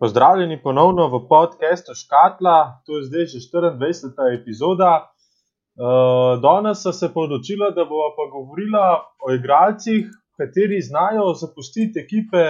Pozdravljeni 0.00 0.62
ponovno 0.62 1.06
v 1.08 1.28
podkastu 1.28 1.94
Škatla, 1.94 2.82
to 2.86 2.96
je 2.96 3.04
zdaj 3.08 3.24
že 3.32 3.38
24. 3.48 4.40
epizoda. 4.40 5.08
Uh, 5.76 6.40
danes 6.40 6.82
so 6.82 6.92
se 6.92 7.08
odločila, 7.14 7.70
da 7.70 7.84
bomo 7.84 8.12
pa 8.16 8.24
govorila 8.32 8.84
o 9.24 9.32
igralcih, 9.32 10.04
kateri 10.36 10.82
znajo 10.82 11.32
zapustiti 11.40 12.00
ekipe 12.00 12.44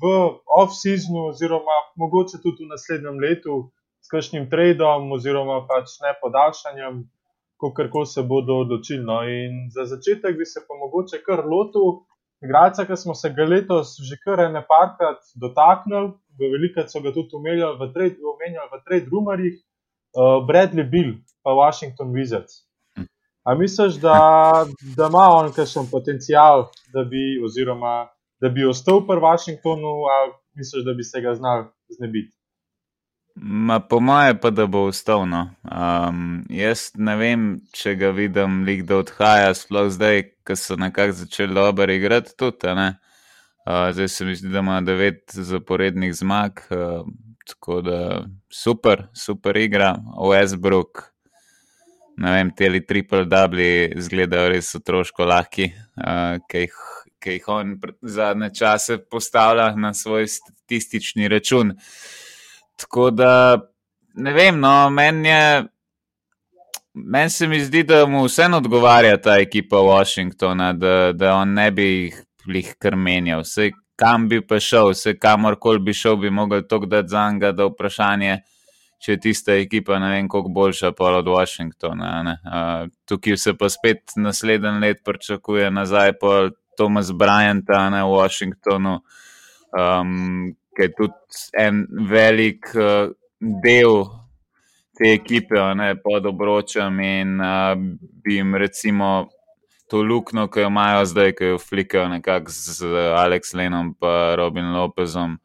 v 0.00 0.04
off-seasonu, 0.60 1.28
oziroma 1.28 1.76
mogoče 1.96 2.40
tudi 2.42 2.64
v 2.64 2.72
naslednjem 2.72 3.20
letu 3.20 3.54
s 4.00 4.08
kakšnim 4.08 4.48
tradom, 4.50 5.12
oziroma 5.12 5.66
pač 5.68 6.00
ne 6.00 6.16
podaljšanjem, 6.22 7.04
kako 7.76 8.04
se 8.04 8.22
bodo 8.22 8.60
odločili. 8.64 9.04
No. 9.04 9.20
In 9.28 9.68
za 9.68 9.84
začetek 9.84 10.36
bi 10.38 10.48
se 10.48 10.64
pa 10.68 10.74
mogoče 10.80 11.20
kar 11.28 11.44
lotil 11.44 12.00
igralca, 12.44 12.84
ki 12.88 12.96
smo 12.96 13.14
se 13.14 13.28
ga 13.36 13.44
letos 13.44 13.96
že 14.00 14.16
kar 14.24 14.40
ene 14.48 14.64
parkrat 14.64 15.20
dotaknili, 15.40 16.12
veliko 16.38 16.84
so 16.88 17.00
ga 17.00 17.12
tudi 17.12 17.36
omenjali 17.36 17.78
v 17.80 17.92
trade, 17.94 18.16
trade 18.84 19.10
rumarjih, 19.10 19.58
uh, 20.16 20.38
Bradley 20.46 20.84
Bill, 20.90 21.16
pa 21.42 21.54
Washington 21.54 22.12
Wizards. 22.12 22.66
A 23.46 23.54
misliš, 23.54 23.94
da, 23.94 24.18
da 24.96 25.06
ima 25.06 25.28
on 25.30 25.52
kakšen 25.52 25.86
potencial, 25.90 26.70
da 26.92 27.04
bi, 27.04 27.38
oziroma, 27.44 28.08
da 28.40 28.48
bi 28.48 28.66
ostal 28.66 28.98
v 29.06 29.20
Washingtonu, 29.22 29.92
ali 30.16 30.32
misliš, 30.58 30.84
da 30.84 30.94
bi 30.94 31.04
se 31.04 31.20
ga 31.20 31.34
znal 31.34 31.64
znebiti? 31.88 32.34
Ma 33.36 33.80
po 33.80 34.00
moje 34.00 34.40
pa, 34.40 34.50
da 34.50 34.66
bo 34.66 34.86
ostal. 34.88 35.28
No. 35.28 35.50
Um, 35.62 36.44
jaz 36.50 36.90
ne 36.94 37.16
vem, 37.16 37.44
če 37.72 37.94
ga 37.94 38.10
vidim, 38.10 38.64
lik, 38.64 38.82
da 38.88 38.98
odhaja, 39.04 39.54
sploh 39.54 39.90
zdaj, 39.92 40.22
ko 40.46 40.56
so 40.56 40.76
nekako 40.80 41.12
začeli 41.12 41.54
dobro 41.54 41.92
igrati 41.92 42.34
tudi. 42.36 42.72
Uh, 43.66 43.92
zdaj 43.92 44.08
se 44.08 44.24
mi 44.24 44.34
zdi, 44.36 44.48
da 44.48 44.58
ima 44.58 44.80
devet 44.80 45.32
zaporednih 45.32 46.14
zmag, 46.14 46.52
uh, 46.70 47.06
tako 47.46 47.80
da 47.82 48.24
super, 48.52 49.06
super 49.14 49.56
igra. 49.56 49.96
Westbrook, 50.30 51.02
ne 52.16 52.32
vem, 52.32 52.52
te 52.54 52.68
ali 52.70 52.84
triple 52.86 53.24
dubli 53.24 53.92
izgledajo 53.96 54.52
res 54.52 54.70
otroško 54.78 55.26
lahki, 55.26 55.72
uh, 55.98 56.36
ki 56.46 56.62
jih, 56.68 56.76
jih 57.26 57.48
on 57.50 57.72
zadnje 58.02 58.52
čase 58.54 59.00
postavlja 59.10 59.72
na 59.74 59.90
svoj 59.94 60.28
statistični 60.30 61.28
račun. 61.28 61.74
Tako 62.78 63.10
da 63.10 63.32
ne 64.14 64.32
vem, 64.32 64.60
no, 64.60 64.90
meni 64.90 65.28
je. 65.28 65.64
Meni 66.94 67.30
se 67.30 67.48
mi 67.48 67.58
zdi, 67.60 67.82
da 67.82 68.06
mu 68.06 68.22
vseeno 68.24 68.56
odgovarja 68.62 69.18
ta 69.20 69.34
ekipa 69.36 69.76
Washingtona, 69.76 70.72
da, 70.72 71.12
da 71.12 71.34
on 71.34 71.52
ne 71.52 71.70
bi 71.70 71.84
jih, 71.84 72.22
jih 72.54 72.74
kar 72.78 72.96
menjal. 72.96 73.42
Vse, 73.44 73.70
kam 73.96 74.28
bi 74.28 74.40
pa 74.46 74.60
šel, 74.60 74.92
vse 74.92 75.16
kamorkoli 75.18 75.80
bi 75.84 75.94
šel, 75.96 76.16
bi 76.16 76.30
mogel 76.30 76.62
to 76.68 76.78
dati 76.86 77.08
za 77.08 77.30
njega, 77.32 77.52
da 77.52 77.66
vprašanje, 77.70 78.36
če 79.02 79.12
je 79.12 79.20
tista 79.20 79.56
ekipa 79.56 79.98
ne 79.98 80.10
vem, 80.14 80.28
koliko 80.28 80.52
boljša 80.54 80.92
pa 80.96 81.16
od 81.18 81.26
Washingtona. 81.32 82.12
Uh, 82.44 82.88
tukaj 83.08 83.36
se 83.36 83.56
pa 83.56 83.68
spet 83.68 84.16
naslednji 84.16 84.80
let 84.80 85.02
pričakuje 85.04 85.70
nazaj 85.70 86.12
po 86.20 86.50
Thomas 86.76 87.12
Bryanta 87.12 87.88
na 87.90 88.04
Washingtonu. 88.08 89.00
Um, 89.76 90.54
ki 90.76 90.82
je 90.82 90.92
tudi 90.92 91.12
en 91.58 91.86
velik 92.10 92.68
uh, 92.76 93.08
del 93.64 94.04
te 94.96 95.12
ekipe, 95.12 95.60
ne, 95.76 95.94
pod 96.00 96.26
obročem 96.28 97.00
in 97.00 97.40
uh, 97.40 97.72
bi 98.24 98.36
jim 98.38 98.54
recimo 98.56 99.28
to 99.90 100.02
luknjo, 100.02 100.48
ki 100.50 100.60
jo 100.60 100.70
imajo 100.70 101.04
zdaj, 101.04 101.32
ki 101.38 101.52
jo 101.52 101.58
flikajo 101.58 102.08
nekako 102.08 102.50
z 102.50 102.86
Alex 103.16 103.54
Lenom 103.54 103.94
in 103.94 104.36
Robin 104.36 104.72
Lopezom. 104.72 105.38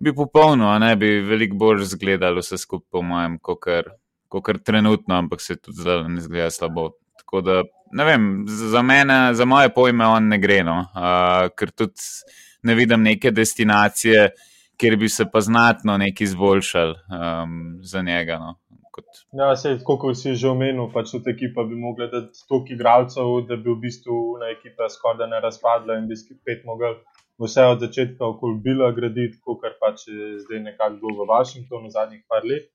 Bi 0.00 0.14
popolno, 0.14 0.78
ne 0.78 0.96
bi 0.96 1.20
veliko 1.20 1.56
bolj 1.56 1.82
izgledalo 1.82 2.40
vse 2.40 2.58
skupaj, 2.58 2.88
po 2.90 3.02
mojem, 3.02 3.38
kot 3.38 4.44
kar 4.44 4.58
trenutno, 4.58 5.14
ampak 5.14 5.40
se 5.40 5.56
tudi 5.56 5.82
zdaj 5.82 6.06
ne 6.08 6.20
zgleda 6.20 6.50
slabo. 6.50 6.90
Tako 7.18 7.40
da, 7.40 7.62
ne 7.92 8.04
vem, 8.04 8.44
za 8.48 8.82
mene, 8.82 9.34
za 9.34 9.44
moje 9.44 9.68
pojme, 9.74 10.06
on 10.06 10.28
ne 10.28 10.38
gre, 10.38 10.62
no, 10.64 10.78
uh, 10.94 11.50
ker 11.56 11.70
tudi 11.70 12.00
ne 12.62 12.74
vidim 12.74 13.02
neke 13.02 13.30
destinacije, 13.30 14.30
kjer 14.80 14.96
bi 14.96 15.08
se 15.08 15.26
pa 15.32 15.40
znatno 15.40 15.96
nekaj 16.00 16.24
izboljšali 16.24 16.94
um, 16.94 17.78
za 17.82 18.02
njega. 18.02 18.38
No. 18.38 18.56
Kot... 19.00 19.22
Ja, 19.32 19.56
se, 19.56 19.78
kot 19.86 20.16
si 20.16 20.34
že 20.36 20.48
omenil, 20.48 20.90
pač 20.94 21.14
od 21.18 21.28
ekipa 21.28 21.64
bi 21.64 21.78
mogli 21.78 22.08
dati 22.12 22.44
toliko 22.48 22.74
igralcev, 22.74 23.30
da 23.48 23.56
bi 23.56 23.70
v 23.70 23.78
bistvu 23.86 24.18
na 24.40 24.52
ekipa 24.54 24.88
skoraj 24.88 25.28
ne 25.30 25.40
razpadla 25.40 25.98
in 26.00 26.08
bi 26.08 26.16
spet 26.16 26.64
mogli 26.68 26.94
vse 27.40 27.64
od 27.72 27.80
začetka 27.80 28.26
okoli 28.26 28.60
bila 28.64 28.92
graditi, 28.92 29.40
kot 29.44 29.64
pač 29.80 30.06
je 30.08 30.38
zdaj 30.44 30.60
nekako 30.60 31.00
bilo 31.00 31.24
v 31.24 31.28
Washingtonu 31.32 31.90
zadnjih 31.90 32.22
par 32.28 32.44
let. 32.44 32.68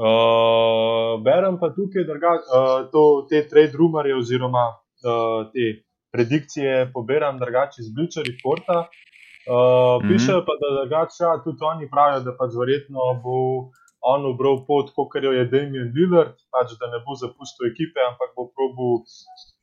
Uh, 0.00 1.20
berem 1.20 1.58
pa 1.60 1.68
tukaj, 1.76 2.06
da 2.08 2.14
uh, 2.16 3.26
te 3.28 3.42
trade 3.48 3.76
rumorje 3.76 4.16
oziroma 4.16 4.64
uh, 4.72 5.50
te 5.52 5.82
predikcije 6.14 6.90
poberam 6.94 7.38
drugače 7.38 7.82
iz 7.82 7.90
Bleacher 7.94 8.24
Reporta. 8.24 8.88
Uh, 9.50 9.52
mm 9.52 9.56
-hmm. 9.56 10.08
Pišejo 10.08 10.40
pa, 10.46 10.54
da 10.62 10.68
drugače, 10.78 11.20
ja, 11.20 11.42
tudi 11.44 11.64
oni 11.72 11.90
pravijo, 11.90 12.20
da 12.20 12.32
pač 12.38 12.50
verjetno 12.60 13.00
bo 13.24 13.36
on 14.02 14.24
ubral 14.26 14.64
pot, 14.66 14.92
kot 14.96 15.22
jo 15.22 15.32
je 15.32 15.44
Damien 15.52 15.92
Lillard, 15.96 16.36
pač 16.52 16.72
da 16.80 16.88
ne 16.92 17.02
bo 17.04 17.16
zapustil 17.18 17.68
ekipe, 17.70 18.00
ampak 18.08 18.32
bo 18.36 18.48
probo 18.48 19.04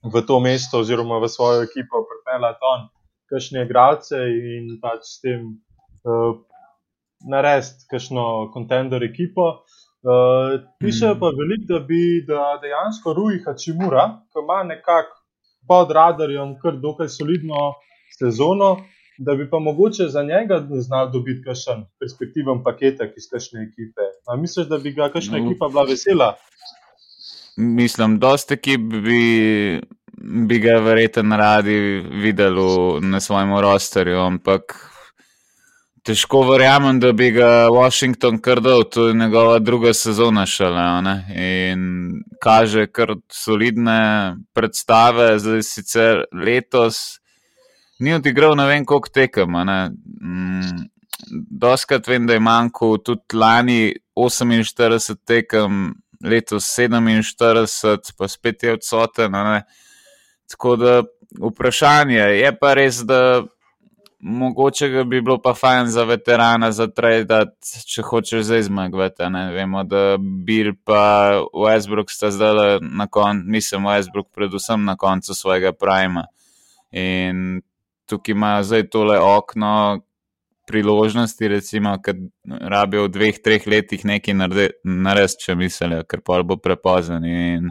v 0.06 0.22
to 0.28 0.40
mesto 0.40 0.84
oziroma 0.84 1.20
v 1.20 1.30
svojo 1.30 1.64
ekipo 1.66 2.04
pripeljati 2.06 2.70
on, 2.74 2.86
kakšne 3.32 3.66
igralce 3.66 4.22
in 4.30 4.78
pač 4.82 5.10
s 5.10 5.22
tem 5.26 5.58
uh, 6.06 6.38
narediti 7.26 7.90
kakšno 7.90 8.52
kontender 8.54 9.04
ekipo. 9.04 9.66
Uh, 10.06 10.62
pišejo 10.80 11.18
pa 11.20 11.34
veliko, 11.34 11.66
da 11.74 11.80
bi 11.84 12.02
da 12.28 12.44
dejansko 12.62 13.14
Rui 13.18 13.42
Hačimura, 13.44 14.06
ki 14.32 14.44
ima 14.44 14.62
nekako 14.64 15.18
pod 15.68 15.92
radarjem 15.92 16.56
kar 16.62 16.78
dokaj 16.80 17.10
solidno 17.12 17.74
sezono, 18.20 18.78
da 19.18 19.36
bi 19.36 19.50
pa 19.50 19.60
mogoče 19.60 20.08
za 20.08 20.24
njega 20.24 20.68
znal 20.70 21.12
dobiti 21.12 21.44
kakšen 21.44 21.86
perspektiven 22.00 22.64
paketek 22.64 23.18
iz 23.18 23.30
kakšne 23.32 23.64
ekipe. 23.70 24.02
A 24.28 24.36
misliš, 24.36 24.68
da 24.68 24.78
bi 24.78 24.92
ga 24.92 25.10
kakšna 25.14 25.38
no. 25.38 25.46
ekipa 25.46 25.68
bila 25.68 25.84
vesela? 25.84 26.36
Mislim, 27.58 28.20
dosta 28.20 28.54
ekip 28.54 28.82
bi, 28.82 29.82
bi 30.48 30.60
ga 30.60 30.78
verjetno 30.80 31.38
radi 31.38 31.78
videli 32.24 33.02
na 33.02 33.20
svojem 33.20 33.58
rosterju, 33.60 34.20
ampak 34.20 34.78
težko 36.06 36.44
verjamem, 36.52 37.00
da 37.00 37.12
bi 37.12 37.32
ga 37.32 37.68
Washington 37.74 38.38
krdel, 38.42 38.84
to 38.84 39.08
je 39.08 39.14
njegova 39.14 39.60
druga 39.60 39.94
sezona 39.94 40.46
šele. 40.46 41.02
Ne? 41.02 41.16
In 41.36 41.82
kaže 42.44 42.88
kar 42.88 43.16
solidne 43.34 44.36
predstave, 44.54 45.40
zdaj 45.40 45.64
sicer 45.64 46.24
letos 46.32 47.20
ni 48.00 48.14
odigral 48.14 48.56
ne 48.56 48.68
vem 48.68 48.86
koliko 48.86 49.10
tekem. 49.10 49.52
Mm, 49.52 50.88
doskrat 51.52 52.08
vem, 52.08 52.28
da 52.28 52.34
je 52.34 52.40
manjko 52.40 52.98
tudi 52.98 53.38
lani 53.38 53.96
48 54.16 55.16
tekem, 55.26 55.94
letos 56.24 56.66
47, 56.78 58.14
pa 58.18 58.28
spet 58.28 58.64
je 58.64 58.74
odsoten. 58.74 59.32
Tako 60.50 60.76
da 60.76 61.04
vprašanje 61.52 62.18
je 62.20 62.52
pa 62.60 62.74
res, 62.74 63.04
da 63.06 63.44
mogoče 64.20 64.88
bi 65.06 65.22
bilo 65.22 65.42
pa 65.42 65.54
fajn 65.54 65.88
za 65.88 66.04
veterana 66.04 66.72
za 66.72 66.88
trade, 66.88 67.44
če 67.86 68.02
hočeš 68.02 68.46
zdaj 68.48 68.64
zmagati. 68.70 69.30
Vemo, 69.54 69.84
da 69.84 70.18
Bill 70.18 70.74
pa 70.84 71.42
Westbrook 71.54 72.12
sta 72.12 72.32
zdaj 72.32 72.80
na 72.82 73.08
koncu, 73.08 73.46
mislim, 73.46 73.86
Westbrook 73.86 74.32
predvsem 74.34 74.86
na 74.86 74.96
koncu 74.96 75.34
svojega 75.34 75.72
prima. 75.72 76.26
In 76.92 77.62
tukaj 78.08 78.34
ima 78.34 78.52
zdaj 78.64 78.88
tole 78.90 79.20
okno 79.20 80.02
priložnosti, 80.68 81.48
recimo, 81.48 81.96
kad 82.04 82.18
rabijo 82.62 83.06
v 83.06 83.12
dveh, 83.16 83.38
treh 83.44 83.68
letih 83.68 84.04
nekaj 84.06 84.36
narediti, 84.36 85.44
če 85.46 85.56
mislijo, 85.56 86.04
ker 86.04 86.22
pa 86.26 86.42
bo 86.44 86.58
prepozen. 86.60 87.24
In 87.26 87.70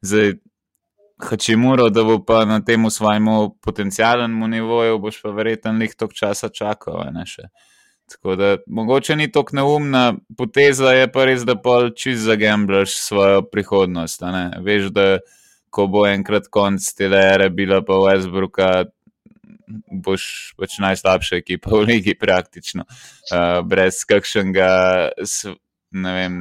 zdaj 0.00 0.38
Hačimuro, 1.20 1.90
da 1.92 2.04
bo 2.04 2.16
pa 2.24 2.46
na 2.48 2.62
tem 2.64 2.88
svojem 2.90 3.28
potencialnem 3.60 4.38
nivoju, 4.50 4.98
boš 4.98 5.20
pa 5.22 5.34
verjetno 5.36 5.74
nekaj 5.76 5.98
toliko 6.00 6.16
časa 6.16 6.48
čakal. 6.48 7.04
Tako 8.10 8.36
da 8.36 8.56
mogoče 8.66 9.16
ni 9.16 9.28
tako 9.32 9.56
neumna 9.56 10.14
poteza, 10.36 10.94
je 10.96 11.12
pa 11.12 11.24
res, 11.28 11.44
da 11.44 11.54
pa 11.60 11.90
čist 11.96 12.24
zagamblaš 12.24 12.96
svojo 12.96 13.42
prihodnost. 13.52 14.24
Veš, 14.64 14.88
da 14.96 15.18
ko 15.70 15.86
bo 15.86 16.06
enkrat 16.08 16.48
konc 16.50 16.88
te 16.96 17.04
ere, 17.04 17.50
bila 17.50 17.84
pa 17.84 18.00
Westbrooka, 18.00 18.88
boš 19.90 20.54
pač 20.58 20.78
najslabša 20.82 21.40
ekipa 21.42 21.72
v 21.78 21.84
ligi 21.88 22.14
praktično, 22.18 22.86
uh, 22.86 23.60
brez 23.66 24.04
kakšnega, 24.08 24.70
ne 25.90 26.14
vem 26.16 26.34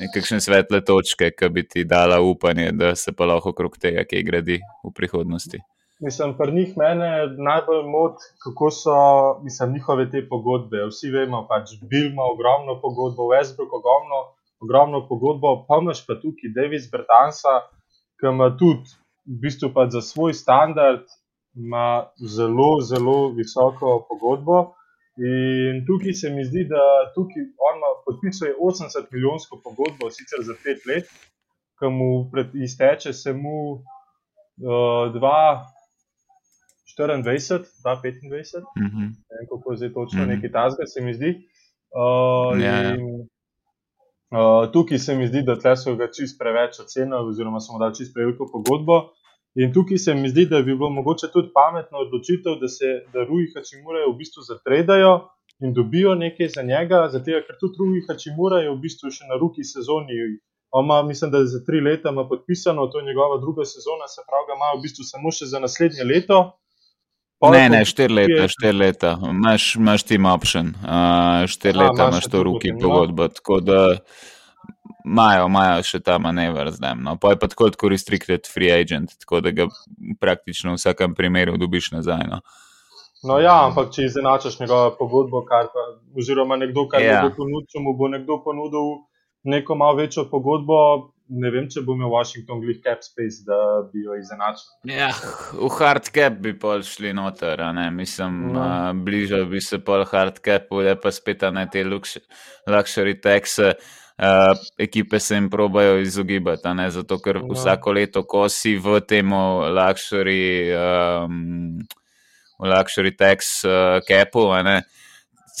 nekakšne 0.00 0.40
svetle 0.40 0.80
točke, 0.84 1.30
ki 1.36 1.50
bi 1.52 1.66
ti 1.68 1.84
dala 1.84 2.20
upanje, 2.24 2.70
da 2.72 2.94
se 2.96 3.12
pa 3.12 3.28
lahko 3.28 3.52
okrog 3.54 3.76
tega, 3.80 4.06
ki 4.08 4.24
gradi 4.24 4.60
v 4.84 4.92
prihodnosti. 4.96 5.60
mislim, 6.00 6.34
pri 6.38 6.52
njih 6.52 6.70
mene 6.76 7.10
najbolj 7.48 7.82
moti, 7.94 8.24
kako 8.44 8.70
so 8.70 8.96
mislim, 9.44 9.72
njihove 9.72 10.10
te 10.10 10.28
pogodbe. 10.28 10.86
Vsi 10.90 11.10
vemo, 11.10 11.46
pač 11.50 11.74
Bill 11.90 12.12
ima 12.12 12.24
ogromno 12.34 12.80
pogodbo, 12.80 13.28
Westbrook 13.32 13.72
ogromno, 13.80 14.20
ogromno 14.64 15.08
pogodbo, 15.08 15.64
pa 15.68 15.80
imaš 15.82 16.06
pa 16.06 16.14
tukaj 16.22 16.54
Davis 16.56 16.88
Bertansa, 16.92 17.54
ki 18.20 18.32
ima 18.32 18.48
tudi 18.60 18.88
v 19.28 19.40
bistvu 19.44 19.72
pač 19.76 19.92
za 19.96 20.02
svoj 20.10 20.32
standard 20.34 21.04
ima 21.64 21.86
zelo, 22.36 22.70
zelo 22.90 23.18
visoko 23.38 24.06
pogodbo. 24.08 24.58
In 25.20 25.84
tukaj 25.86 26.14
se 26.20 26.30
mi 26.30 26.44
zdi, 26.44 26.64
da 26.72 26.84
tukaj 27.14 27.42
on 27.68 27.78
podpisuje 28.06 28.54
80 28.68 29.10
milijonsko 29.12 29.60
pogodbo, 29.64 30.10
sicer 30.16 30.40
za 30.48 30.54
pet 30.64 30.86
let, 30.88 31.06
ki 31.78 31.90
mu 31.98 32.10
izteče 32.66 33.12
se 33.12 33.32
mu 33.32 33.56
uh, 33.72 35.12
dva. 35.18 35.66
24, 36.98 37.22
25, 37.84 38.60
mm 38.76 38.86
-hmm. 38.86 39.08
ne 39.28 39.34
vem, 39.36 39.46
kako 39.50 39.76
zdaj 39.76 39.92
točno, 39.92 40.20
mm 40.20 40.24
-hmm. 40.24 40.34
nekaj 40.34 40.52
tasga, 40.52 40.86
se 40.86 41.00
mi 41.00 41.14
zdi. 41.14 41.30
Uh, 42.00 42.58
yeah. 42.58 42.64
Ja, 42.64 42.82
ja. 42.82 42.94
in, 42.94 43.00
uh, 44.36 44.72
tukaj 44.72 44.98
se 44.98 45.14
mi 45.14 45.26
zdi, 45.28 45.42
da 45.42 45.58
tle 45.58 45.76
so 45.76 45.96
ga 45.96 46.06
čist 46.16 46.38
preveč 46.38 46.80
ocenili, 46.80 47.28
oziroma 47.30 47.60
smo 47.60 47.78
dali 47.78 47.94
čist 47.94 48.14
preveliko 48.14 48.50
pogodbo. 48.52 48.96
In 49.60 49.72
tukaj 49.72 49.98
se 49.98 50.14
mi 50.14 50.28
zdi, 50.28 50.46
da 50.46 50.62
bi 50.62 50.74
bilo 50.74 50.90
mogoče 50.90 51.28
tudi 51.32 51.50
pametno 51.54 51.98
odločitev, 52.04 52.54
da 52.60 52.68
se 52.68 52.86
da 53.12 53.24
Rui 53.28 53.46
Hačimura 53.54 54.06
v 54.08 54.16
bistvu 54.20 54.42
zatredajo 54.50 55.12
in 55.64 55.74
dobijo 55.76 56.14
nekaj 56.14 56.48
za 56.56 56.62
njega, 56.62 57.08
zato 57.12 57.42
ker 57.46 57.58
tudi 57.60 57.76
Rui 57.80 58.00
Hačimura 58.06 58.62
je 58.64 58.70
v 58.70 58.78
bistvu 58.84 59.12
še 59.16 59.28
na 59.28 59.36
ruki 59.42 59.64
sezoni. 59.64 60.16
Oma, 60.72 61.02
mislim, 61.02 61.30
da 61.30 61.38
je 61.42 61.50
za 61.52 61.60
tri 61.66 61.80
leta 61.80 62.12
podpisano, 62.28 62.86
to 62.86 62.98
je 62.98 63.04
njegova 63.04 63.40
druga 63.44 63.64
sezona, 63.64 64.08
se 64.08 64.22
pravi, 64.28 64.46
ga 64.48 64.56
ima 64.56 64.68
v 64.78 64.82
bistvu 64.86 65.04
samo 65.04 65.32
še 65.34 65.50
za 65.52 65.58
naslednje 65.60 66.04
leto. 66.12 66.38
Ne, 67.52 67.68
ne, 67.72 67.84
štiri 67.84 68.14
leta, 68.14 68.48
štiri 68.52 68.78
leta, 68.78 69.14
imaš, 69.30 69.74
imaš 69.76 70.02
team 70.08 70.26
option, 70.28 70.74
uh, 70.84 71.48
štiri 71.48 71.78
leta 71.78 72.08
imaš 72.12 72.28
to 72.28 72.40
v 72.40 72.46
roki 72.48 72.72
no. 72.72 72.80
pogodbo, 72.84 73.28
tako 73.28 73.60
da 73.64 73.80
imajo, 75.04 75.46
imajo 75.46 75.84
še 75.86 76.00
ta 76.04 76.18
manever 76.18 76.70
zdaj. 76.74 76.96
No. 77.00 77.16
Pa 77.20 77.34
je 77.34 77.40
pa 77.42 77.50
tako 77.50 77.70
kot 77.70 77.90
restricted 77.92 78.48
free 78.48 78.72
agent, 78.72 79.14
tako 79.24 79.40
da 79.44 79.52
ga 79.54 79.68
praktično 80.20 80.74
v 80.74 80.80
vsakem 80.80 81.14
primeru 81.18 81.56
dobiš 81.60 81.92
nazaj. 81.96 82.26
No. 82.30 82.40
No, 83.22 83.36
ja, 83.36 83.58
ampak 83.66 83.90
če 83.92 84.06
izenačaš 84.08 84.56
njegovo 84.62 84.94
pogodbo, 84.96 85.44
pa, 85.48 85.66
oziroma 86.16 86.56
nekdo, 86.56 86.86
kar 86.88 87.04
ja. 87.04 87.20
bo 87.26 87.34
ponudil, 87.42 87.82
mu 87.84 87.92
bo 87.98 88.08
nekdo 88.08 88.38
ponudil 88.44 88.94
neko 89.44 89.76
malo 89.76 89.98
večjo 89.98 90.24
pogodbo, 90.30 90.78
ne 91.30 91.50
vem, 91.52 91.68
če 91.70 91.82
bo 91.86 91.94
imel 91.94 92.10
Washington 92.10 92.62
glih 92.64 92.80
cap 92.84 93.04
space, 93.04 93.44
da 93.46 93.58
bi 93.92 94.06
jo 94.06 94.16
izenačil. 94.18 94.72
Ja, 94.88 95.10
v 95.52 95.70
hard 95.76 96.08
cap 96.14 96.40
bi 96.42 96.54
pol 96.58 96.82
šli 96.86 97.12
noter, 97.16 97.60
ne? 97.76 97.90
mislim, 97.94 98.40
no. 98.54 98.64
uh, 98.64 98.90
bližal 99.06 99.46
bi 99.52 99.60
se 99.64 99.78
pol 99.84 100.04
hard 100.10 100.40
cap, 100.44 100.72
le 100.72 100.96
pa 101.00 101.12
spet 101.14 101.44
na 101.52 101.66
te 101.70 101.84
luxury 101.84 103.16
tax. 103.20 103.58
Uh, 103.60 103.96
ekipe 104.78 105.20
se 105.20 105.34
jim 105.34 105.50
probajo 105.50 105.98
izogibati, 105.98 106.68
zato 106.88 107.18
ker 107.18 107.40
no. 107.40 107.54
vsako 107.54 107.92
leto, 107.92 108.22
ko 108.22 108.48
si 108.48 108.76
v 108.76 109.00
tem 109.00 109.32
luxury, 109.32 110.72
um, 111.24 111.78
luxury 112.58 113.16
tax 113.16 113.64
uh, 113.64 114.00
capu, 114.04 114.48
ne, 114.64 114.76
uh, 114.76 115.00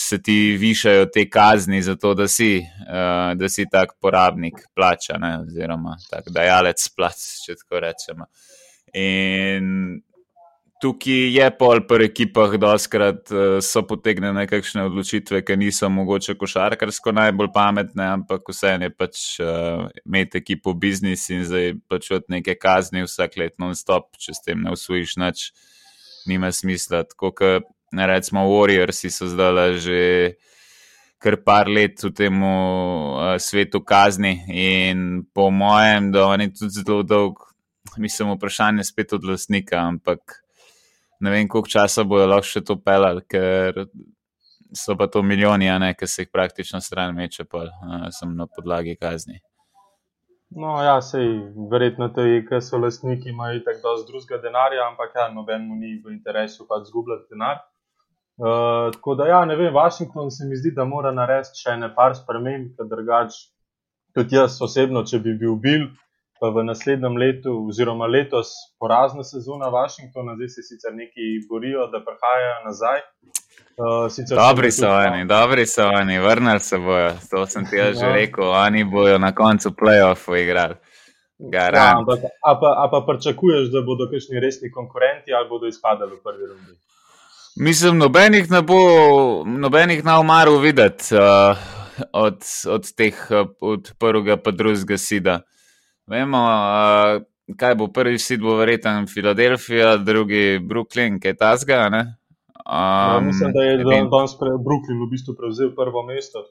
se 0.00 0.22
ti 0.22 0.56
višajo 0.56 1.06
te 1.06 1.28
kazni 1.30 1.82
za 1.82 1.96
to, 1.96 2.14
da 2.14 2.28
si, 2.28 2.58
uh, 2.58 3.38
da 3.38 3.48
si 3.48 3.66
tak 3.70 3.92
porabnik 4.00 4.54
plača, 4.74 5.18
ne, 5.18 5.38
oziroma 5.40 5.96
tak 6.10 6.30
dajalec 6.34 6.88
plač, 6.96 7.26
če 7.44 7.58
tako 7.60 7.82
rečemo. 7.84 8.28
In 8.96 10.00
tukaj 10.80 11.36
je 11.36 11.46
pol 11.58 11.82
pri 11.88 12.08
ekipah, 12.08 12.54
da 12.60 12.72
uh, 12.74 13.58
so 13.62 13.82
potegnjene 13.86 14.32
nekakšne 14.44 14.86
odločitve, 14.88 15.42
ki 15.44 15.56
niso 15.60 15.90
mogoče 15.92 16.34
košarkarsko 16.40 17.12
najbolj 17.12 17.50
pametne, 17.54 18.06
ampak 18.16 18.48
vseeno 18.48 18.88
je 18.88 18.94
pač 18.94 19.24
uh, 19.44 19.90
imeti 20.06 20.40
ekipo 20.40 20.74
biznis 20.74 21.28
in 21.30 21.44
zdaj 21.44 21.74
plačati 21.88 22.32
neke 22.36 22.56
kazni 22.56 23.04
vsak 23.04 23.36
let 23.36 23.58
non-stop, 23.60 24.16
če 24.16 24.34
s 24.36 24.46
tem 24.46 24.64
ne 24.64 24.72
usvojiš 24.76 25.16
nič, 25.20 25.50
nima 26.30 26.52
smisla. 26.52 27.04
Tako, 27.12 27.34
recimo 27.92 28.46
Warriorsi 28.48 29.12
so 29.12 29.28
zdaj 29.28 29.76
že 29.84 30.00
kar 31.20 31.36
par 31.44 31.68
let 31.68 32.00
v 32.00 32.14
tem 32.16 32.42
uh, 32.42 33.36
svetu 33.36 33.84
kazni 33.84 34.38
in 34.48 35.26
po 35.34 35.50
mojem, 35.52 36.08
da 36.12 36.30
oni 36.32 36.48
tudi 36.54 36.80
zelo 36.80 37.02
dolg, 37.04 37.44
mislim, 38.00 38.32
vprašanje 38.32 38.86
spet 38.88 39.12
od 39.12 39.28
lastnika, 39.28 39.84
ampak 39.84 40.40
ne 41.20 41.30
vem, 41.30 41.48
koliko 41.48 41.68
časa 41.68 42.04
bojo 42.04 42.26
lahko 42.26 42.48
še 42.48 42.64
to 42.64 42.76
pelali, 42.80 43.22
ker 43.28 43.84
so 44.76 44.96
pa 44.96 45.06
to 45.06 45.22
milijoni, 45.22 45.68
a 45.70 45.78
ne, 45.78 45.94
ki 45.94 46.06
se 46.06 46.22
jih 46.22 46.32
praktično 46.32 46.80
stran 46.80 47.14
meče, 47.14 47.44
pa 47.44 47.66
sem 48.14 48.34
na 48.36 48.46
podlagi 48.46 48.96
kazni. 48.96 49.40
No, 50.50 50.74
ja, 50.82 50.96
sej, 51.02 51.28
verjetno 51.70 52.08
to 52.14 52.24
je, 52.26 52.40
ker 52.46 52.62
so 52.62 52.78
lastniki 52.82 53.30
imajo 53.30 53.60
tako 53.66 53.82
dosti 53.84 54.10
drugega 54.10 54.40
denarja, 54.42 54.88
ampak 54.88 55.12
ja, 55.14 55.28
nobenemu 55.30 55.76
ni 55.78 55.92
v 56.02 56.14
interesu 56.14 56.66
pa 56.66 56.80
zgubljati 56.84 57.30
denar. 57.30 57.60
Uh, 58.40 58.88
tako 58.94 59.14
da, 59.14 59.28
ja, 59.28 59.44
ne 59.44 59.54
vem, 59.56 59.74
Washington 59.74 60.30
se 60.30 60.48
mi 60.48 60.56
zdi, 60.56 60.72
da 60.74 60.84
mora 60.88 61.12
narediti 61.14 61.60
še 61.60 61.76
nekaj 61.78 62.16
sprememb, 62.22 62.72
ker 62.74 62.88
drugač, 62.90 63.36
tudi 64.16 64.38
jaz 64.38 64.56
osebno, 64.64 65.04
če 65.06 65.20
bi 65.22 65.36
bil 65.38 65.58
bil, 65.60 65.86
pa 66.40 66.48
v 66.48 66.64
naslednjem 66.64 67.16
letu, 67.16 67.52
oziroma 67.68 68.06
letos, 68.06 68.48
porazna 68.80 69.24
sezona 69.24 69.68
Washingtona, 69.68 70.34
zdaj 70.36 70.48
se 70.48 70.62
sicer 70.62 70.94
neki 70.94 71.44
borijo, 71.48 71.86
da 71.92 72.00
prihajajo 72.00 72.58
nazaj. 72.64 73.00
Uh, 73.80 74.36
dobri 74.36 74.70
so 74.72 74.88
oni, 74.88 75.24
dobri 75.24 75.66
so 75.66 75.84
oni, 75.88 76.18
vrnili 76.18 76.60
se 76.60 76.78
bojo, 76.78 77.10
to 77.30 77.46
sem 77.46 77.64
ti 77.64 77.76
že 77.76 78.06
ja. 78.06 78.12
rekel, 78.12 78.48
oni 78.50 78.84
bojo 78.84 79.18
na 79.18 79.34
koncu 79.34 79.72
playoffu 79.76 80.36
igrali. 80.36 80.74
Ja, 81.52 81.96
ampak, 81.96 82.18
a 82.44 82.52
pa, 82.60 82.70
a 82.84 82.88
pa 82.92 83.00
pričakuješ, 83.08 83.70
da 83.72 83.80
bodo 83.80 84.08
kakšni 84.10 84.40
resni 84.40 84.72
konkurenti 84.72 85.32
ali 85.32 85.48
bodo 85.48 85.66
izpadali 85.66 86.16
v 86.16 86.22
prvi 86.24 86.46
rundi? 86.46 86.74
Mislim, 87.56 87.98
nobenih 87.98 88.50
ne 88.50 88.62
bo, 88.62 88.80
nobenih 89.44 90.04
ne 90.04 90.18
umaru 90.18 90.58
videti 90.58 91.16
uh, 91.16 91.56
od, 92.12 92.44
od 92.68 92.92
teh, 92.96 93.16
uh, 93.30 93.48
od 93.60 93.92
prvega 93.98 94.36
pa 94.36 94.50
drugega 94.50 94.98
sida. 94.98 95.40
Vemo, 96.10 96.40
uh, 96.42 97.54
kaj 97.58 97.76
bo 97.78 97.86
prvi 97.94 98.18
sid, 98.18 98.42
bo 98.42 98.56
verjetno 98.58 99.04
Filadelfija, 99.10 99.96
drugi 100.02 100.58
Brooklyn, 100.58 101.20
kaj 101.22 101.36
ta 101.38 101.52
zga. 101.60 101.84
Um, 101.86 102.00
ja, 102.66 103.20
mislim, 103.22 103.52
da 103.54 103.62
je 103.62 103.76
danes 103.84 104.34
Brooklyn 104.40 104.98
v 105.04 105.08
bistvu 105.10 105.36
prevzel 105.38 105.70
prvo 105.76 106.02
mesto. 106.06 106.42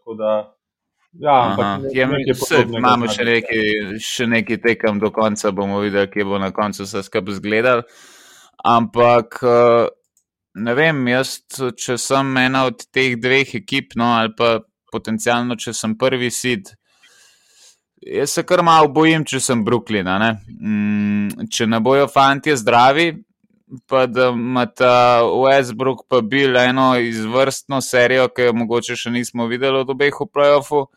Ja, 1.19 1.35
ampak 1.49 1.89
je, 1.91 2.07
vse, 2.37 2.63
imamo 2.77 3.09
še 3.09 3.25
nekaj, 3.25 3.67
še 4.03 4.29
nekaj 4.29 4.61
tekem 4.63 4.99
do 5.01 5.11
konca, 5.11 5.51
bomo 5.51 5.81
videli, 5.83 6.07
kje 6.11 6.27
bo 6.29 6.39
na 6.39 6.51
koncu 6.55 6.85
vse 6.85 7.03
skupaj 7.03 7.37
izgledal. 7.37 7.83
Ampak. 8.63 9.41
Ne 10.59 10.73
vem, 10.75 11.03
jaz, 11.11 11.37
če 11.77 11.95
sem 12.01 12.31
ena 12.41 12.65
od 12.67 12.81
teh 12.91 13.13
dveh 13.21 13.51
ekip, 13.61 13.93
no, 13.99 14.09
ali 14.17 14.33
pa 14.35 14.57
potencialno, 14.91 15.55
če 15.59 15.75
sem 15.77 15.93
prvi 15.99 16.31
sid. 16.33 16.71
Jaz 18.01 18.29
se 18.29 18.43
kar 18.43 18.63
malo 18.63 18.87
bojim, 18.87 19.25
če 19.27 19.41
sem 19.43 19.63
Brooklyn. 19.65 20.07
Ne? 20.07 20.29
Mm, 20.47 21.49
če 21.51 21.67
ne 21.67 21.81
bojo 21.83 22.07
fanti 22.07 22.55
zdravi, 22.55 23.11
pa 23.91 24.05
da 24.07 24.29
ima 24.33 24.65
ta 24.65 25.21
Westbrook 25.27 26.05
pa 26.09 26.21
bil 26.21 26.57
eno 26.57 26.93
izvrstno 26.99 27.81
serijo, 27.81 28.29
ki 28.31 28.49
jo 28.49 28.55
mogoče 28.63 28.95
še 28.95 29.11
nismo 29.13 29.49
videli 29.51 29.83
od 29.83 29.91
obeh 29.91 30.15
v 30.15 30.29
playoffu. 30.31 30.87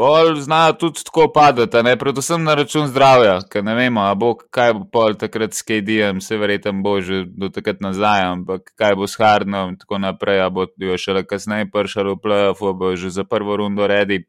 Pol 0.00 0.32
znajo 0.40 0.78
tudi 0.80 1.04
tako 1.04 1.26
padati, 1.28 1.82
ne? 1.84 1.92
predvsem 2.00 2.40
na 2.40 2.54
račun 2.56 2.86
zdravja, 2.88 3.34
ker 3.52 3.60
ne 3.66 3.74
vemo, 3.76 4.06
bo, 4.16 4.32
kaj 4.32 4.72
bo 4.78 4.86
pol 4.96 5.18
takrat 5.20 5.52
s 5.52 5.66
KD-jem, 5.66 6.22
se 6.24 6.40
verjetno 6.40 6.72
bo 6.80 6.96
že 7.04 7.26
do 7.28 7.50
takrat 7.52 7.84
nazaj, 7.84 8.24
ampak 8.30 8.72
kaj 8.80 8.96
bo 8.96 9.04
s 9.04 9.20
Hardnom 9.20 9.74
in 9.74 9.78
tako 9.82 10.00
naprej, 10.00 10.40
bo 10.56 10.70
jo 10.72 10.96
šele 10.96 11.26
kasneje 11.28 11.68
pršal 11.68 12.14
v 12.14 12.20
playoff, 12.24 12.64
bo 12.64 12.96
že 12.96 13.12
za 13.12 13.28
prvo 13.28 13.60
rundo 13.60 13.84
redi. 13.84 14.24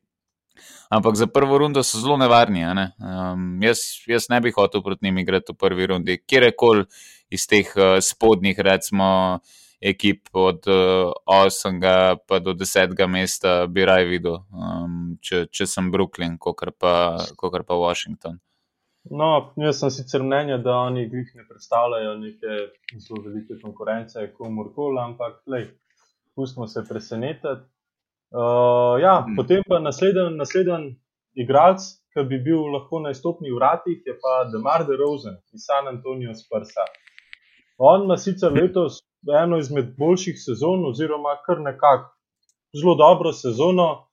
Ampak 0.91 1.15
za 1.15 1.27
prvo 1.27 1.57
rundo 1.57 1.83
so 1.83 1.99
zelo 2.03 2.17
nevarni. 2.19 2.65
Ne? 2.75 2.91
Um, 2.99 3.63
jaz, 3.63 3.79
jaz 4.07 4.27
ne 4.29 4.41
bi 4.43 4.51
hotel 4.51 4.83
proti 4.83 5.05
njim 5.05 5.21
igrati 5.23 5.53
v 5.53 5.55
prvi 5.55 5.87
rundi, 5.87 6.17
kjerkoli 6.27 6.83
iz 7.31 7.47
teh 7.47 7.69
uh, 7.77 7.95
spodnjih, 8.03 8.59
recimo 8.59 9.39
ekip 9.81 10.27
od 10.33 10.67
uh, 10.67 10.75
eh, 11.25 11.47
8. 11.47 12.17
pa 12.27 12.39
do 12.39 12.53
10. 12.53 13.07
mesta 13.07 13.67
bi 13.67 13.85
raj 13.85 14.05
videl, 14.05 14.43
um, 14.51 15.15
če, 15.21 15.45
če 15.49 15.65
sem 15.65 15.89
Brooklyn, 15.91 16.37
kot 16.37 16.61
pa, 16.77 17.17
pa 17.39 17.75
Washington. 17.79 18.37
No, 19.09 19.31
jaz 19.57 19.79
sem 19.79 19.89
sicer 19.89 20.21
mnenja, 20.21 20.59
da 20.61 20.75
oni 20.85 21.07
jih 21.07 21.31
ne 21.39 21.47
predstavljajo 21.47 22.17
neke 22.19 22.57
zelo 22.99 23.23
velike 23.23 23.57
konkurence, 23.63 24.27
komorkoli, 24.37 24.99
ampak 25.01 25.39
lej, 25.49 25.71
pustimo 26.35 26.67
se 26.67 26.83
presenetiti. 26.89 27.65
Uh, 28.31 28.95
ja, 29.01 29.25
mm. 29.27 29.35
Potem 29.35 29.63
pa 29.67 29.79
naslednji, 29.79 30.37
naslednji 30.37 30.95
igralec, 31.35 31.83
ki 32.13 32.23
bi 32.29 32.37
bil 32.43 32.63
lahko 32.71 33.01
na 33.03 33.11
izstopnih 33.11 33.53
vratih, 33.55 33.99
je 34.07 34.15
pa 34.23 34.43
Demar 34.51 34.85
de 34.87 34.95
Rosen 34.99 35.35
iz 35.51 35.65
San 35.67 35.87
Antonija 35.87 36.35
Sprsa. 36.35 36.85
On 37.77 38.03
ima 38.03 38.17
sicer 38.17 38.53
letos 38.55 39.01
eno 39.43 39.57
izmed 39.57 39.91
boljših 39.97 40.39
sezon, 40.39 40.85
oziroma 40.87 41.35
kar 41.45 41.59
nekako 41.59 42.13
zelo 42.79 42.95
dobro 42.95 43.33
sezono. 43.33 44.07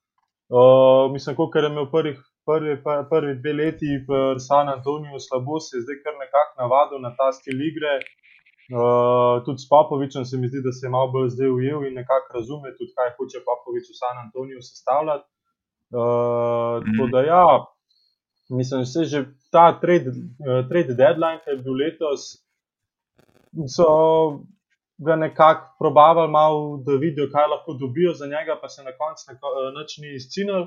Uh, 0.48 1.12
mislim, 1.12 1.37
kot 1.37 1.54
je 1.54 1.66
imel 1.66 1.87
prvih, 1.90 2.18
prvi, 2.46 2.75
prvi 3.10 3.34
dve 3.42 3.52
leti 3.52 3.90
v 4.08 4.38
San 4.40 4.68
Antoniju 4.68 5.20
slabo, 5.20 5.60
se 5.60 5.76
je 5.76 5.84
zdaj 5.87 5.98
kar 6.04 6.14
nekako 6.25 6.52
navadil 6.62 7.00
na 7.06 7.14
ta 7.18 7.30
stil 7.32 7.60
igre. 7.70 7.98
Uh, 8.68 9.44
tudi 9.44 9.58
s 9.64 9.68
Popovičem 9.68 10.25
se 10.25 10.37
mi 10.37 10.48
zdi, 10.48 10.60
da 10.64 10.72
se 10.72 10.87
je 10.87 10.90
malo 10.90 11.08
bolj 11.12 11.28
zdaj 11.34 11.50
ujel 11.50 11.87
in 11.88 11.94
nekako 11.94 12.37
razume 12.37 12.75
tudi, 12.76 12.92
kaj 12.96 13.14
hoče 13.16 13.40
Popovič 13.48 13.87
v 13.88 13.96
San 14.00 14.16
Antoniju 14.25 14.60
sestavljati. 14.62 15.25
Uh, 15.96 16.84
tako 16.84 17.06
da, 17.12 17.20
ja, 17.32 17.46
mislim, 18.58 18.84
da 18.84 18.87
se 18.87 19.04
že 19.04 19.25
ta 19.54 19.80
trade, 19.80 20.10
uh, 20.12 20.68
trade 20.68 20.92
deadline, 21.00 21.40
ki 21.44 21.50
je 21.50 21.62
bil 21.64 21.80
letos, 21.80 22.20
so 23.76 23.88
ga 24.98 25.16
nekako 25.16 25.64
probavali, 25.78 26.30
malo, 26.30 26.82
da 26.87 26.92
vidijo, 26.92 27.30
kaj 27.32 27.46
lahko 27.54 27.72
dobijo 27.72 28.12
za 28.14 28.26
njega, 28.26 28.58
pa 28.60 28.68
se 28.68 28.84
na 28.84 28.92
koncu 29.00 29.32
nič 29.78 29.98
ni 30.02 30.14
izcinil. 30.16 30.66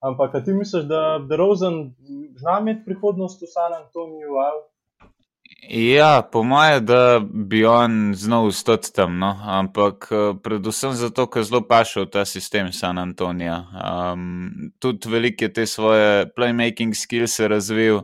Ampak, 0.00 0.44
ti 0.44 0.52
misliš, 0.52 0.84
da 0.84 1.00
je 1.30 1.36
Rozen 1.36 1.94
znal 2.36 2.60
imeti 2.60 2.84
prihodnost 2.84 3.42
v 3.42 3.48
San 3.54 3.72
Antoniju? 3.80 4.36
Ali? 4.46 4.60
Ja, 5.72 6.28
po 6.32 6.42
mojem, 6.42 6.86
da 6.86 7.20
bi 7.32 7.64
on 7.64 8.14
znal 8.14 8.46
ustati 8.46 8.92
tam, 8.92 9.18
no? 9.18 9.38
ampak 9.44 10.08
eh, 10.10 10.34
predvsem 10.42 10.92
zato, 10.98 11.26
ker 11.30 11.44
zelo 11.46 11.60
paše 11.66 12.04
v 12.04 12.08
ta 12.10 12.24
sistem 12.24 12.72
San 12.72 12.98
Antonija. 12.98 13.58
Um, 13.70 14.72
tudi 14.78 15.10
veliko 15.10 15.44
je 15.44 15.52
te 15.52 15.66
svoje 15.66 16.26
playmaking 16.34 16.94
skills 16.94 17.38
razvil, 17.40 18.02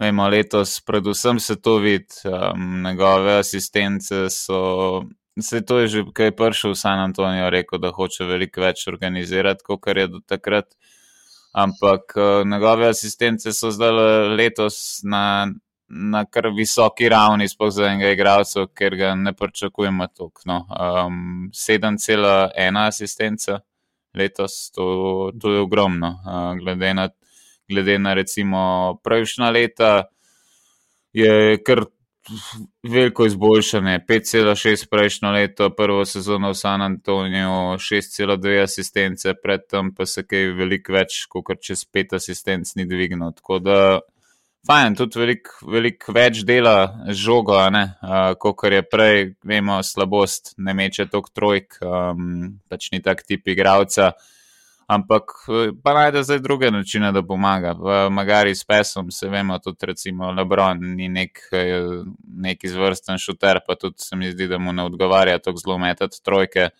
vemo, 0.00 0.28
letos, 0.28 0.80
predvsem 0.80 1.40
se 1.40 1.60
to 1.60 1.78
vidi, 1.78 2.16
um, 2.24 2.82
njegove 2.82 3.38
asistence 3.38 4.28
so. 4.30 5.02
Se 5.40 5.60
to 5.64 5.78
je 5.78 5.88
že, 5.88 6.04
kaj 6.12 6.26
je 6.26 6.36
prišel 6.36 6.72
v 6.72 6.76
San 6.76 6.98
Antonijo, 7.00 7.50
rekel, 7.50 7.78
da 7.78 7.92
hoče 7.92 8.24
veliko 8.24 8.60
več 8.60 8.88
organizirati, 8.88 9.64
kot 9.64 9.86
je 9.86 10.06
do 10.08 10.20
takrat. 10.26 10.76
Ampak 11.52 12.16
uh, 12.16 12.44
njegove 12.44 12.88
asistence 12.88 13.52
so 13.52 13.70
zdaj 13.70 13.92
letos 14.36 15.00
na 15.04 15.52
na 15.90 16.24
kar 16.24 16.48
visoki 16.54 17.08
ravni, 17.08 17.48
sploh 17.48 17.72
za 17.74 17.88
enega 17.90 18.12
igralca, 18.14 18.66
ker 18.74 18.96
ga 18.96 19.14
ne 19.18 19.32
pričakujemo 19.32 20.06
toliko. 20.06 20.42
No. 20.46 20.60
Um, 20.70 21.50
7,1 21.54 22.86
asistenca 22.86 23.60
letos, 24.14 24.70
to, 24.74 25.30
to 25.40 25.52
je 25.52 25.60
ogromno. 25.60 26.14
Uh, 26.26 26.58
glede, 26.58 26.94
na, 26.94 27.08
glede 27.68 27.98
na 27.98 28.14
recimo 28.14 29.00
prejšnja 29.04 29.50
leta, 29.50 30.04
je 31.12 31.58
kar 31.66 31.84
veliko 32.86 33.26
izboljšanje. 33.26 33.98
5,6 34.08 34.86
prejšnjo 34.90 35.32
leto, 35.32 35.70
prvo 35.74 36.04
sezono 36.04 36.50
v 36.50 36.54
San 36.54 36.82
Antoniju, 36.82 37.80
6,2 37.82 38.62
asistence, 38.62 39.34
predtem 39.42 39.94
pa 39.94 40.06
se 40.06 40.22
kaj 40.22 40.52
veliko 40.54 40.94
več, 40.94 41.24
kot 41.28 41.58
čez 41.62 41.82
5 41.84 42.16
asistenc 42.20 42.74
ni 42.76 42.86
dvignil. 42.86 43.34
Tako 43.34 43.58
da 43.58 43.78
fajn, 44.66 44.96
tudi 44.98 45.20
veliko 45.20 45.70
velik 45.72 46.04
več 46.12 46.42
dela 46.46 47.04
z 47.08 47.16
žogo, 47.18 47.56
uh, 47.56 48.18
kot 48.40 48.66
je 48.72 48.82
prej, 48.82 49.32
vemo, 49.44 49.80
slabost, 49.82 50.54
ne 50.58 50.74
meče 50.74 51.08
tok 51.10 51.30
trojk, 51.32 51.80
um, 51.82 52.60
pač 52.68 52.90
ni 52.92 53.00
tak 53.02 53.24
tip 53.26 53.48
igravca. 53.48 54.12
Ampak 54.90 55.36
pa 55.84 55.92
najde 55.94 56.24
zdaj 56.26 56.40
druge 56.42 56.70
načine, 56.74 57.12
da 57.14 57.22
pomaga. 57.22 57.76
V 57.78 57.98
Magari 58.10 58.56
s 58.58 58.66
pesom 58.66 59.12
se 59.14 59.28
vemo, 59.30 59.60
tudi 59.62 59.86
recimo 59.86 60.32
Lebron 60.34 60.82
ni 60.96 61.06
nek, 61.08 61.38
nek 62.26 62.64
izvrsten 62.66 63.20
šuter, 63.22 63.62
pa 63.66 63.78
tudi 63.78 64.02
se 64.02 64.18
mi 64.18 64.32
zdi, 64.32 64.48
da 64.50 64.58
mu 64.58 64.74
ne 64.74 64.88
odgovarja 64.90 65.38
tako 65.38 65.62
zelo 65.62 65.78
metati 65.78 66.18
trojke 66.24 66.72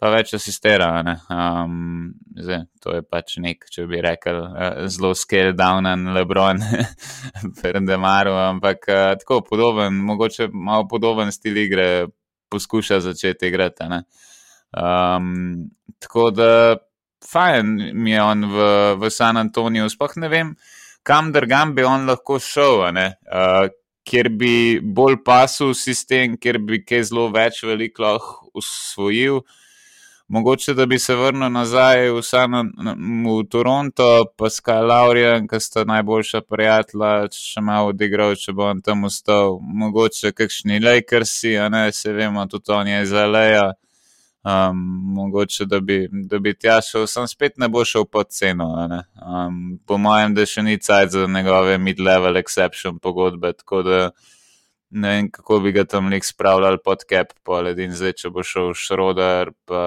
pa 0.00 0.10
več 0.12 0.34
asistira. 0.36 0.88
Um, 1.30 2.14
zdaj, 2.36 2.64
to 2.82 2.96
je 2.96 3.04
pač 3.06 3.36
nek, 3.42 3.66
če 3.70 3.86
bi 3.90 4.02
rekel, 4.04 4.40
uh, 4.44 4.82
zelo 4.90 5.14
scale 5.18 5.54
down 5.56 5.88
in 5.90 6.10
Lebron, 6.16 6.62
Ferdemaru, 7.60 8.34
ampak 8.50 8.88
uh, 8.90 9.04
tako 9.20 9.42
podoben, 9.46 10.00
mogoče 10.08 10.50
malo 10.52 10.88
podoben 10.90 11.32
stil 11.34 11.58
igre 11.62 11.88
poskuša 12.52 13.00
začeti 13.06 13.50
igrati. 13.50 13.86
Um, 14.74 15.70
tako 16.02 16.28
da, 16.34 16.50
fajn 17.24 17.78
mi 17.94 18.12
je 18.12 18.22
on 18.22 18.44
v, 18.50 18.68
v 19.00 19.10
San 19.10 19.40
Antoniju, 19.40 19.88
sploh 19.90 20.18
ne 20.22 20.30
vem, 20.30 20.52
kam 21.06 21.32
drgam 21.32 21.74
bi 21.74 21.86
on 21.86 22.06
lahko 22.10 22.38
šel. 22.42 22.84
Uh, 22.90 23.70
Ker 24.04 24.28
bi 24.28 24.82
bolj 24.84 25.14
pasul 25.24 25.70
sistem, 25.72 26.34
ker 26.36 26.58
bi 26.60 26.82
kaj 26.84 27.06
zelo 27.08 27.30
več 27.32 27.62
veliko 27.64 28.10
usvojil, 28.52 29.38
uh, 29.40 29.60
mogoče 30.28 30.74
da 30.74 30.86
bi 30.86 30.98
se 30.98 31.14
vrnil 31.14 31.52
nazaj 31.52 32.10
v, 32.10 32.22
San, 32.22 32.54
v 33.26 33.36
Toronto, 33.50 34.24
pa 34.36 34.50
Sky 34.50 34.80
Laurian, 34.86 35.48
ki 35.48 35.60
sta 35.60 35.84
najboljša 35.84 36.40
prijatelja, 36.48 37.28
še 37.32 37.60
malo 37.60 37.92
odigral, 37.92 38.34
če 38.38 38.52
bo 38.52 38.68
on 38.70 38.82
tam 38.82 39.04
ostal. 39.08 39.58
Mogoče 39.60 40.32
kakšni 40.32 40.80
Lakersi, 40.84 41.56
a 41.58 41.68
ne 41.68 41.86
se 41.92 42.12
vemo, 42.12 42.46
tudi 42.46 42.72
on 42.72 42.88
je 42.88 43.02
iz 43.02 43.12
Aleja. 43.12 43.72
Um, 44.44 44.76
mogoče 45.16 45.64
da 45.64 45.80
bi, 45.80 46.08
da 46.12 46.38
bi 46.38 46.52
tja 46.54 46.80
šel, 46.84 47.06
sem 47.08 47.24
spet 47.28 47.54
ne 47.56 47.68
bo 47.72 47.80
šel 47.84 48.04
pod 48.04 48.28
ceno. 48.28 48.66
Um, 48.76 49.78
po 49.88 49.96
mojem, 49.96 50.34
da 50.36 50.44
še 50.44 50.62
ni 50.62 50.76
cajt 50.76 51.14
za 51.14 51.24
njegove 51.26 51.78
mid-level 51.80 52.36
exception 52.36 52.98
pogodbe, 53.00 53.54
tako 53.56 53.80
da 53.82 54.00
ne 54.94 55.10
vem, 55.10 55.28
kako 55.30 55.58
bi 55.60 55.72
ga 55.74 55.84
tam 55.84 56.08
nek 56.10 56.24
spravljali 56.24 56.78
pod 56.84 57.02
cap, 57.10 57.32
pa 57.42 57.60
ledin 57.66 57.92
zdaj, 57.94 58.14
če 58.20 58.30
bo 58.34 58.44
šel 58.46 58.70
šroder, 58.78 59.50
pa, 59.66 59.80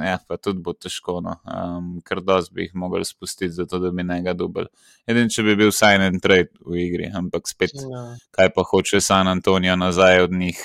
ne, 0.00 0.16
pa 0.28 0.36
tudi 0.36 0.60
bo 0.64 0.74
težko, 0.76 1.18
no. 1.24 1.38
um, 1.48 1.88
ker 2.04 2.20
dos 2.24 2.50
bi 2.52 2.66
jih 2.66 2.74
mogli 2.80 3.04
spustiti, 3.08 3.52
zato 3.56 3.80
da 3.80 3.90
bi 3.94 4.04
njega 4.04 4.36
dubel. 4.36 4.68
Edin, 5.08 5.32
če 5.32 5.46
bi 5.46 5.56
bil 5.60 5.72
sign 5.72 6.04
and 6.04 6.20
trade 6.24 6.52
v 6.60 6.82
igri, 6.84 7.08
ampak 7.16 7.48
spet, 7.48 7.76
ja. 7.80 8.04
kaj 8.36 8.52
pa 8.56 8.66
hoče 8.68 9.00
San 9.04 9.30
Antonijo 9.30 9.76
nazaj 9.80 10.26
od 10.28 10.36
njih, 10.36 10.60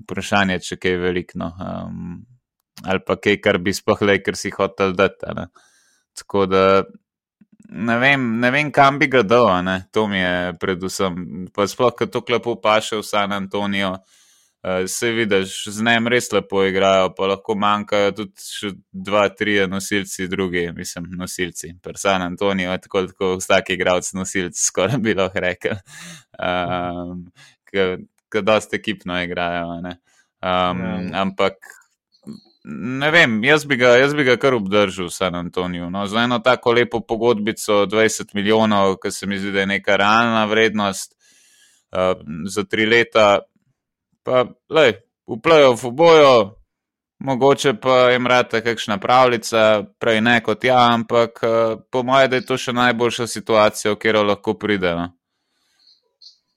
vprašanje, 0.00 0.60
če 0.64 0.80
kaj 0.80 0.98
velikno. 1.04 1.52
Um, 1.60 2.20
ali 2.88 3.04
pa 3.04 3.18
kaj, 3.20 3.36
kar 3.44 3.60
bi 3.60 3.76
sploh 3.76 4.00
le, 4.08 4.16
ker 4.24 4.38
si 4.38 4.52
hotel 4.54 4.96
dati. 4.96 5.28
Tako 6.16 6.46
da 6.48 6.64
ne 7.72 7.98
vem, 7.98 8.24
ne 8.40 8.50
vem, 8.50 8.70
kam 8.72 8.98
bi 8.98 9.06
ga 9.10 9.22
dal, 9.22 9.50
ne? 9.64 9.76
to 9.92 10.06
mi 10.08 10.18
je 10.18 10.54
predvsem. 10.60 11.20
Pa 11.54 11.66
sploh, 11.70 11.94
ker 11.96 12.10
to 12.10 12.22
klepo 12.26 12.56
paše 12.60 12.98
v 12.98 13.06
San 13.06 13.32
Antonijo, 13.32 13.92
uh, 13.94 14.84
se 14.90 15.12
vidiš, 15.14 15.56
z 15.70 15.86
njim 15.86 16.10
res 16.10 16.30
lepo 16.32 16.64
igrajo, 16.66 17.12
pa 17.16 17.30
lahko 17.30 17.54
manjkajo 17.54 18.12
tudi 18.18 18.46
še 18.46 18.72
dva, 18.92 19.28
tri 19.34 19.60
nosilci, 19.70 20.28
drugi, 20.28 20.66
mislim, 20.76 21.10
nosilci. 21.18 21.74
Per 21.82 21.98
San 21.98 22.26
Antonijo 22.26 22.74
je 22.74 22.84
tako, 22.86 23.06
tako 23.12 23.32
vsak 23.40 23.74
igralec 23.76 24.12
nosilc, 24.18 24.58
skoraj 24.58 24.98
bi 25.02 25.16
lahko 25.18 25.46
rekel. 25.46 25.78
Um, 26.38 27.28
Ker 27.70 28.00
dosta 28.42 28.74
ekipno 28.78 29.14
igrajo. 29.22 29.78
Um, 29.78 29.92
ja. 30.42 31.22
Ampak 31.22 31.79
ne 32.64 33.10
vem, 33.10 33.44
jaz 33.44 33.64
bi 33.66 33.76
ga, 33.76 33.94
jaz 33.96 34.14
bi 34.14 34.24
ga 34.24 34.36
kar 34.36 34.54
obdržal 34.54 35.08
v 35.08 35.14
San 35.14 35.34
Antoniju. 35.34 35.90
No, 35.90 36.06
za 36.06 36.24
eno 36.24 36.38
tako 36.38 36.72
lepo 36.72 37.00
pogodbico 37.00 37.86
20 37.86 38.34
milijonov, 38.34 38.96
ki 39.02 39.10
se 39.10 39.26
mi 39.26 39.38
zdi, 39.38 39.52
da 39.52 39.60
je 39.60 39.66
neka 39.66 39.96
realna 39.96 40.44
vrednost 40.44 41.14
uh, 41.92 42.20
za 42.48 42.64
tri 42.64 42.86
leta, 42.86 43.38
pa 44.22 44.44
lej, 44.70 44.98
vplajo 45.26 45.74
v 45.74 45.92
bojo. 45.92 46.56
Mogoče 47.20 47.74
pa 47.76 48.10
jim 48.10 48.26
rata 48.26 48.62
kakšna 48.64 48.96
pravljica, 48.98 49.82
prej 50.00 50.20
ne 50.24 50.38
kot 50.40 50.64
ja, 50.64 50.78
ampak 50.94 51.42
uh, 51.44 51.80
po 51.92 52.02
mojem, 52.02 52.30
da 52.30 52.38
je 52.40 52.46
to 52.48 52.56
še 52.56 52.72
najboljša 52.72 53.26
situacija, 53.26 53.92
v 53.92 53.98
katero 54.00 54.22
lahko 54.24 54.54
pridemo. 54.56 55.10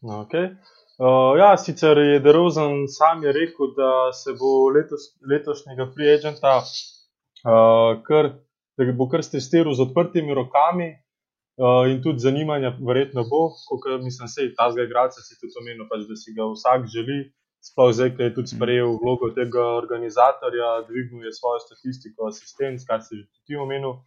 Okay. 0.04 0.56
Uh, 0.98 1.34
ja, 1.38 1.58
sicer 1.58 1.98
je 1.98 2.20
Derozen 2.20 2.88
sam 2.88 3.24
je 3.24 3.32
rekel, 3.34 3.72
da 3.78 4.14
se 4.14 4.36
bo 4.38 4.70
letos, 4.70 5.08
letošnjega 5.30 5.88
free 5.94 6.12
agenta 6.14 6.60
uh, 6.62 8.02
kar, 8.06 8.30
da 8.78 8.92
bo 8.94 9.08
kar 9.10 9.26
testiral 9.26 9.74
z 9.74 9.88
odprtimi 9.88 10.36
rokami 10.38 10.92
uh, 10.94 11.90
in 11.90 11.98
tudi 12.06 12.22
zanimanja, 12.22 12.76
verjetno 12.78 13.26
bo, 13.26 13.48
kot 13.70 13.90
mislim, 14.06 14.30
se 14.30 14.52
ta 14.58 14.70
zga 14.72 14.86
igralca 14.86 15.26
si 15.26 15.40
tudi 15.40 15.58
omenil, 15.64 15.90
pač, 15.90 16.06
da 16.10 16.20
si 16.20 16.36
ga 16.38 16.46
vsak 16.52 16.86
želi. 16.94 17.24
Sploh 17.64 17.94
zdaj, 17.96 18.10
ki 18.14 18.26
je 18.28 18.34
tudi 18.36 18.52
sprejel 18.52 18.98
vlogo 19.00 19.30
tega 19.34 19.64
organizatorja, 19.80 20.82
dvignuje 20.90 21.32
svojo 21.32 21.62
statistiko, 21.64 22.28
asistent, 22.28 22.84
kar 22.86 23.00
si 23.02 23.22
že 23.22 23.26
ti 23.48 23.56
omenil. 23.56 24.02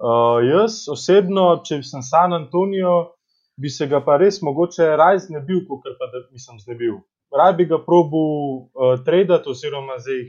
Uh, 0.00 0.38
jaz 0.46 0.86
osebno, 0.88 1.48
če 1.66 1.82
sem 1.84 2.00
San 2.06 2.32
Antonijo, 2.32 3.18
bi 3.60 3.70
se 3.70 3.86
ga 3.86 4.00
pa 4.04 4.16
res 4.20 4.40
mogoče 4.42 4.94
raj 4.96 5.24
znebil, 5.26 5.64
kot 5.68 5.84
pa 5.98 6.08
da 6.12 6.24
nisem 6.30 6.60
znebil. 6.60 7.00
Raj 7.32 7.52
bi 7.58 7.68
ga 7.68 7.78
probil 7.84 8.28
uh, 8.28 8.96
tradati, 9.04 9.48
oziroma 9.48 9.98
zdaj 10.04 10.26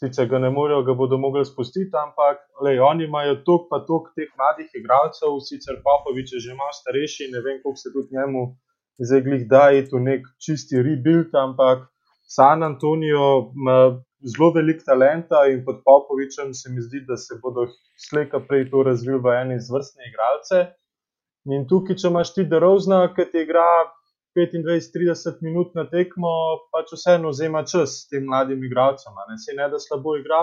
sicer 0.00 0.28
ga 0.28 0.38
ne 0.40 0.48
morejo, 0.50 0.80
ga 0.82 0.94
bodo 0.96 1.18
mogli 1.20 1.44
spustiti, 1.44 1.92
ampak 1.92 2.40
lej, 2.64 2.80
oni 2.80 3.04
imajo 3.04 3.36
tok 3.44 3.68
pa 3.68 3.82
tok 3.84 4.08
teh 4.16 4.30
mladih 4.38 4.70
igralcev, 4.80 5.36
sicer 5.44 5.82
Popovič 5.84 6.32
je 6.36 6.40
že 6.46 6.56
malo 6.56 6.72
starejši, 6.72 7.28
ne 7.34 7.42
vem, 7.44 7.60
koliko 7.62 7.82
se 7.82 7.92
tudi 7.92 8.16
njemu 8.16 8.44
zdaj 9.00 9.20
glih 9.20 9.48
da 9.48 9.68
je 9.68 9.88
tu 9.88 9.98
nek 9.98 10.26
čisti 10.44 10.82
rebuild, 10.82 11.34
ampak 11.34 11.88
San 12.36 12.62
Antonijo 12.62 13.52
ima 13.56 13.78
zelo 14.32 14.50
velik 14.56 14.84
talenta 14.86 15.46
in 15.52 15.64
pod 15.64 15.80
Popovičem 15.84 16.54
se 16.54 16.70
mi 16.72 16.80
zdi, 16.80 17.04
da 17.08 17.16
se 17.16 17.38
bodo 17.42 17.66
slejka 18.08 18.40
prej 18.48 18.70
to 18.70 18.82
razvili 18.82 19.20
v 19.24 19.32
ene 19.42 19.56
izvrstne 19.56 20.02
igralce. 20.10 20.58
In 21.48 21.64
tukaj, 21.68 21.96
če 21.96 22.10
imaš 22.10 22.34
ti 22.34 22.44
derozna, 22.44 23.06
ki 23.16 23.24
ti 23.32 23.44
igra 23.46 23.64
25-30 24.36 25.40
minut 25.42 25.72
na 25.74 25.86
tekmo, 25.88 26.32
pač 26.74 26.92
vseeno 26.94 27.32
vzema 27.32 27.64
čas 27.64 28.04
tem 28.10 28.26
mladim 28.28 28.62
igralcem. 28.64 29.16
Ne 29.28 29.38
se 29.40 29.56
ne 29.56 29.68
da 29.72 29.80
slabo 29.80 30.18
igra, 30.20 30.42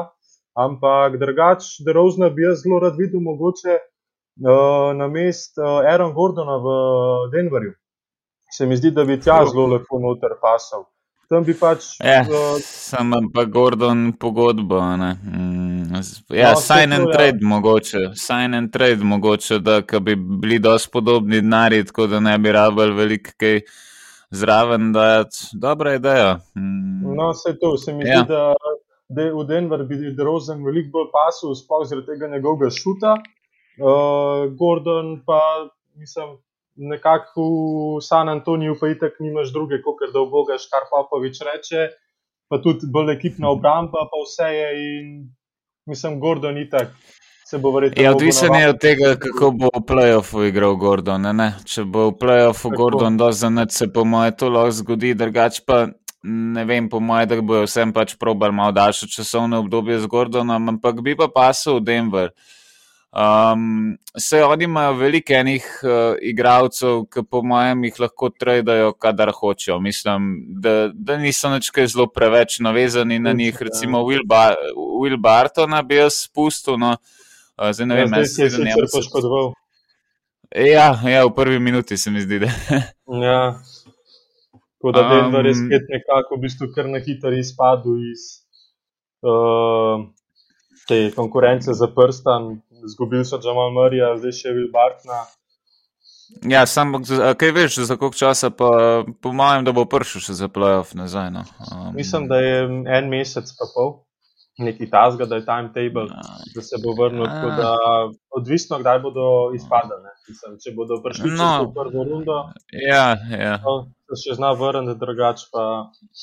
ampak 0.58 1.20
drugače, 1.22 1.86
derozna 1.86 2.30
bi 2.34 2.48
jaz 2.48 2.64
zelo 2.64 2.82
rad 2.84 2.98
videl 2.98 3.22
mogoče 3.22 3.78
uh, 3.78 4.92
na 4.98 5.08
mest 5.08 5.62
uh, 5.62 5.86
Aaron 5.86 6.14
Gordona 6.18 6.58
v 6.66 6.76
Denverju. 7.36 7.78
Se 8.52 8.66
mi 8.66 8.78
zdi, 8.80 8.92
da 8.92 9.06
bi 9.06 9.20
tja 9.22 9.44
zelo 9.46 9.68
lepo 9.76 10.00
noter 10.02 10.34
pasal. 10.42 10.88
Tam 11.30 11.44
bi 11.44 11.54
pač. 11.60 11.98
Ja, 12.00 12.22
uh, 12.24 12.56
Sam 12.64 13.12
pa 13.34 13.44
Gordon 13.46 14.14
pogodbo. 14.20 14.80
Mm, 14.80 15.67
ja, 16.30 16.52
no, 16.52 16.62
sign 16.62 16.94
and 16.94 17.04
to, 17.06 17.10
ja. 17.12 17.18
trade 17.18 17.38
ja. 17.42 17.48
mogoče, 17.48 17.98
sign 18.16 18.54
and 18.54 18.72
trade 18.74 19.04
mogoče, 19.04 19.60
da 19.60 19.82
bi 20.00 20.16
bili 20.16 20.60
dosti 20.60 20.90
podobni 20.94 21.42
denarji, 21.42 21.86
tako 21.86 22.08
da 22.08 22.20
ne 22.20 22.38
bi 22.38 22.52
rabili 22.52 22.94
veliko 22.94 23.32
kaj 23.38 23.62
zraven, 24.30 24.92
da 24.94 25.06
je 25.06 25.24
dobra 25.54 25.94
ideja. 25.96 26.40
Mm. 26.56 27.16
No, 27.16 27.32
vse 27.32 27.58
to 27.60 27.78
se 27.78 27.94
mi 27.94 28.08
ja. 28.08 28.20
zdi, 28.20 28.34
da, 28.34 28.54
da 29.10 29.30
v 29.34 29.46
Denver 29.48 29.84
bi 29.84 29.96
Rosen 30.24 30.66
veliko 30.66 30.90
bolj 30.98 31.12
pasil, 31.14 31.56
sploh 31.56 31.88
zaradi 31.88 32.14
tega 32.14 32.28
njegovega 32.28 32.70
šuta. 32.70 33.16
Uh, 33.78 34.50
Gordon 34.58 35.22
pa, 35.26 35.40
mislim, 35.96 36.38
nekako 36.78 37.42
v 37.98 38.02
San 38.02 38.30
Antoniju, 38.30 38.76
pa 38.80 38.90
itek 38.90 39.20
nimaš 39.20 39.54
druge, 39.54 39.82
kot 39.86 40.02
da 40.14 40.20
obogaš, 40.20 40.68
kar 40.72 40.90
Popovič 40.92 41.42
reče, 41.46 41.90
pa 42.50 42.62
tudi 42.62 42.90
bolj 42.94 43.14
ekipna 43.18 43.50
obramba, 43.50 44.08
pa 44.12 44.24
vse 44.24 44.50
je 44.54 44.70
in 44.86 45.10
mislim, 45.88 46.20
Gordon 46.20 46.58
itek. 46.58 46.88
Ja, 47.96 48.12
odvisen 48.12 48.56
je 48.56 48.70
od 48.70 48.80
tega, 48.84 49.14
kako 49.16 49.52
bo 49.56 49.70
v 49.72 49.80
playoffu 49.88 50.44
igral 50.44 50.76
Gordon. 50.76 51.22
Ne, 51.24 51.32
ne. 51.34 51.48
Če 51.64 51.86
bo 51.88 52.10
v 52.10 52.18
playoffu 52.20 52.74
Gordon 52.76 53.16
dozornil, 53.16 53.70
se 53.72 53.88
po 53.88 54.04
mojem 54.04 54.36
to 54.36 54.50
lahko 54.52 54.74
zgodi, 54.82 55.14
drugače 55.16 55.64
pa 55.64 55.86
ne 56.28 56.66
vem, 56.68 56.90
po 56.92 57.00
mojem, 57.00 57.30
da 57.30 57.40
bojo 57.40 57.64
vsem 57.64 57.94
pač 57.96 58.18
probar 58.20 58.52
malo 58.52 58.76
daljše 58.76 59.08
časovne 59.08 59.62
obdobje 59.64 60.02
z 60.04 60.12
Gordonom, 60.12 60.70
ampak 60.76 61.00
bi 61.00 61.16
pa 61.16 61.32
pasel 61.32 61.80
v 61.80 61.88
Denver. 61.88 62.34
Uh, 62.36 62.57
Um, 63.12 63.98
se 64.18 64.44
oni 64.44 64.64
imajo 64.64 64.94
veliko 64.94 65.34
enih 65.34 65.66
uh, 65.84 66.16
igralcev, 66.22 67.06
ki 67.14 67.24
po 67.30 67.42
mojem 67.42 67.86
jih 67.88 68.00
lahko 68.04 68.30
tradajo, 68.30 68.92
kadar 68.94 69.32
hočejo. 69.34 69.80
Mislim, 69.80 70.28
da, 70.62 70.90
da 70.94 71.18
niso 71.18 71.50
več 71.54 71.72
kaj 71.72 71.88
zelo 71.94 72.08
preveč 72.12 72.60
navezani 72.60 73.20
na 73.20 73.34
njih. 73.34 73.62
Recimo 73.70 74.04
Will, 74.06 74.28
ba 74.28 74.52
Will 74.76 75.18
Bartona 75.22 75.82
bi 75.82 76.02
jaz 76.02 76.20
spustil. 76.28 76.78
No, 76.82 76.98
uh, 76.98 77.72
zdaj 77.72 77.88
ne 77.88 78.02
vem, 78.02 78.20
ja, 78.20 78.26
se 78.28 78.50
je 78.50 78.68
nekaj 78.68 78.92
poškodoval. 78.94 79.54
Ja, 80.56 80.92
ja, 81.04 81.24
v 81.28 81.34
prvi 81.36 81.60
minuti 81.60 81.98
se 81.98 82.12
mi 82.12 82.22
zdi. 82.22 82.40
Da. 82.40 82.52
ja. 83.28 83.42
Tako 84.78 84.92
da 84.92 85.08
um, 85.08 85.34
je 85.34 85.42
res 85.48 85.58
spet 85.58 85.90
nekako 85.90 86.38
v 86.38 86.44
bistvu 86.44 86.70
kar 86.76 86.92
na 86.92 87.00
hitro 87.04 87.34
izpadel 87.34 87.98
iz 88.12 88.28
uh, 89.26 90.06
te 90.88 91.12
konkurence 91.16 91.74
za 91.74 91.90
prstan 91.96 92.60
izgubili 92.86 93.26
so 93.26 93.40
Jamal 93.44 93.74
Murrayja, 93.76 94.16
zdaj 94.22 94.36
še 94.42 94.54
Will 94.56 94.72
Bartna. 94.74 95.26
Ja, 96.44 96.66
sam, 96.66 96.94
kaj 97.40 97.52
veš, 97.56 97.78
za 97.88 97.96
koliko 97.96 98.18
časa, 98.18 98.50
pa 98.50 99.04
po 99.22 99.32
mojem, 99.34 99.64
da 99.66 99.72
bo 99.72 99.86
prišel 99.88 100.22
še 100.26 100.36
za 100.36 100.50
playoff 100.52 100.92
nazaj. 100.98 101.32
No. 101.32 101.44
Um, 101.72 101.96
Mislim, 101.96 102.28
da 102.28 102.40
je 102.44 102.58
en 102.98 103.08
mesec 103.10 103.54
pa 103.56 103.68
pol, 103.72 103.94
neki 104.60 104.90
tasga, 104.92 105.26
da 105.26 105.40
je 105.40 105.46
timetable, 105.48 106.08
ja, 106.12 106.38
da 106.56 106.64
se 106.68 106.80
bo 106.84 106.96
vrnil. 107.00 107.24
Ja. 107.26 107.54
Da, 107.58 107.72
odvisno, 108.36 108.80
kdaj 108.84 109.00
bodo 109.06 109.28
izpadali. 109.56 110.12
Če 110.64 110.74
bodo 110.76 111.00
prišli 111.04 111.32
no, 111.32 111.52
v 111.70 111.74
prvo 111.78 112.04
rundo, 112.04 112.42
ja, 112.76 113.14
ja. 113.32 113.60
To, 113.64 113.86
se 114.12 114.26
še 114.26 114.40
zna 114.42 114.52
vrniti, 114.60 115.00
drugače 115.00 115.48
pa 115.54 115.64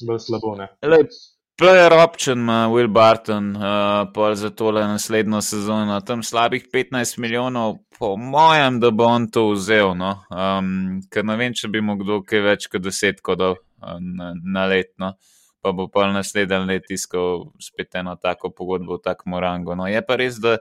bo 0.04 0.18
slabo. 0.20 0.58
Lep. 0.84 1.16
Player 1.56 1.92
option 1.92 2.38
ima 2.38 2.68
Will 2.68 2.88
Barton 2.88 3.56
uh, 3.56 4.34
za 4.34 4.50
tole 4.50 4.84
naslednjo 4.84 5.40
sezono, 5.40 6.00
tam 6.00 6.22
slabih 6.22 6.66
15 6.72 7.18
milijonov, 7.18 7.76
po 7.98 8.16
mojem, 8.16 8.80
da 8.80 8.90
bo 8.90 9.04
on 9.04 9.30
to 9.30 9.50
vzel. 9.50 9.94
No? 9.94 10.24
Um, 10.30 10.98
ker 11.10 11.24
ne 11.24 11.36
vem, 11.36 11.54
če 11.54 11.70
bi 11.70 11.80
mu 11.80 11.94
kdo 12.00 12.24
kaj 12.26 12.42
več 12.42 12.66
kot 12.72 12.82
10 12.82 13.22
kodov 13.22 13.54
uh, 13.54 14.00
na, 14.02 14.32
na 14.34 14.66
letno, 14.66 15.12
pa 15.62 15.70
bo 15.70 15.86
pa 15.86 16.08
naslednji 16.10 16.58
let 16.72 16.90
iskal 16.90 17.46
spet 17.62 18.02
eno 18.02 18.16
tako 18.18 18.50
pogodbo 18.50 18.98
v 18.98 19.04
takem 19.06 19.38
rangu. 19.38 19.78
No, 19.78 19.86
je 19.86 20.02
pa 20.02 20.18
res, 20.18 20.42
da 20.42 20.56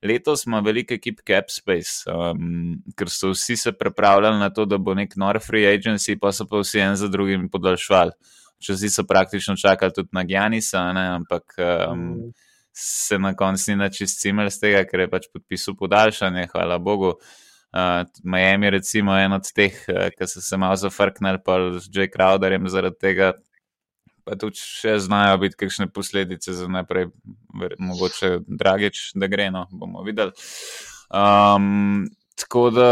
letos 0.00 0.46
ima 0.48 0.64
veliko 0.64 0.96
ekip 0.96 1.20
Cap 1.28 1.52
Space, 1.52 2.08
um, 2.08 2.80
ker 2.96 3.12
so 3.12 3.34
vsi 3.36 3.60
se 3.66 3.76
pripravljali 3.76 4.40
na 4.40 4.48
to, 4.48 4.64
da 4.64 4.80
bo 4.80 4.96
nek 4.96 5.12
nor 5.20 5.42
free 5.44 5.68
agency, 5.68 6.16
pa 6.16 6.32
so 6.32 6.48
pa 6.48 6.64
vsi 6.64 6.86
en 6.88 6.96
za 6.96 7.12
drugim 7.12 7.50
podaljšvali 7.52 8.16
če 8.62 8.76
si 8.76 8.90
so 8.90 9.04
praktično 9.06 9.56
čakali 9.56 9.94
tudi 9.94 10.10
na 10.12 10.24
Gjanisa, 10.26 10.84
ne, 10.92 11.04
ampak 11.18 11.56
um, 11.58 11.98
mm. 11.98 12.30
se 12.72 13.18
na 13.18 13.34
koncu 13.36 13.70
ni 13.70 13.76
načist 13.84 14.20
cimer 14.22 14.50
z 14.50 14.64
tega, 14.64 14.84
ker 14.88 15.04
je 15.04 15.10
pač 15.12 15.28
podpisal 15.32 15.76
podaljšanje, 15.78 16.48
hvala 16.52 16.78
Bogu. 16.78 17.14
Uh, 17.68 18.08
Miami, 18.24 18.70
recimo, 18.72 19.12
je 19.12 19.26
en 19.28 19.36
od 19.36 19.50
teh, 19.54 19.74
uh, 19.92 20.08
ki 20.14 20.26
so 20.26 20.40
se 20.40 20.56
malo 20.56 20.76
zafrknili, 20.80 21.42
pa 21.44 21.58
z 21.76 21.90
J. 21.92 22.08
Crowderjem 22.14 22.68
zaradi 22.72 22.96
tega, 22.96 23.32
pa 24.24 24.36
tudi 24.40 24.60
še 24.60 24.96
znajo 25.04 25.36
biti 25.44 25.58
kakšne 25.60 25.90
posledice 25.92 26.54
za 26.56 26.68
naprej, 26.68 27.10
mogoče 27.78 28.38
dragič, 28.48 29.10
da 29.20 29.28
gre, 29.28 29.50
no, 29.52 29.66
bomo 29.70 30.02
videli. 30.06 30.32
Um, 31.12 32.08
tako 32.40 32.70
da, 32.72 32.88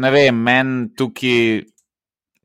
ne 0.00 0.10
vem, 0.12 0.42
meni 0.48 0.88
tukaj 0.96 1.62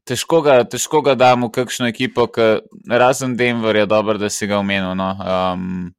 težko 0.08 0.42
ga, 0.42 0.62
težko 0.64 1.02
ga 1.06 1.16
damo 1.20 1.50
v 1.50 1.56
kakšno 1.60 1.90
ekipo, 1.92 2.28
ki 2.32 2.48
razen 2.90 3.36
Denver 3.38 3.76
je 3.76 3.86
dobro, 3.86 4.18
da 4.18 4.30
si 4.30 4.48
ga 4.48 4.60
omenil. 4.60 4.96
No. 4.98 5.14
Um, 5.20 5.94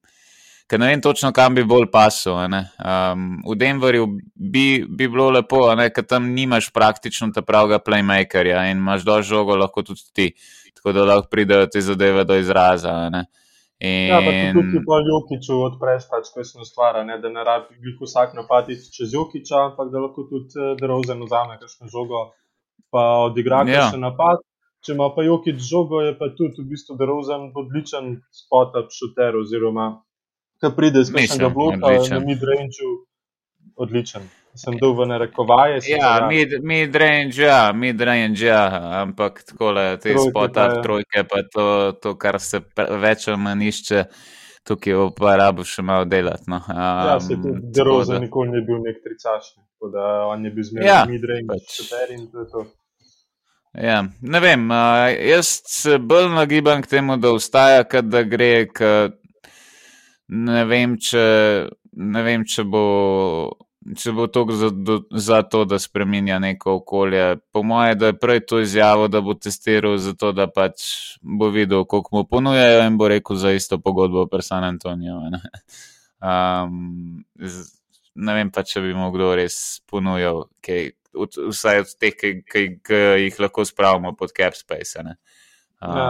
Ker 0.69 0.77
ne 0.81 0.91
vem 0.91 1.01
točno, 1.01 1.31
kam 1.33 1.55
bi 1.57 1.63
bolj 1.65 1.87
pasil. 1.89 2.37
Um, 2.37 3.29
v 3.41 3.55
Denverju 3.57 4.05
bi, 4.37 4.85
bi 4.85 5.07
bilo 5.09 5.31
lepo, 5.33 5.63
ker 5.95 6.05
tam 6.05 6.27
nimaš 6.37 6.69
praktično 6.77 7.31
ta 7.33 7.41
pravega 7.41 7.79
playmakerja 7.81 8.67
in 8.69 8.77
imaš 8.77 9.07
do 9.09 9.17
žogo, 9.25 9.57
lahko 9.57 9.83
tudi 9.83 10.05
ti, 10.13 10.27
tako 10.77 10.93
da 10.93 11.07
lahko 11.09 11.33
pridejo 11.33 11.71
te 11.73 11.81
zadeve 11.81 12.27
do 12.29 12.37
izraza. 12.37 12.93
In... 13.09 13.17
Ja, 14.11 14.21
pa 14.21 14.35
tudi 14.59 14.83
po 14.85 14.99
Jokiču 15.07 15.57
odpreš 15.71 16.05
pač 16.13 16.29
kakšno 16.37 16.69
stvar, 16.69 17.01
ne? 17.07 17.17
da 17.23 17.33
ne 17.33 17.47
rabi 17.49 17.97
vsak 18.03 18.37
napaditi 18.37 18.93
čez 18.93 19.17
Jokiča, 19.17 19.71
ampak 19.71 19.89
da 19.95 20.05
lahko 20.05 20.27
tudi 20.29 20.53
eh, 20.53 20.77
Drozen 20.77 21.25
vzame 21.25 21.57
kakšno 21.63 21.89
žogo 21.89 22.27
pa 22.91 23.29
odigra 23.29 23.65
ja. 23.69 23.89
še 23.93 24.01
napad. 24.01 24.43
Če 24.87 24.95
ima 24.95 25.09
pa 25.11 25.25
Jokič 25.27 25.59
žogo, 25.59 26.01
je 26.07 26.13
pa 26.15 26.31
tudi 26.39 26.63
v 26.63 26.71
bistvu 26.71 26.95
Derozen 26.97 27.49
odličen 27.59 28.21
spot-up 28.31 28.93
shooter, 28.95 29.35
oziroma 29.41 29.97
ki 30.59 30.71
pride 30.77 31.05
z 31.05 31.15
nekega 31.15 31.49
bloka 31.55 31.95
na 32.11 32.19
mid-range, 32.23 32.83
odličen. 33.79 34.27
Sem 34.59 34.75
dol 34.81 34.97
v 34.99 35.07
narekovaje. 35.07 35.79
Ja, 35.87 36.27
mid-range, 36.27 37.39
ja, 37.39 37.71
mid-range, 37.71 38.43
ja, 38.43 38.65
ampak 39.05 39.45
takole, 39.47 39.95
te 40.03 40.17
spot-up 40.19 40.81
ja. 40.81 40.83
trojke, 40.83 41.23
pa 41.31 41.45
to, 41.47 41.67
to, 42.03 42.17
kar 42.19 42.41
se 42.43 42.65
več 42.75 43.29
ali 43.31 43.39
manj 43.39 43.69
išče 43.71 44.03
tukaj 44.69 44.97
v 44.99 45.05
uporabi 45.11 45.65
še 45.67 45.85
malo 45.87 46.07
delati. 46.09 46.49
No. 46.51 46.61
Um, 46.65 46.81
ja, 46.81 47.19
se 47.21 47.37
tudi 47.37 47.73
Deroza 47.75 48.17
da... 48.17 48.23
nikoli 48.25 48.57
ni 48.57 48.65
bil 48.67 48.83
nek 48.85 49.01
tricašnik, 49.05 49.65
tako 49.75 49.93
da 49.95 50.09
on 50.29 50.45
je 50.45 50.53
bil 50.57 50.69
zmeraj 50.71 50.89
ja, 50.89 50.99
midrange, 51.09 51.49
pač. 51.53 51.81
in 52.15 52.27
to 52.33 52.45
je 52.45 52.51
to. 52.53 52.67
Ja, 53.79 54.01
ne 54.21 54.41
vem, 54.41 54.65
uh, 54.73 55.07
jaz 55.29 55.59
se 55.69 55.99
bolj 55.99 56.31
nagibam 56.35 56.83
k 56.83 56.93
temu, 56.97 57.19
da 57.21 57.33
ustaja, 57.37 57.85
kad 57.85 58.09
da 58.11 58.25
gre, 58.27 58.67
k, 58.73 59.11
ne 60.29 60.65
vem, 60.69 60.97
če, 60.99 61.25
ne 61.93 62.23
vem, 62.27 62.47
če 62.49 62.65
bo 62.65 62.85
če 63.97 64.13
bo 64.13 64.27
to 64.27 64.45
za, 64.53 64.69
do, 64.71 64.99
za 65.11 65.43
to, 65.43 65.65
da 65.69 65.79
spremenja 65.79 66.39
neko 66.39 66.79
okolje. 66.81 67.39
Po 67.53 67.63
mojem, 67.63 67.99
da 67.99 68.11
je 68.11 68.19
prej 68.19 68.41
to 68.47 68.61
izjavo, 68.61 69.09
da 69.09 69.21
bo 69.21 69.35
testiral 69.35 69.97
za 70.03 70.15
to, 70.19 70.33
da 70.33 70.49
pač 70.51 70.85
bo 71.23 71.51
videl, 71.55 71.85
koliko 71.85 72.17
mu 72.17 72.25
ponujajo 72.29 72.85
in 72.87 72.99
bo 72.99 73.09
rekel 73.09 73.37
za 73.37 73.53
isto 73.53 73.79
pogodbo 73.79 74.27
pri 74.27 74.43
San 74.43 74.65
Antoniju. 74.65 75.21
Ne? 75.33 75.41
Um, 76.19 77.25
ne 78.15 78.35
vem 78.35 78.51
pa, 78.51 78.65
če 78.67 78.83
bi 78.85 78.95
mu 78.97 79.11
kdo 79.15 79.33
res 79.39 79.79
ponujal, 79.87 80.49
kaj, 80.65 80.91
vsaj 81.15 81.85
od 81.85 81.95
teh, 82.01 82.19
ki 82.19 82.65
jih 83.25 83.39
lahko 83.39 83.65
spravimo 83.69 84.15
pod 84.19 84.35
Capspace. 84.37 85.05
Um, 85.05 85.15
ja. 85.95 86.09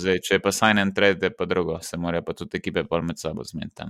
zdaj, 0.00 0.22
če 0.24 0.38
je 0.38 0.42
pa 0.44 0.54
sign 0.56 0.80
and 0.80 0.96
trade, 0.96 1.28
je 1.28 1.34
pa 1.36 1.44
drugo, 1.44 1.76
se 1.84 2.00
morajo 2.00 2.24
pa 2.24 2.34
tudi 2.38 2.56
ekipe 2.56 2.86
pol 2.88 3.04
med 3.04 3.20
sabo 3.20 3.44
zmeniti. 3.44 3.84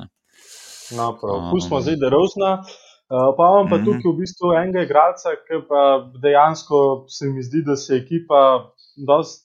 No, 0.97 1.13
prav. 1.21 1.51
Pustimo 1.53 1.79
um, 1.79 1.85
zdaj, 1.87 2.01
da 2.01 2.09
je 2.09 2.15
rozna. 2.17 2.53
Uh, 2.59 2.88
pa 3.09 3.45
imam 3.51 3.69
pa 3.69 3.77
mhm. 3.77 3.85
-huh. 3.85 3.85
tukaj 3.85 4.13
v 4.13 4.17
bistvu 4.21 4.53
enega 4.63 4.83
igralca, 4.83 5.31
ki 5.47 5.63
pa 5.69 5.83
dejansko 6.23 6.79
se 7.09 7.27
mi 7.35 7.43
zdi, 7.43 7.63
da 7.67 7.77
se 7.77 7.97
ekipa 7.97 8.41
dost, 9.07 9.45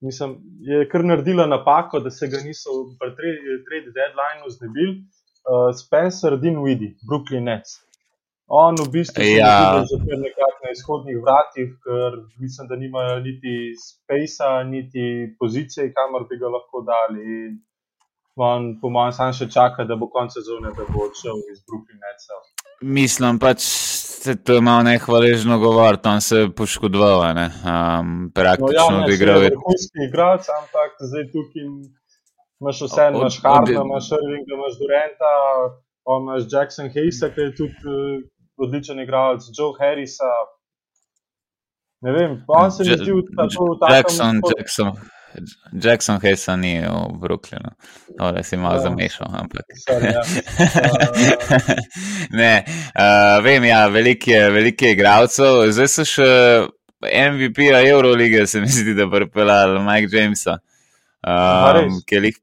mislim, 0.00 0.36
je 0.60 0.88
kar 0.88 1.04
naredila 1.04 1.46
napako, 1.46 2.00
da 2.00 2.10
se 2.10 2.28
ga 2.28 2.38
niso 2.48 2.70
pri 3.00 3.10
trade 3.66 3.90
deadlineu 3.96 4.50
znebili. 4.58 5.02
Uh, 5.46 5.70
Spencer 5.82 6.32
Dinwiddie, 6.42 6.96
Brooklyn 7.08 7.44
Nets. 7.44 7.86
On 8.46 8.74
v 8.74 8.88
bistvu 8.90 9.22
je 9.22 9.36
ja. 9.36 9.82
nekako 10.26 10.58
na 10.64 10.70
izhodnih 10.70 11.16
vratih, 11.24 11.68
ker 11.84 12.12
mislim, 12.42 12.68
da 12.68 12.76
nimajo 12.76 13.20
niti 13.20 13.54
spacea, 13.86 14.62
niti 14.62 15.34
pozicije, 15.38 15.92
kamor 15.94 16.26
bi 16.30 16.38
ga 16.42 16.48
lahko 16.56 16.82
dali. 16.90 17.22
In 17.38 17.52
on, 18.36 18.80
po 18.80 18.90
mojem, 18.94 19.12
sam 19.18 19.32
še 19.32 19.50
čaka, 19.50 19.84
da 19.84 19.96
bo 19.96 20.06
konec 20.14 20.38
sezone, 20.38 20.70
da 20.78 20.86
bo 20.92 21.06
odšel 21.08 21.42
iz 21.52 21.58
Brooklyn 21.66 21.98
Netsa. 22.04 22.38
Mislim 22.80 23.38
pač, 23.38 23.64
da 24.24 24.30
je 24.30 24.36
to 24.44 24.60
malo 24.60 24.82
nehvaležno 24.82 25.58
govoriti, 25.58 26.02
tam 26.02 26.20
se 26.20 26.36
je 26.36 26.50
poškodoval. 26.50 27.34
Ne? 27.34 27.46
Um, 27.46 28.30
praktično 28.34 28.90
no, 28.90 28.98
ja, 28.98 29.04
odigral 29.04 29.42
je. 29.42 29.50
Vrhunski 29.50 30.04
igralec, 30.08 30.48
ampak 30.60 30.90
zdaj 31.00 31.24
tukaj 31.32 31.64
imaš 32.60 32.82
vse, 32.82 33.08
imaš 33.14 33.40
Harda, 33.42 33.72
imaš 33.72 34.10
Irvinga, 34.18 34.52
imaš 34.58 34.78
Durenta, 34.80 35.32
imaš 36.20 36.42
Jackson 36.52 36.92
Hayesa, 36.94 37.32
ki 37.34 37.40
je 37.40 37.54
tudi 37.62 37.94
uh, 37.96 38.20
odličen 38.56 39.00
igralec, 39.00 39.48
Joe 39.58 39.72
Harrisa. 39.80 40.32
Ne 42.04 42.12
vem, 42.12 42.42
on 42.48 42.72
se 42.72 42.84
mi 42.84 42.96
zdi, 42.96 43.12
da 43.36 43.42
je 43.42 43.48
to 43.56 43.76
tako. 43.80 43.94
Jackson, 43.94 44.40
Jackson. 44.56 44.92
Jackson 45.72 46.20
Hayes 46.20 46.46
ni 46.56 46.80
v 46.80 47.18
Brooklynu, 47.20 47.70
ali 48.18 48.44
si 48.44 48.56
malo 48.56 48.76
ja. 48.76 48.82
zamešal. 48.82 49.26
Ja. 50.02 50.22
ne, 52.40 52.64
uh, 52.94 53.44
vem, 53.44 53.64
ja, 53.64 53.86
veliko 53.88 54.30
je, 54.30 54.50
veliko 54.50 54.84
je 54.84 54.92
igralcev, 54.92 55.66
zdaj 55.72 55.90
so 55.92 56.06
še 56.08 56.30
MVP-a 57.06 57.82
Eurolige, 57.88 58.46
se 58.46 58.60
mi 58.60 58.70
zdi, 58.72 58.94
da 58.96 59.06
bo 59.06 59.20
pripeljal 59.20 59.78
Mike 59.84 60.16
Jamesa. 60.16 60.58
Um, 61.26 61.96
ki 62.06 62.14
je 62.14 62.20
lih, 62.22 62.36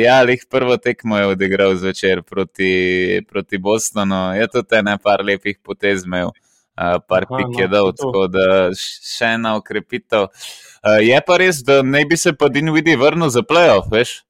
ja, 0.00 0.22
lih 0.24 0.46
prvo 0.48 0.78
tekmo 0.80 1.18
je 1.18 1.26
odigral 1.34 1.74
zvečer 1.76 2.22
proti, 2.22 3.20
proti 3.28 3.58
Bostonu, 3.58 4.30
je 4.32 4.46
to 4.48 4.62
te 4.62 4.80
ne 4.82 4.96
par 4.98 5.20
lepih 5.24 5.58
potez 5.60 6.06
imel, 6.08 6.32
uh, 6.32 6.96
par 7.04 7.28
Aha, 7.28 7.36
pik 7.36 7.58
je 7.60 7.68
no, 7.68 7.72
dal, 7.74 7.92
tako 7.92 8.24
da 8.32 8.46
še 8.72 9.34
ena 9.36 9.58
ukrepitev. 9.60 10.30
Uh, 10.30 10.69
je 10.82 11.20
pa 11.26 11.36
res, 11.36 11.62
da 11.64 11.82
ne 11.82 12.04
bi 12.08 12.16
se 12.16 12.32
pa 12.32 12.48
Dinvidi 12.48 12.96
vrnil 12.96 13.28
za 13.28 13.42
playoff, 13.42 13.90
veš? 13.92 14.20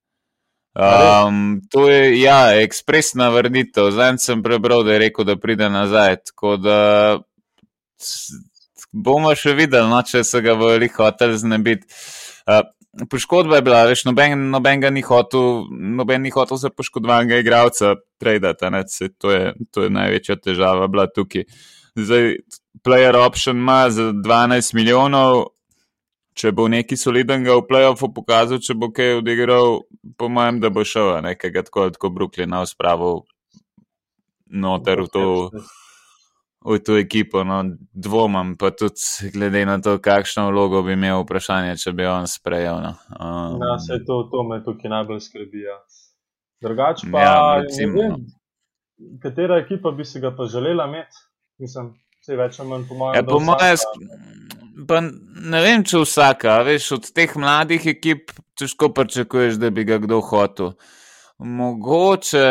Um, 0.74 1.60
to 1.70 1.88
je, 1.90 2.20
ja, 2.20 2.54
ekspresna 2.62 3.28
vrnitev. 3.34 3.90
Zdaj 3.90 4.18
sem 4.22 4.42
prebral, 4.42 4.84
da 4.86 4.94
je 4.94 4.98
rekel, 5.06 5.26
da 5.26 5.36
pride 5.36 5.70
nazaj. 5.70 6.16
Tako 6.30 6.56
da 6.56 6.78
bomo 8.92 9.34
še 9.34 9.54
videli, 9.58 9.88
no, 9.90 10.02
če 10.02 10.22
se 10.26 10.42
ga 10.42 10.54
v 10.58 10.76
lih 10.84 10.94
hotel 10.94 11.34
znebiti. 11.38 11.90
Uh, 12.46 12.62
poškodba 13.10 13.58
je 13.58 13.66
bila, 13.66 13.82
veš, 13.90 14.04
noben, 14.06 14.48
noben 14.50 14.82
ga 14.82 14.90
ni 14.94 15.02
hotel, 15.06 15.66
noben 15.70 16.22
ni 16.22 16.30
hotel 16.34 16.58
za 16.58 16.70
poškodovanega 16.70 17.42
igralca 17.42 17.96
tradati. 18.22 19.10
To, 19.18 19.34
to 19.70 19.86
je 19.86 19.94
največja 19.94 20.38
težava 20.38 20.90
bila 20.90 21.06
tukaj. 21.10 21.46
Zdaj, 21.98 22.36
player 22.86 23.18
option 23.18 23.58
ima 23.58 23.88
za 23.90 24.12
12 24.14 24.74
milijonov, 24.78 25.48
če 26.40 26.53
bo 26.57 26.66
neki 26.72 26.96
solidnega 26.96 27.59
v 27.59 27.66
playoffu 27.68 28.09
pokazal, 28.16 28.61
če 28.64 28.76
bo 28.79 28.88
kaj 28.94 29.18
odigral, 29.20 29.83
po 30.16 30.31
mojem, 30.33 30.61
da 30.62 30.70
bo 30.72 30.85
šel 30.87 31.18
nekega 31.26 31.66
tako, 31.66 31.90
tako 31.92 32.11
Brooklyna 32.16 32.62
v 32.64 32.70
spravo 32.70 33.11
noter 34.50 35.05
v 35.05 35.09
to, 35.12 35.26
v 36.64 36.79
to 36.87 36.96
ekipo. 37.00 37.44
No, 37.46 37.62
dvomam 37.92 38.57
pa 38.61 38.72
tudi 38.74 39.31
glede 39.35 39.66
na 39.68 39.79
to, 39.85 39.98
kakšno 40.03 40.48
vlogo 40.50 40.83
bi 40.87 40.96
imel 40.96 41.22
vprašanje, 41.24 41.76
če 41.83 41.94
bi 41.96 42.09
on 42.09 42.29
sprejel. 42.31 42.81
No. 42.83 42.94
Um, 43.16 43.61
ja, 43.61 43.76
se 43.79 44.00
to, 44.07 44.24
to 44.33 44.44
me 44.48 44.62
tukaj 44.64 44.96
najbolj 44.96 45.22
skrbi. 45.29 45.66
Ja. 45.68 45.79
Drugač 46.64 47.05
pa, 47.09 47.24
ja, 47.24 47.40
recimo, 47.62 47.96
vem, 47.96 48.16
no. 48.16 49.18
katera 49.22 49.61
ekipa 49.62 49.92
bi 49.96 50.05
si 50.05 50.20
ga 50.20 50.33
pa 50.37 50.48
želela 50.50 50.88
imeti? 50.90 51.24
Mislim, 51.61 51.94
vse 52.20 52.37
več 52.37 52.61
ali 52.61 52.72
manj 52.72 52.88
po 52.88 52.98
mojem. 53.00 53.16
Ja, 53.16 53.24
po 53.29 53.40
mojem, 53.40 53.76
Pa 54.88 55.01
ne 55.03 55.61
vem, 55.64 55.83
če 55.85 56.03
vsaka, 56.05 56.61
veš, 56.64 56.90
od 56.97 57.09
teh 57.16 57.33
mladih 57.37 57.87
ekip 57.93 58.33
težko 58.59 58.90
pričakuješ, 58.97 59.59
da 59.61 59.71
bi 59.75 59.85
ga 59.88 59.99
kdo 60.01 60.21
hotel. 60.25 60.73
Mogoče 61.38 62.47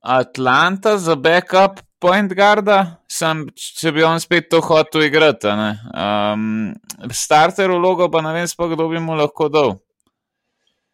Atlanta 0.00 0.96
za 1.00 1.16
backup 1.16 1.80
point 2.00 2.32
guarda, 2.36 2.78
sem, 3.08 3.46
če 3.56 3.92
bi 3.96 4.04
on 4.04 4.20
spet 4.20 4.50
to 4.52 4.60
hotel 4.64 5.06
igrati. 5.06 5.48
Um, 5.48 6.74
starter 7.10 7.72
vlogo 7.72 8.10
pa 8.12 8.22
ne 8.24 8.34
vem, 8.36 8.48
sploh 8.48 8.74
kdo 8.74 8.88
bi 8.92 9.00
mu 9.00 9.16
lahko 9.18 9.48
dal. 9.52 9.76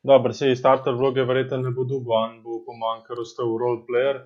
Dobro, 0.07 0.33
se 0.33 0.49
je 0.49 0.57
starter 0.57 0.95
vloge 0.97 1.27
verjetno 1.29 1.59
ne 1.61 1.75
bo 1.77 1.85
dugo, 1.85 2.15
on 2.17 2.39
bo 2.45 2.63
pomankal, 2.67 3.21
ostal 3.27 3.51
role 3.59 3.83
player 3.89 4.23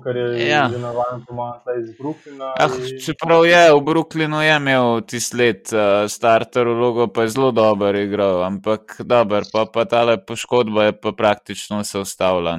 kar 0.00 0.16
je 0.16 0.48
ja. 0.48 0.68
že 0.72 0.78
navaden, 0.78 1.24
pomaga 1.26 1.74
iz 1.80 1.90
Brooklyna. 1.98 2.52
Ah, 2.58 2.72
in... 2.78 3.00
Čeprav 3.02 3.44
je 3.46 3.62
v 3.74 3.80
Brooklynu 3.84 4.42
je 4.42 4.56
imel 4.56 5.00
tisti 5.02 5.36
let 5.36 5.72
uh, 5.72 6.06
starter 6.08 6.68
vlogo, 6.68 7.08
pa 7.08 7.26
je 7.26 7.34
zelo 7.34 7.50
dober 7.50 7.96
igral, 7.96 8.44
ampak 8.44 9.00
dober, 9.04 9.44
pa, 9.52 9.66
pa 9.66 9.84
tale 9.84 10.18
poškodba 10.24 10.90
je 10.90 10.96
pa 11.00 11.12
praktično 11.12 11.84
se 11.84 11.98
ustavila. 11.98 12.54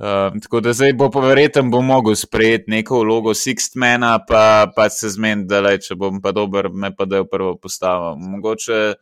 Uh, 0.00 0.32
tako 0.42 0.60
da 0.60 0.72
zdaj 0.72 0.92
bo 0.96 1.10
poverjeten, 1.10 1.70
bo 1.70 1.82
mogel 1.82 2.14
sprejeti 2.14 2.70
neko 2.70 3.02
vlogo 3.02 3.34
Sixtmana, 3.34 4.18
pa, 4.28 4.70
pa 4.76 4.88
se 4.88 5.10
zmeni, 5.10 5.44
da 5.50 5.60
le, 5.60 5.76
če 5.78 5.94
bom 5.94 6.22
pa 6.22 6.32
dober, 6.32 6.70
me 6.72 6.94
pa 6.96 7.04
da 7.04 7.20
je 7.20 7.26
v 7.26 7.30
prvo 7.32 7.54
postavo. 7.56 8.14
Mogoče, 8.16 8.94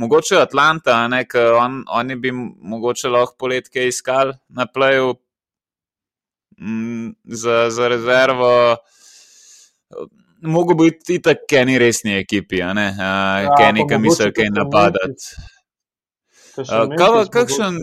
mogoče 0.00 0.40
Atlanta, 0.40 1.02
ne, 1.08 1.26
on, 1.60 1.82
oni 1.88 2.16
bi 2.16 2.32
mogoče 2.32 3.08
lahko 3.08 3.36
poletke 3.38 3.88
iskali 3.88 4.32
na 4.48 4.66
Mm, 4.66 5.25
za, 7.24 7.70
za 7.70 7.88
rezervo. 7.88 8.76
Mogo 10.40 10.74
biti 10.74 11.20
tako, 11.22 11.46
ker 11.48 11.66
ni 11.66 11.78
resni 11.78 12.18
ekipi, 12.18 12.60
uh, 12.62 12.76
ja, 12.76 13.54
ker 13.58 13.74
nekaj 13.74 13.98
misli, 13.98 14.32
kaj 14.32 14.50
napadati. 14.52 15.32
Kakšen 17.32 17.80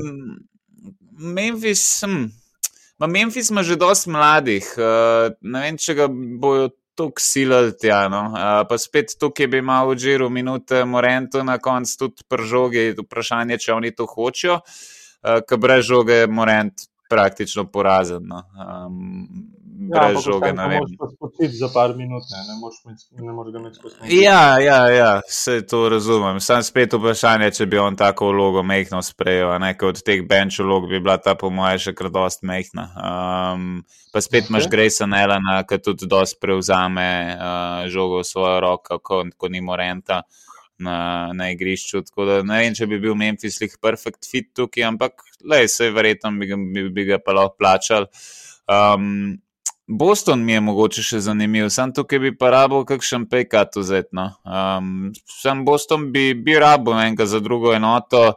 Memphis, 1.17 1.83
hm, 2.05 2.29
ma 2.99 3.07
Memphis 3.07 3.49
ima 3.49 3.63
že 3.63 3.75
dosti 3.75 4.09
mladih, 4.09 4.69
uh, 4.77 5.33
ne 5.41 5.65
vem, 5.65 5.77
če 5.77 5.97
ga 5.97 6.07
bojo 6.09 6.71
tako 6.97 7.21
silili 7.21 7.73
tja. 7.81 8.05
No? 8.09 8.25
Uh, 8.33 8.61
pa 8.69 8.77
spet 8.77 9.15
tukaj 9.19 9.49
bi 9.49 9.61
imel 9.63 9.93
v 9.93 9.99
žiru 9.99 10.29
minute 10.29 10.83
Morentu 10.85 11.43
na 11.43 11.57
koncu 11.57 12.05
tudi 12.05 12.25
pržoge, 12.29 12.91
vprašanje, 13.01 13.57
če 13.57 13.73
oni 13.73 13.93
to 13.97 14.07
hočejo, 14.09 14.59
uh, 14.61 15.39
ker 15.47 15.61
brez 15.61 15.85
žoge 15.89 16.25
Morent 16.29 16.85
praktično 17.13 17.67
porazen. 17.71 18.25
No. 18.27 18.43
Um, 18.57 19.53
brez 19.89 20.15
ja, 20.15 20.21
žoge. 20.21 20.53
Ne 20.53 20.67
moreš 20.67 20.95
pa 20.99 21.07
spočiti 21.15 21.57
za 21.57 21.69
par 21.73 21.95
minut, 21.95 22.23
ne, 22.31 22.41
ne 23.25 23.31
moreš, 23.33 23.53
ga 23.53 23.59
imeti 23.59 23.75
skozi. 23.75 23.95
Ja, 24.23 24.59
ja, 24.59 24.89
ja, 24.89 25.21
vse 25.29 25.61
to 25.67 25.89
razumem. 25.89 26.39
Sam 26.39 26.63
spet 26.63 26.93
vprašanje, 26.93 27.51
če 27.57 27.65
bi 27.65 27.79
on 27.81 27.97
tako 27.99 28.31
vlogo 28.31 28.63
mehko 28.63 29.01
sprejel. 29.01 29.55
Nekaj 29.61 29.89
od 29.89 30.03
teh 30.05 30.23
bench 30.29 30.61
vlog 30.63 30.87
bi 30.89 30.99
bila 30.99 31.17
ta, 31.17 31.35
po 31.39 31.49
mojem, 31.49 31.81
še 31.87 31.95
kar 31.97 32.11
dost 32.13 32.45
mehna. 32.47 32.87
Um, 32.93 33.83
pa 34.13 34.21
spet 34.21 34.45
okay. 34.45 34.53
imaš 34.53 34.69
Grayson 34.71 35.17
Elena, 35.17 35.59
ki 35.67 35.81
tudi 35.83 36.09
dost 36.09 36.39
prevzame 36.41 37.09
uh, 37.35 37.83
žogo 37.91 38.21
v 38.21 38.29
svojo 38.29 38.59
roko, 38.63 38.99
ko, 38.99 39.23
ko 39.37 39.51
ni 39.51 39.61
morenta 39.61 40.23
na, 40.83 40.97
na 41.35 41.49
igrišču. 41.53 42.03
Tako 42.09 42.27
da 42.29 42.41
ne 42.47 42.59
vem, 42.63 42.75
če 42.77 42.87
bi 42.91 42.99
bil 43.01 43.15
Memphis 43.19 43.59
lih 43.61 43.77
perfect 43.81 44.27
fit 44.29 44.51
tukaj, 44.55 44.85
ampak 44.91 45.23
le, 45.49 45.63
se 45.71 45.89
verjetno 45.93 46.33
bi, 46.39 46.49
bi, 46.75 46.87
bi 46.93 47.07
ga 47.09 47.21
pa 47.23 47.35
lahko 47.37 47.57
plačal. 47.59 48.09
Um, 48.69 49.39
Boston 49.87 50.45
mi 50.45 50.53
je 50.53 50.61
mogoče 50.63 51.03
še 51.03 51.19
zanimiv, 51.25 51.67
sam 51.73 51.91
tukaj 51.95 52.19
bi 52.23 52.31
pa 52.39 52.53
rabo 52.53 52.83
kakšen 52.87 53.27
pekat 53.31 53.75
vzetno. 53.75 54.29
Um, 54.47 55.11
sam 55.27 55.65
Boston 55.67 56.11
bi, 56.13 56.31
bi 56.33 56.55
rabo 56.59 56.95
enega 56.95 57.27
za 57.27 57.43
drugo 57.43 57.73
enoto. 57.75 58.33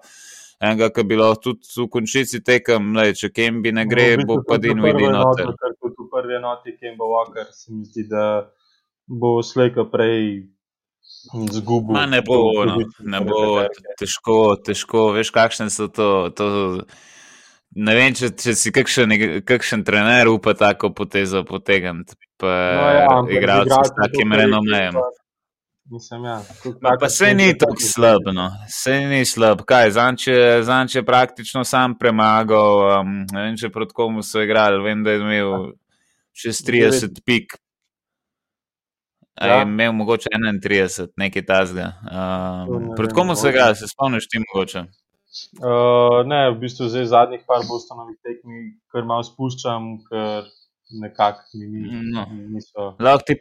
Enega, 0.56 0.88
ki 0.88 1.04
bi 1.04 1.18
lahko 1.20 1.50
tudi 1.50 1.68
v 1.76 1.84
končici 1.92 2.40
tekem, 2.40 2.94
le, 2.96 3.10
če 3.14 3.28
kem 3.28 3.60
bi 3.62 3.74
ne 3.76 3.84
gre, 3.86 4.14
no, 4.16 4.24
bo 4.30 4.36
pa 4.48 4.56
din 4.56 4.80
vidi 4.80 5.04
noter. 5.12 5.52
V 5.52 6.06
prvi 6.10 6.38
enoti, 6.38 6.72
kem 6.80 6.96
bo 6.96 7.10
Walker, 7.12 7.50
se 7.52 7.74
mi 7.74 7.84
zdi, 7.84 8.06
da 8.08 8.46
bo 9.06 9.42
slejka 9.44 9.84
prej 9.92 10.46
Zgubo. 11.52 12.06
Ne 12.06 12.22
bo, 12.22 12.38
no, 12.64 12.78
ne 13.00 13.20
bo 13.20 13.42
težko, 13.98 14.56
težko. 14.56 15.10
Veš, 15.16 15.30
kakšne 15.34 15.68
so 15.70 15.88
to. 15.88 16.30
to 16.36 16.48
ne 17.76 17.94
vem, 17.98 18.14
če, 18.16 18.30
če 18.40 18.54
si 18.56 18.72
kakšen, 18.72 19.12
kakšen 19.44 19.84
trener 19.84 20.30
upa 20.32 20.54
tako 20.56 20.92
potezo 20.96 21.44
potegniti. 21.44 22.16
No, 22.42 22.48
ja, 22.48 23.20
Igralci 23.32 23.80
s 23.88 23.94
takim 23.96 24.32
renomejem. 24.32 24.96
Mislim, 25.90 26.24
ja. 26.24 26.40
Ma, 26.82 26.96
pa 27.00 27.08
se 27.08 27.34
ni 27.34 27.52
tako 27.58 27.80
slab, 27.80 28.32
no. 28.34 28.48
se 28.68 28.96
ni 29.06 29.24
slab. 29.24 29.60
Kaj, 29.68 29.90
zanče 29.92 30.98
je 30.98 31.04
praktično 31.06 31.62
sam 31.64 31.94
premagal, 31.98 32.80
um, 33.00 33.12
ne 33.30 33.44
vem, 33.44 33.58
če 33.60 33.70
proti 33.70 33.94
komu 33.94 34.24
so 34.26 34.42
igrali, 34.42 34.82
vem, 34.82 35.04
da 35.06 35.14
je 35.14 35.22
imel 35.22 35.52
čez 36.34 36.64
30 36.66 37.22
pik. 37.22 37.54
Ja. 39.40 39.54
Je 39.54 39.62
imel 39.62 39.92
mogoče 39.92 40.28
31, 40.32 41.08
nekaj 41.16 41.44
tazga. 41.46 41.92
Um, 42.08 42.92
proti 42.96 43.14
komu 43.14 43.36
so 43.36 43.48
igrali, 43.48 43.76
se 43.76 43.88
spomniš 43.88 44.28
ti 44.28 44.38
mogoče? 44.38 44.84
Uh, 45.60 46.26
ne, 46.26 46.50
v 46.50 46.58
bistvu 46.60 46.88
zdaj 46.88 47.04
zadnjih 47.12 47.42
par 47.46 47.64
bostanovih 47.68 48.16
tekmi, 48.24 48.70
ker 48.92 49.04
malo 49.04 49.26
spuščam, 49.26 49.98
ker 50.08 50.46
nekako 51.02 51.60
ni. 51.60 51.82
No. 52.14 52.24
Lahko 52.98 53.26
ti, 53.26 53.36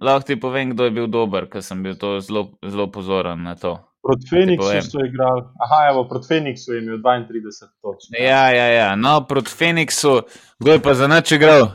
lahko 0.00 0.26
ti 0.26 0.40
povem, 0.40 0.72
kdo 0.72 0.88
je 0.88 0.94
bil 0.96 1.10
dober, 1.12 1.50
ker 1.52 1.62
sem 1.62 1.82
bil 1.84 1.98
zelo, 2.24 2.46
zelo 2.64 2.88
pozoren 2.92 3.44
na 3.44 3.54
to. 3.60 3.76
Proti 4.04 4.28
Feniksu 4.28 4.80
so 4.84 5.04
igrali, 5.04 5.44
aha, 5.64 5.78
evo, 5.90 6.08
proti 6.08 6.28
Feniksu 6.28 6.72
je 6.72 6.82
imel 6.82 6.98
32 6.98 7.68
točk. 7.82 8.16
Ja, 8.20 8.50
ja, 8.52 8.66
ja. 8.68 8.88
No, 8.96 9.20
proti 9.28 9.52
Feniksu, 9.52 10.20
kdo 10.60 10.72
je 10.72 10.82
pa 10.82 10.94
za 10.94 11.08
noč 11.08 11.32
igral? 11.32 11.70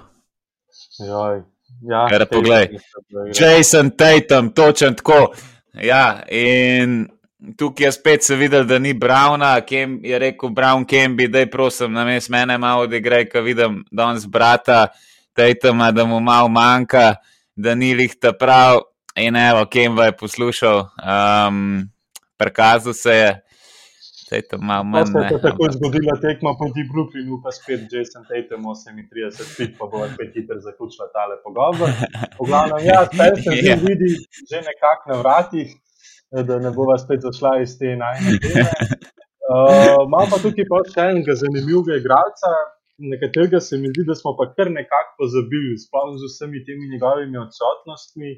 Joj. 1.00 1.42
Ja, 1.82 2.08
Ker 2.10 2.26
poglej, 2.28 2.80
Jason 3.34 3.92
Tatum, 3.96 4.52
točen 4.52 4.96
tako. 5.00 5.34
Ja, 5.74 6.24
in 6.28 7.08
tukaj 7.58 7.88
je 7.88 7.92
spet 7.92 8.24
se 8.24 8.36
videl, 8.36 8.66
da 8.68 8.80
ni 8.80 8.94
Browna, 8.94 9.62
Kem, 9.62 10.00
je 10.04 10.20
rekel 10.20 10.50
Brown 10.50 10.86
Kembi, 10.86 11.28
da 11.28 11.40
je 11.40 11.52
prosim, 11.52 11.94
na 11.94 12.06
mestu 12.06 12.32
mene 12.32 12.58
malo 12.58 12.84
odigraj, 12.84 13.30
ko 13.30 13.42
vidim 13.42 13.84
danes 13.92 14.28
brata. 14.28 14.88
Tatuma, 15.34 15.92
da 15.92 16.04
mu 16.06 16.20
malo 16.20 16.50
manjka, 16.52 17.16
da 17.56 17.76
ni 17.76 17.94
lih 17.96 18.16
ta 18.20 18.34
prav. 18.34 18.82
In 19.16 19.36
evo, 19.36 19.66
Kemba 19.66 20.06
je 20.06 20.18
poslušal, 20.18 20.80
um, 21.00 21.88
prikazal 22.38 22.94
se 22.94 23.16
je. 23.16 23.30
Tatum 24.30 24.62
malo 24.70 24.84
manj. 24.92 25.12
Se 25.12 25.36
je 25.36 25.42
tako 25.48 25.68
zgodila 25.76 26.16
tekma 26.26 26.52
proti 26.60 26.82
Brooklynu, 26.92 27.42
pa 27.44 27.52
spet 27.58 27.82
Jason 27.92 28.24
Tatum 28.30 28.62
38 28.64 29.58
pik, 29.58 29.72
pa 29.80 29.86
bo 29.92 30.06
spet 30.14 30.30
hitro 30.36 30.60
zaključila 30.68 31.08
tale 31.16 31.36
pogovor. 31.46 31.90
Poglavno, 32.38 32.76
ja, 32.90 33.00
spet 33.14 33.44
se 33.44 33.54
yeah. 33.56 33.80
vidi 33.88 34.12
že 34.50 34.58
nekako 34.70 35.04
na 35.12 35.16
vratih, 35.22 35.70
da 36.48 36.60
ne 36.66 36.72
bova 36.80 36.98
spet 37.04 37.20
zašla 37.28 37.52
iz 37.64 37.78
te 37.80 37.96
najne 38.04 38.38
teme. 38.44 38.74
Uh, 39.50 40.06
Imam 40.06 40.28
pa 40.32 40.38
tukaj 40.44 40.66
pa 40.70 40.80
še 40.94 41.06
enega 41.12 41.34
zanimivega 41.42 41.96
igralca, 41.98 42.50
nekaterega 43.12 43.60
se 43.68 43.80
mi 43.82 43.90
zdi, 43.90 44.04
da 44.10 44.16
smo 44.20 44.36
pa 44.38 44.46
kar 44.54 44.70
nekako 44.70 45.16
pozabili, 45.24 45.78
sploh 45.82 46.12
z 46.22 46.30
vsemi 46.30 46.62
temi 46.68 46.92
njegovimi 46.92 47.42
odsotnostmi. 47.46 48.36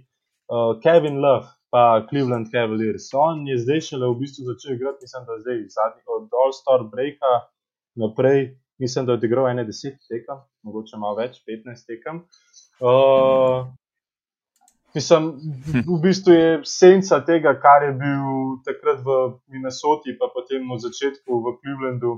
Uh, 0.51 0.71
Kevin 0.83 1.19
Love, 1.23 1.51
pa 1.71 2.05
Cleveland 2.09 2.51
Cavaliers. 2.51 3.09
On 3.15 3.47
je 3.47 3.57
zdaj 3.63 3.81
šele 3.87 4.09
v 4.11 4.19
bistvu 4.19 4.45
začel 4.45 4.75
igrati, 4.75 5.05
mislim, 5.07 5.23
da 5.27 5.39
zdaj 5.39 5.61
zadnji 5.77 6.03
od 6.17 6.27
All-Star 6.43 6.83
Breaka 6.91 7.33
naprej. 7.95 8.57
Mislim, 8.81 9.05
da 9.05 9.11
je 9.11 9.21
odigral 9.21 9.47
ene 9.47 9.63
deset 9.63 9.99
tekem, 10.09 10.41
mogoče 10.65 10.97
malo 10.97 11.19
več, 11.21 11.37
petnajst 11.45 11.85
tekem. 11.87 12.23
Uh, 12.81 13.67
mislim, 14.97 15.27
v 15.85 15.97
bistvu 16.01 16.33
je 16.33 16.47
senca 16.65 17.19
tega, 17.25 17.53
kar 17.61 17.85
je 17.85 17.91
bil 17.99 18.55
takrat 18.65 19.03
v 19.05 19.17
Minnesoti, 19.53 20.17
pa 20.17 20.31
potem 20.33 20.65
v 20.65 20.79
začetku 20.81 21.29
v 21.45 21.53
Clevelandu, 21.61 22.15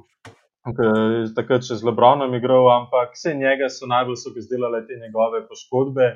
takrat 1.35 1.67
še 1.67 1.81
z 1.81 1.89
Lebronom 1.89 2.31
igral, 2.39 2.69
ampak 2.77 3.11
vse 3.17 3.35
njega 3.35 3.67
so 3.67 3.89
najbolj 3.91 4.21
so 4.23 4.31
izdelale 4.39 4.85
te 4.87 4.95
njegove 5.01 5.43
poškodbe. 5.49 6.07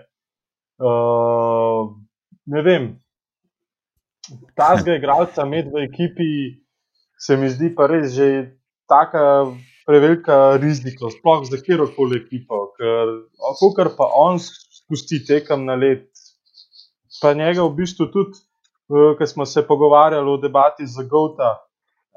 Uh, 0.80 1.92
ne 2.48 2.64
vem, 2.64 2.94
ta 4.56 4.76
zga 4.78 4.98
igralca 4.98 5.46
med 5.46 5.72
v 5.74 5.86
ekipi 5.88 6.30
se 7.20 7.38
mi 7.38 7.50
zdi 7.50 7.74
pa 7.76 7.88
res 7.88 8.14
že 8.16 8.58
taka 8.90 9.24
prevelika 9.88 10.58
rizika, 10.60 11.10
sploh 11.12 11.46
za 11.48 11.58
kjerkoli 11.64 12.20
ekipo, 12.20 12.74
ker 12.76 13.14
kar 13.76 13.90
pa 13.98 14.10
on 14.20 14.40
spusti 14.40 15.22
tekam 15.26 15.64
na 15.66 15.76
let, 15.80 16.10
pa 17.22 17.34
njega 17.34 17.64
v 17.64 17.76
bistvu 17.80 18.10
tudi, 18.12 18.44
ker 19.18 19.28
smo 19.28 19.46
se 19.46 19.64
pogovarjali 19.68 20.30
o 20.30 20.38
debati 20.38 20.88
za 20.88 21.08
Gauta, 21.08 21.56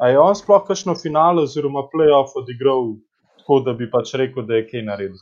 je 0.03 0.19
on 0.19 0.35
sploh 0.35 0.67
kakšno 0.67 0.97
finale 0.99 1.47
oziroma 1.47 1.87
playoff 1.93 2.35
odigral 2.35 2.97
tako, 3.39 3.61
da 3.67 3.73
bi 3.73 3.91
pač 3.91 4.15
rekel, 4.15 4.47
da 4.47 4.59
je 4.59 4.67
kaj 4.67 4.83
naredil? 4.87 5.19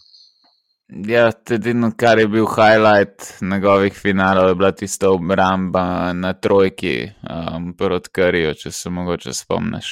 Ja, 0.88 1.32
edino, 1.50 1.90
kar 1.96 2.18
je 2.18 2.28
bil 2.32 2.46
highlight 2.48 3.42
njegovih 3.44 3.92
finalov, 3.92 4.48
je 4.48 4.54
bila 4.54 4.70
tista 4.72 5.10
obramba 5.10 6.12
na 6.12 6.32
trojki 6.32 7.10
um, 7.28 7.74
proti 7.76 8.08
Karijo, 8.12 8.54
če 8.54 8.72
se 8.72 8.90
mogoče 8.90 9.34
spomniš. 9.36 9.90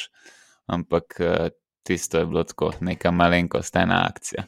Ampak 0.67 1.19
uh, 1.21 1.49
tisto 1.85 2.19
je 2.19 2.27
bilo 2.27 2.45
tako, 2.45 2.71
neka 2.81 3.11
malenkost, 3.13 3.77
ena 3.77 4.07
akcija. 4.09 4.47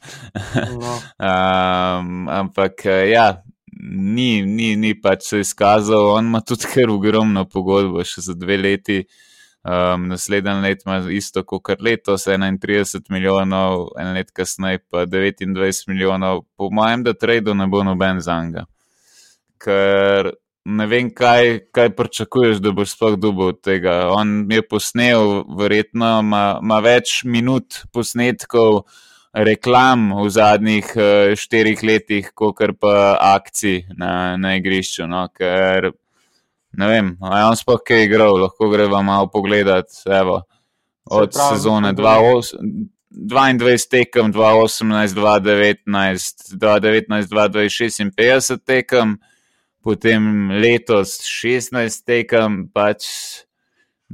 No. 0.72 0.94
um, 1.28 2.28
ampak 2.28 2.72
uh, 2.86 3.04
ja, 3.10 3.42
ni, 3.92 4.42
ni, 4.42 4.76
ni 4.76 4.94
pač 5.00 5.28
se 5.28 5.44
izkazal, 5.44 6.14
on 6.16 6.32
ima 6.32 6.40
tudi 6.40 6.72
kar 6.72 6.88
ogromno 6.90 7.44
pogodbo, 7.44 8.04
še 8.04 8.24
za 8.24 8.34
dve 8.34 8.56
leti. 8.56 9.02
Um, 9.64 10.08
naslednji 10.08 10.60
let 10.62 10.82
ima 10.86 10.98
isto 11.10 11.42
kot 11.44 11.80
letos, 11.80 12.26
31 12.26 13.10
milijonov, 13.10 13.88
en 13.98 14.12
let 14.14 14.30
kasneje 14.30 14.78
pa 14.90 15.06
29 15.06 15.88
milijonov. 15.88 16.44
Po 16.56 16.70
mojem, 16.70 17.02
da 17.02 17.12
trade 17.12 17.54
ne 17.54 17.66
bo 17.66 17.82
noben 17.84 18.20
za 18.20 18.42
njega. 18.44 18.64
Ker 19.58 20.30
ne 20.64 20.86
vem, 20.86 21.10
kaj, 21.14 21.58
kaj 21.72 21.90
pričakuješ, 21.96 22.62
da 22.62 22.72
boš 22.72 22.94
sploh 22.94 23.18
dobil 23.18 23.50
od 23.52 23.60
tega. 23.60 23.98
On 24.14 24.46
je 24.52 24.62
posnel, 24.62 25.42
verjetno 25.58 26.18
ima 26.22 26.80
več 26.84 27.22
minut 27.24 27.82
posnetkov 27.92 28.84
reklam 29.32 30.12
v 30.22 30.28
zadnjih 30.30 30.92
uh, 30.96 31.36
štirih 31.36 31.82
letih, 31.82 32.30
kot 32.34 32.62
pa 32.80 33.16
akcij 33.34 33.88
na, 33.96 34.36
na 34.36 34.56
igrišču. 34.56 35.06
No? 35.10 35.26
Ker 35.34 35.92
ne 36.78 36.88
vem, 36.88 37.16
ali 37.20 37.40
je 37.40 37.48
on 37.50 37.56
sploh 37.58 37.80
kaj 37.82 38.04
igral, 38.06 38.36
lahko 38.38 38.68
greva 38.70 39.02
malo 39.02 39.26
pogledat. 39.32 39.90
Evo, 40.06 40.42
od 41.10 41.32
pravi, 41.34 41.56
sezone 41.56 41.92
22 41.94 43.88
tekem, 43.90 44.32
2018, 44.32 45.14
2019, 45.18 46.54
2019, 46.54 47.28
2056 47.34 48.62
tekem, 48.62 49.18
potem 49.82 50.50
letos 50.54 51.18
16 51.26 52.04
tekem, 52.06 52.62
pač 52.70 53.10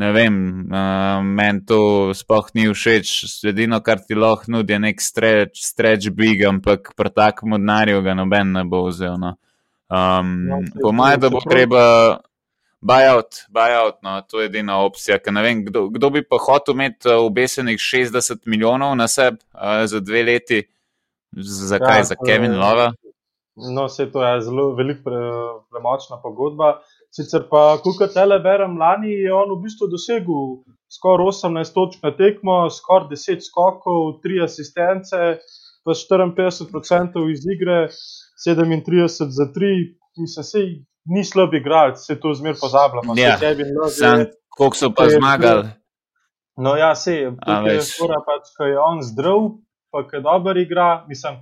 ne 0.01 0.11
vem, 0.13 0.37
uh, 0.73 1.21
meni 1.23 1.63
to 1.69 2.15
sploh 2.17 2.49
ni 2.57 2.67
všeč. 2.73 3.13
Edino, 3.53 3.79
kar 3.85 4.01
ti 4.01 4.17
lahko 4.17 4.57
nudi, 4.57 4.73
je 4.73 4.83
nek 4.89 5.05
stretch, 5.05 5.61
stretch 5.69 6.11
big, 6.17 6.43
ampak 6.49 6.95
pri 6.97 7.13
takem 7.13 7.59
odnarju 7.61 8.03
ga 8.03 8.17
noben 8.17 8.57
ne 8.57 8.65
bo 8.65 8.87
vzel. 8.89 9.21
No. 9.21 9.37
Um, 9.93 10.39
no, 10.49 10.65
po 10.81 10.97
mojem, 10.97 11.21
da 11.21 11.31
bo 11.31 11.45
treba 11.45 11.85
buyout, 12.85 13.45
buyout 13.49 14.03
no, 14.03 14.21
to 14.29 14.41
je 14.41 14.47
edina 14.47 14.79
opcija. 14.85 15.19
Vem, 15.43 15.65
kdo, 15.65 15.89
kdo 15.89 16.11
bi 16.11 16.23
pa 16.29 16.39
hotel 16.47 16.75
imeti 16.75 17.09
obesenih 17.09 17.79
60 17.79 18.47
milijonov 18.47 18.97
na 18.97 19.09
sebi 19.09 19.39
uh, 19.55 19.85
za 19.87 20.01
dve 20.01 20.23
leti, 20.23 20.63
zakaj 21.71 21.99
ja, 21.99 22.05
za 22.05 22.17
Kevin 22.27 22.59
Lova? 22.61 22.93
No, 23.75 23.87
vse 23.87 24.11
to 24.13 24.23
je 24.23 24.41
zelo 24.41 24.75
velik, 24.75 25.05
pre, 25.05 25.21
premočna 25.71 26.21
pogodba. 26.23 26.81
Sicer 27.15 27.45
pa, 27.51 27.77
kot 27.83 28.01
tele 28.15 28.41
berem, 28.43 28.79
lani 28.79 29.13
je 29.13 29.35
on 29.35 29.53
v 29.55 29.63
bistvu 29.63 29.87
dosegel 29.87 30.65
skoraj 30.91 31.31
18 31.31 31.75
točk 31.75 32.03
na 32.03 32.11
tekmo, 32.17 32.57
skoraj 32.71 33.13
10 33.15 33.45
skokov, 33.47 34.19
3 34.25 34.43
asistence, 34.45 35.21
pa 35.85 35.93
54% 35.95 37.31
iz 37.31 37.47
igre, 37.55 37.79
37 38.47 39.31
za 39.39 39.47
3, 39.55 39.71
mislim, 40.19 40.45
sej 40.45 40.69
ni 41.05 41.25
slab 41.25 41.55
igralec, 41.55 41.99
se 42.07 42.21
to 42.21 42.35
zmer 42.35 42.55
pozabljamo. 42.61 43.15
Ja, 43.17 43.39
sam, 43.91 44.25
koliko 44.49 44.77
so 44.77 44.91
pa 44.97 45.09
zmagali. 45.09 45.69
No, 46.57 46.77
ja, 46.77 46.95
se 46.95 47.15
je, 47.15 47.33
skora 47.83 48.21
pač, 48.27 48.53
ko 48.57 48.65
je 48.65 48.79
on 48.79 49.03
zdrav, 49.03 49.49
pa 49.91 50.05
ko 50.09 50.17
je 50.17 50.23
dober 50.23 50.57
igra, 50.57 51.05
mislim, 51.09 51.41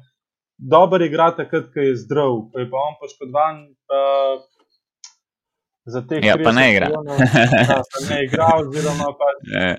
dober 0.56 1.02
igra 1.02 1.30
takrat, 1.36 1.68
ko 1.74 1.84
je 1.84 1.96
zdrav, 2.04 2.38
ko 2.52 2.62
je 2.62 2.70
pa 2.70 2.84
on 2.88 2.96
poškodovan, 3.00 3.58
pa 3.86 4.00
za 5.92 6.02
te 6.08 6.20
ja, 6.24 6.38
pa 6.44 6.52
ne 6.52 6.70
igra. 6.72 6.88
Ja, 7.68 7.82
pa 7.92 8.04
ne 8.08 8.22
igra, 8.24 8.48
oziroma 8.62 9.12
pa, 9.18 9.28
ja. 9.52 9.76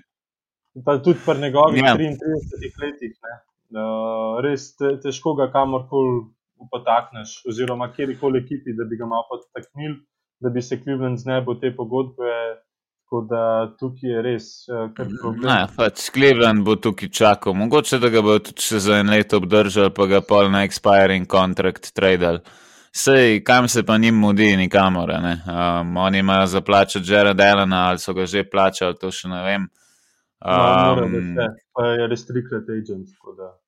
pa 0.86 0.98
tudi 1.02 1.20
pri 1.26 1.40
njegovih 1.42 1.82
ja. 1.82 1.96
33 1.98 2.86
letih, 2.86 3.18
ne. 3.26 3.40
Uh, 3.74 4.38
res 4.46 4.76
te, 4.78 5.00
težko 5.02 5.34
ga 5.34 5.48
kamorkoli 5.50 6.28
potakneš, 6.72 7.42
oziroma 7.50 7.92
kjerkoli 7.94 8.40
ekipi, 8.44 8.76
da 8.78 8.88
bi 8.90 8.98
ga 9.00 9.06
malo 9.06 9.26
potaknili, 9.32 9.98
da 10.40 10.50
bi 10.50 10.62
se 10.62 10.80
Cleveland 10.84 11.18
znebel 11.18 11.60
te 11.62 11.76
pogodbe. 11.76 12.38
Tako 13.04 13.20
da 13.30 13.42
tukaj 13.78 14.10
je 14.10 14.22
res 14.26 14.46
uh, 14.72 14.88
kar 14.96 15.06
problem. 15.22 15.44
Ne, 15.46 15.68
pač 15.76 16.08
Cleveland 16.16 16.64
bo 16.66 16.74
tukaj 16.82 17.12
čakal. 17.14 17.54
Mogoče 17.54 18.00
da 18.02 18.10
ga 18.10 18.24
bo 18.26 18.40
tudi 18.42 18.64
še 18.64 18.80
za 18.82 18.98
en 19.04 19.12
let 19.14 19.36
obdržal, 19.38 19.92
pa 19.94 20.08
ga 20.10 20.22
pol 20.26 20.50
na 20.50 20.64
expiring 20.66 21.28
contract 21.30 21.92
tradal. 21.94 22.40
Sej, 22.96 23.44
kam 23.46 23.68
se 23.68 23.84
pa 23.86 23.98
njim 23.98 24.16
mudi, 24.16 24.56
nikamor. 24.58 25.12
Um, 25.12 25.98
oni 25.98 26.20
imajo 26.24 26.48
za 26.48 26.62
plačati 26.62 27.12
Jared 27.12 27.42
Allena, 27.42 27.88
ali 27.90 28.00
so 28.00 28.14
ga 28.14 28.26
že 28.26 28.44
plačali, 28.50 28.98
to 28.98 29.12
še 29.12 29.30
ne 29.30 29.44
vem. 29.46 29.70
Um, 30.44 31.12
no, 31.36 31.46
pa 31.72 31.86
je 31.88 32.08
restricted 32.08 32.68
agent. 32.70 33.08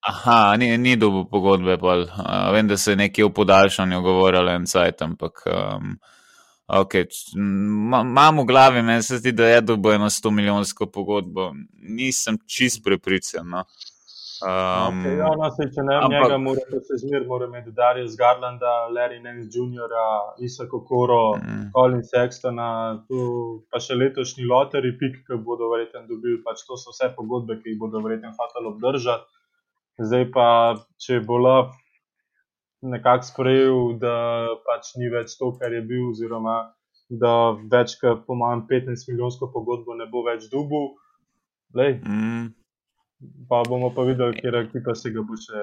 Aha, 0.08 0.58
ni, 0.58 0.78
ni 0.78 0.96
dobil 0.96 1.24
pogodbe. 1.32 1.78
Uh, 1.82 2.52
vem, 2.52 2.68
da 2.68 2.78
se 2.78 2.92
je 2.92 3.00
nekje 3.00 3.26
v 3.26 3.34
podaljšanju 3.34 4.02
govorilo 4.02 4.52
en 4.52 4.68
sajt, 4.68 5.02
ampak. 5.02 5.44
Um, 5.48 5.98
Okay. 6.68 7.06
Imam 7.36 8.40
v 8.40 8.46
glavi, 8.46 8.82
meni 8.82 9.04
se 9.04 9.18
zdi, 9.18 9.32
da 9.32 9.46
je 9.48 9.62
dobil 9.62 9.92
eno 9.92 10.10
100 10.10 10.32
milijonsko 10.32 10.86
pogodbo. 10.86 11.52
Nisem 11.78 12.38
čist 12.46 12.84
prepričan. 12.84 13.50
No. 13.50 13.64
Um, 14.44 15.00
okay, 15.00 15.16
ja, 15.20 15.30
no, 15.40 15.48
se, 15.56 15.68
če 15.72 15.84
ne 15.86 15.96
vem, 15.96 16.12
njega 16.12 16.38
mora 16.42 16.80
se 16.88 16.98
zmer, 17.02 17.24
mora 17.30 17.48
imeti 17.48 17.72
Darius 17.76 18.18
Garlanda, 18.20 18.74
Larry 18.92 19.22
Nance 19.24 19.48
Jr., 19.54 19.94
Isako 20.44 20.82
Koro, 20.90 21.38
mm. 21.38 21.70
Colin 21.76 22.04
Sextona, 22.04 22.68
tu 23.08 23.22
pa 23.72 23.80
še 23.80 23.96
letošnji 23.96 24.48
loteri 24.50 24.92
pik, 25.00 25.22
ki 25.28 25.40
bodo 25.48 25.70
verjetno 25.72 26.04
dobili, 26.10 26.42
pač 26.44 26.66
to 26.68 26.80
so 26.82 26.92
vse 26.96 27.14
pogodbe, 27.16 27.62
ki 27.62 27.74
jih 27.74 27.80
bodo 27.86 28.04
verjetno 28.04 28.34
hoteli 28.36 28.72
obdržati. 28.74 29.44
Zdaj 30.04 30.28
pa, 30.36 30.48
če 31.00 31.22
bo 31.24 31.40
lov 31.40 31.72
nekako 32.86 33.30
sprejel, 33.30 33.80
da 34.02 34.18
pač 34.68 34.96
ni 35.00 35.08
več 35.14 35.38
to, 35.40 35.54
kar 35.60 35.74
je 35.74 35.82
bil, 35.86 36.10
oziroma 36.12 36.60
da 37.10 37.54
več 37.72 37.96
kot 38.02 38.26
po 38.28 38.36
manj 38.38 38.66
15 38.70 39.10
milijonsko 39.12 39.50
pogodbo 39.54 39.96
ne 39.96 40.08
bo 40.12 40.26
več 40.26 40.50
dubu. 40.52 40.88
Mm. 41.76 42.54
Pa 43.50 43.64
bomo 43.70 43.90
pa 43.96 44.04
videli, 44.04 44.36
kje 44.42 44.60
ekipa 44.60 44.96
se 44.96 45.12
ga 45.12 45.24
bo 45.24 45.38
še 45.40 45.62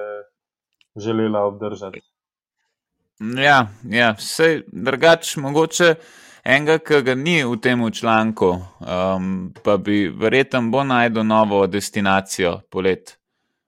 želela 0.96 1.44
obdržati. 1.46 2.00
Ja, 3.20 3.68
ja 3.88 4.12
vse 4.18 4.62
drugače, 4.66 5.40
mogoče 5.40 5.94
enega, 6.44 6.78
ki 6.78 7.02
ga 7.06 7.14
ni 7.14 7.36
v 7.44 7.58
tem 7.62 7.84
članku, 7.92 8.50
um, 8.80 9.52
pa 9.64 9.76
bi 9.76 10.08
verjetno 10.08 10.62
bo 10.70 10.84
najdel 10.84 11.26
novo 11.26 11.66
destinacijo 11.66 12.60
polet. 12.70 13.18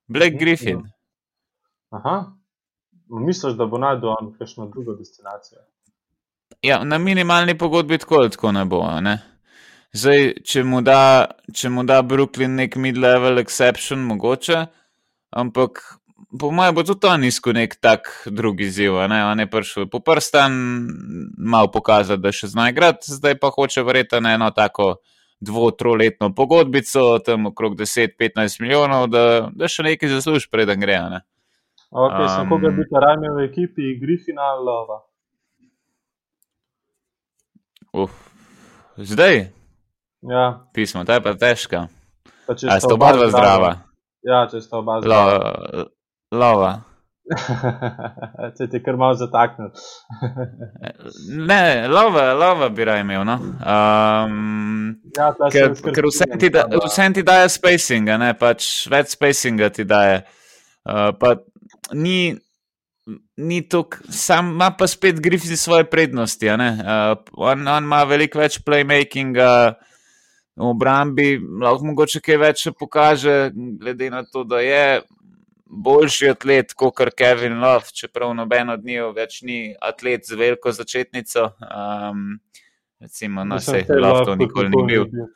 Black 0.06 0.40
Griffin. 0.40 0.82
Aha, 1.90 2.16
Misliš, 3.08 3.54
da 3.54 3.66
bo 3.66 3.78
najdel 3.78 4.34
kakšno 4.38 4.66
drugo 4.72 4.96
destinacijo? 4.98 5.60
Ja, 6.62 6.84
na 6.84 6.98
minimalni 6.98 7.58
pogodbi 7.58 7.98
tako, 7.98 8.28
tako 8.28 8.52
ne 8.52 8.64
bo. 8.64 8.82
Ne? 9.00 9.18
Zdaj, 9.94 10.24
če 10.42 10.64
mu, 10.66 10.80
da, 10.82 11.30
če 11.54 11.70
mu 11.70 11.84
da 11.86 12.00
Brooklyn 12.02 12.56
nek 12.58 12.74
mid-level 12.82 13.38
exception, 13.38 14.02
mogoče, 14.08 14.64
ampak 15.38 15.78
po 16.40 16.50
mojem 16.50 16.74
bo 16.74 16.82
tudi 16.82 17.00
to 17.04 17.12
nizko 17.22 17.54
nek 17.54 17.76
tak 17.78 18.10
drugi 18.26 18.66
ziv. 18.74 18.98
On 18.98 19.40
je 19.40 19.46
prišel 19.50 19.86
po 19.90 20.00
prstan, 20.02 20.52
malo 21.38 21.70
pokazati, 21.70 22.22
da 22.22 22.34
še 22.34 22.50
zna 22.50 22.72
igrati, 22.74 23.14
zdaj 23.14 23.38
pa 23.38 23.52
hoče 23.54 23.86
verjeti 23.86 24.18
na 24.24 24.34
eno 24.34 24.50
tako 24.50 24.96
dvo-troletno 25.44 26.32
pogodbico, 26.34 27.18
tam 27.22 27.46
okrog 27.52 27.78
10-15 27.78 28.62
milijonov, 28.64 29.08
da, 29.14 29.24
da 29.54 29.70
še 29.70 29.86
nekaj 29.86 30.16
zasluži, 30.16 30.50
preden 30.50 30.82
gre. 30.82 30.98
Ne? 31.12 31.24
Okay, 31.94 32.26
um, 32.26 32.48
koga 32.50 32.74
bi 32.74 32.90
ta 32.90 33.02
rajme 33.04 33.30
v 33.36 33.46
ekipi, 33.46 33.94
Griffina 34.00 34.54
ali 34.54 34.64
Lova? 34.66 35.04
Uf, 37.94 38.16
zdaj? 38.98 39.44
Ja. 40.30 40.64
Pismo, 40.72 41.04
ta 41.04 41.18
je 41.18 41.24
pa 41.24 41.34
težka. 41.36 41.86
A 42.48 42.80
sta 42.80 42.94
oba 42.94 43.12
dva 43.12 43.28
zdrava? 43.28 43.70
Ja, 44.24 44.44
če 44.48 44.60
sta 44.64 44.80
oba 44.80 45.00
zdrava. 45.04 45.36
Lo, 45.36 45.86
lova. 46.32 46.72
Če 48.56 48.66
ti 48.68 48.80
kar 48.84 48.98
malo 49.00 49.16
zataknil. 49.16 49.70
ne, 51.50 51.88
lova, 51.88 52.26
lova 52.36 52.68
bi 52.68 52.84
raj 52.84 53.00
imel. 53.00 53.24
No? 53.24 53.38
Um, 53.64 54.90
ja, 55.16 55.30
ker 55.52 55.72
ker 55.72 56.08
vse, 56.10 56.28
ti 56.40 56.52
da, 56.52 56.66
vse 56.84 57.08
ti 57.16 57.24
daje 57.24 57.48
spacinga, 57.56 58.18
ne? 58.20 58.34
pač 58.36 58.86
več 58.92 59.16
spacinga 59.16 59.70
ti 59.72 59.88
daje. 59.88 60.20
Uh, 60.84 61.32
ni, 61.96 62.34
ni 63.40 63.62
tukaj, 63.72 64.04
sam 64.12 64.52
ima 64.58 64.74
pa 64.76 64.88
spet 64.88 65.20
Griffith 65.24 65.56
svoje 65.60 65.88
prednosti. 65.88 66.52
Uh, 66.52 67.16
on, 67.40 67.64
on 67.64 67.88
ima 67.88 68.04
veliko 68.08 68.44
več 68.44 68.60
playmakinga 68.64 69.50
v 70.56 70.70
obrambi, 70.70 71.38
lahko 71.62 71.90
mogoče 71.90 72.20
kaj 72.22 72.38
več 72.38 72.64
pokaže, 72.78 73.50
glede 73.54 74.10
na 74.10 74.22
to, 74.22 74.44
da 74.46 74.60
je 74.62 75.02
boljši 75.66 76.28
atlet 76.30 76.74
kot 76.78 77.00
Kevin 77.16 77.58
Love, 77.60 77.90
čeprav 77.94 78.34
noben 78.34 78.70
od 78.70 78.84
njih 78.84 79.10
več 79.16 79.42
ni 79.42 79.74
atlet 79.80 80.26
z 80.26 80.38
veliko 80.38 80.72
začetnico. 80.72 81.50
Um, 81.66 82.38
recimo, 83.00 83.44
no, 83.44 83.58
se 83.58 83.82
je 83.82 84.00
Love 84.00 84.24
to 84.24 84.36
nikoli 84.36 84.70
ni 84.70 84.84
bil. 84.86 85.08
Ja. 85.14 85.30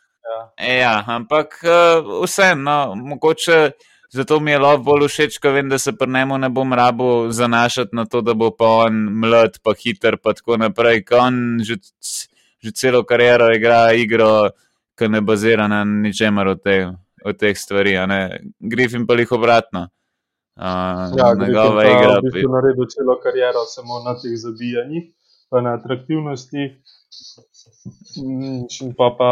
Ja, 0.69 0.95
ampak 1.07 1.61
uh, 1.65 2.25
vseeno, 2.25 2.63
no, 2.63 2.95
mogoče. 3.15 3.71
Zato 4.09 4.39
mi 4.41 4.55
je 4.55 4.59
lov 4.59 4.79
bolj 4.87 5.05
všeč, 5.05 5.35
ko 5.37 5.51
vem, 5.53 5.69
da 5.69 5.77
se 5.79 5.93
pri 5.93 6.09
njemu 6.09 6.39
ne 6.41 6.49
bom 6.49 6.71
rabo 6.73 7.29
zanašati 7.29 7.97
na 7.97 8.07
to, 8.09 8.23
da 8.25 8.33
bo 8.33 8.49
pa 8.57 8.71
on 8.87 9.03
mlad, 9.21 9.59
pa 9.61 9.75
hiter, 9.77 10.17
pa 10.17 10.33
tako 10.33 10.57
naprej. 10.57 11.03
On 11.13 11.59
že, 11.61 11.77
že 12.65 12.73
celo 12.73 13.03
kariero 13.05 13.51
igra 13.53 13.93
igro, 13.93 14.49
ki 14.99 15.09
ne 15.09 15.21
bazira 15.21 15.69
na 15.69 15.85
ničemer 15.85 16.49
od, 16.55 16.63
te, 16.63 16.81
od 17.25 17.39
teh 17.39 17.57
stvari. 17.59 17.95
Griffin 18.59 19.07
pa 19.07 19.15
jih 19.15 19.33
obratno. 19.33 19.89
Uh, 20.59 21.15
ja, 21.15 21.29
njegova 21.39 21.85
igra. 21.87 22.15
Če 22.25 22.33
bi 22.35 22.43
naredil 22.51 22.89
celo 22.91 23.15
kariero 23.23 23.63
samo 23.71 24.01
na 24.03 24.17
teh 24.19 24.35
zabijanjih, 24.35 25.05
pa 25.53 25.63
na 25.63 25.77
atraktivnosti, 25.79 26.65
in 28.19 28.95
pa, 28.99 29.13
pa 29.19 29.31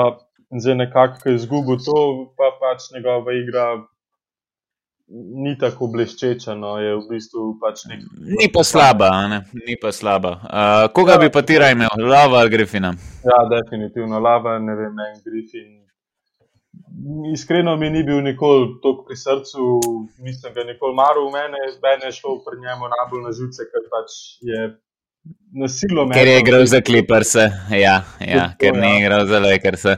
zdaj 0.55 0.79
nekako 0.85 1.35
izgubil 1.35 1.83
to, 1.83 1.99
pa 2.39 2.53
pač 2.61 2.93
njegova 2.95 3.35
igra 3.35 3.67
ni 5.09 5.59
tako 5.59 5.87
bleščeča, 5.87 6.55
no, 6.59 6.77
je 6.83 6.97
v 6.97 7.05
bistvu 7.11 7.47
pač 7.62 7.85
nek. 7.90 8.03
Ni 8.40 8.49
pa 8.53 8.64
slaba, 8.66 9.11
ne? 9.31 9.40
ni 9.66 9.79
pa 9.81 9.92
slaba. 9.95 10.33
Uh, 10.42 10.87
koga 10.95 11.16
ja, 11.16 11.23
bi 11.23 11.31
pa 11.33 11.42
ti 11.47 11.59
raj 11.62 11.77
imel, 11.77 12.07
lava 12.11 12.42
ali 12.42 12.51
grifina? 12.51 12.92
Ja, 13.27 13.40
definitivno 13.51 14.21
lava, 14.21 14.59
ne 14.59 14.75
vem, 14.79 14.99
en 15.07 15.21
grifin. 15.25 15.75
Iskreno 17.33 17.77
mi 17.77 17.90
ni 17.90 18.03
bil 18.03 18.19
nikoli 18.25 18.66
tako 18.83 19.07
pri 19.07 19.16
srcu, 19.21 19.66
nisem 20.27 20.55
ga 20.57 20.64
nikoli 20.66 20.97
maral 20.97 21.29
v 21.29 21.37
mene, 21.37 21.62
zdaj 21.77 22.01
je 22.07 22.12
šlo 22.19 22.40
pri 22.47 22.59
njemu 22.64 22.90
najbolj 22.95 23.23
na 23.29 23.33
žuce, 23.37 23.69
ker 23.71 23.87
pač 23.92 24.16
je 24.42 24.62
Nasilo 25.57 26.05
me. 26.07 26.15
Ker 26.15 26.29
je 26.29 26.41
igral 26.41 26.67
za 26.67 26.81
Clippers, 26.81 27.35
ja, 27.87 28.05
ja 28.21 28.45
ker 28.61 28.73
to, 28.75 28.81
ni 28.81 28.87
ja. 28.87 28.99
igral 29.01 29.27
za 29.27 29.39
Lakers. 29.41 29.85
uh, 29.85 29.95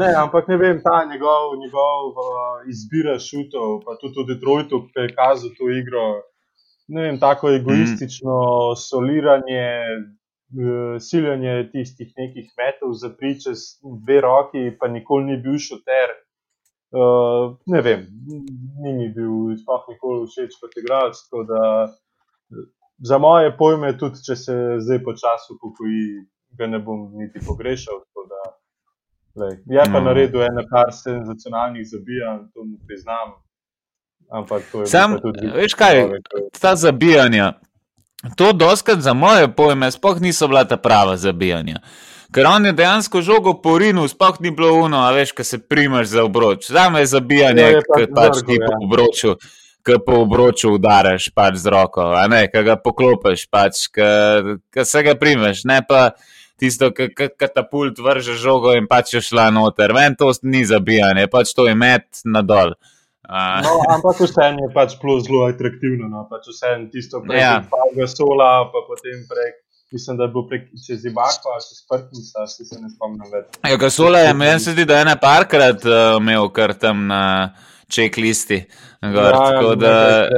ne, 0.00 0.08
ampak 0.22 0.48
ne 0.48 0.56
vem, 0.60 0.80
ta 0.84 1.04
njegov, 1.08 1.56
njegov 1.62 2.00
uh, 2.12 2.68
izbira 2.68 3.16
šutov, 3.18 3.80
pa 3.86 3.96
tudi 4.02 4.20
v 4.20 4.26
Detroitu, 4.34 4.82
ki 4.90 5.06
je 5.06 5.14
kazal 5.16 5.50
to 5.56 5.70
igro. 5.72 6.06
Ne 6.92 7.00
vem, 7.06 7.16
tako 7.20 7.50
egoistično 7.56 8.36
mm. 8.36 8.76
soliranje, 8.82 9.66
uh, 10.60 11.00
siljanje 11.00 11.54
tistih 11.72 12.12
nekih 12.16 12.52
metov 12.60 12.92
za 12.92 13.08
priče 13.08 13.54
z 13.56 13.80
dve 14.04 14.20
roki, 14.20 14.68
pa 14.80 14.88
nikoli 14.92 15.24
ni 15.30 15.36
bil 15.44 15.56
šuter. 15.56 16.12
Uh, 16.92 17.56
ne 17.68 17.80
vem, 17.84 18.04
ni 18.82 18.92
mi 18.96 19.08
bil 19.16 19.56
sploh 19.62 19.88
nikoli 19.92 20.28
všeč 20.28 20.60
kot 20.60 20.76
igralec 20.80 21.16
za 22.98 23.18
moje 23.18 23.56
pojme, 23.56 23.98
tudi 23.98 24.22
če 24.26 24.36
se 24.36 24.54
zdaj 24.80 25.02
počasi 25.04 25.52
upokoji, 25.54 26.24
ga 26.58 26.66
ne 26.66 26.78
bom 26.78 27.10
niti 27.18 27.40
pogrešal. 27.46 28.02
Da, 29.38 29.46
je 29.46 29.84
pa 29.92 30.00
mm. 30.00 30.04
naredil 30.04 30.42
eno 30.42 30.64
par 30.70 30.90
senzacionalnih 30.92 31.86
zabijanj, 31.86 32.48
to 32.54 32.64
mu 32.64 32.78
priznam. 32.86 33.36
Ampak 34.30 34.62
to 34.72 34.80
je 34.80 34.86
Sam, 34.86 35.18
tudi. 35.22 35.46
Veš 35.54 35.74
kaj, 35.78 36.04
ta 36.60 36.76
zabijanja. 36.76 37.52
To 38.36 38.52
doskrat 38.52 38.98
za 39.00 39.14
moje 39.14 39.46
pojme 39.54 39.90
sploh 39.90 40.20
niso 40.20 40.48
bila 40.48 40.64
ta 40.64 40.76
prava 40.76 41.16
zabijanja. 41.16 41.78
Ker 42.34 42.46
on 42.46 42.66
je 42.66 42.72
dejansko 42.72 43.22
žogo 43.22 43.54
porinil, 43.62 44.08
sploh 44.08 44.40
ni 44.40 44.50
bilo 44.50 44.74
uno, 44.82 44.98
a 45.06 45.12
veš, 45.16 45.32
kaj 45.32 45.44
se 45.44 45.58
primaš 45.58 46.06
za 46.06 46.24
obroč. 46.24 46.66
Zame 46.70 47.00
je 47.00 47.06
zabijanje, 47.14 47.62
ja, 47.62 47.80
ker 47.94 48.10
pač 48.14 48.42
ti 48.42 48.58
po 48.58 48.74
ja. 48.74 49.36
Ki 49.88 50.00
po 50.04 50.22
obroču 50.26 50.74
udaraš 50.76 51.30
pač 51.32 51.62
z 51.62 51.72
roko, 51.72 52.10
ne, 52.28 52.44
ki 52.52 52.64
ga 52.66 52.76
poklopiš, 52.82 53.46
pač, 53.48 53.86
ki 53.88 54.84
se 54.84 55.04
ga 55.06 55.14
primeš, 55.16 55.64
ne 55.68 55.80
pa 55.88 56.10
tisto, 56.60 56.90
ki 56.92 57.14
katapult 57.38 58.00
vrže 58.02 58.36
žogo 58.36 58.74
in 58.76 58.88
pač 58.90 59.14
je 59.16 59.24
šla 59.30 59.48
noter. 59.54 59.94
Meni 59.96 60.18
to 60.18 60.30
ni 60.42 60.64
zabijanje, 60.68 61.28
pač 61.32 61.54
to 61.56 61.68
je 61.70 61.76
met 61.78 62.24
na 62.26 62.44
dol. 62.44 62.74
Uh. 63.28 63.60
No, 63.60 63.72
ampak 63.92 64.20
vseeno 64.24 64.66
je 64.66 64.72
pač 64.74 64.96
plus 65.00 65.26
zelo 65.26 65.46
atraktivno. 65.48 66.08
No? 66.08 66.26
Pač 66.30 66.48
vseeno 66.48 66.88
tisto 66.92 67.20
prek 67.24 67.40
ja. 67.40 68.10
sola, 68.10 68.68
pa 68.72 68.84
potem 68.88 69.24
prek. 69.28 69.64
Mislim, 69.88 70.18
da 70.20 70.26
bo 70.28 70.42
prek 70.44 70.66
čez 70.84 71.06
Ibaka, 71.08 71.48
ali 71.48 71.64
čez 71.64 71.78
Prknica, 71.88 72.44
se 72.44 72.76
ne 72.76 72.90
spomnim 72.92 73.30
več. 73.32 73.54
Ja, 73.64 73.88
Sola 73.88 74.20
je, 74.20 74.34
meni 74.36 74.60
se 74.60 74.74
zdi, 74.74 74.84
da 74.84 74.98
je 74.98 75.04
ena 75.06 75.14
parkrat 75.16 75.86
uh, 75.88 76.18
imel 76.20 76.50
kar 76.52 76.74
tam 76.76 77.06
na. 77.08 77.22
Uh, 77.48 77.77
checklisti. 77.94 78.64
Gor, 79.02 79.34
ja, 79.34 79.62
ja, 79.62 79.74
da, 79.74 80.28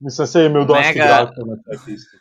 Mislim, 0.00 0.26
se 0.26 0.40
je 0.40 0.46
imel 0.46 0.66
dosti 0.66 0.90
igralcev 0.94 1.46
na 1.46 1.56
teh 1.56 1.94
istih. 1.94 2.20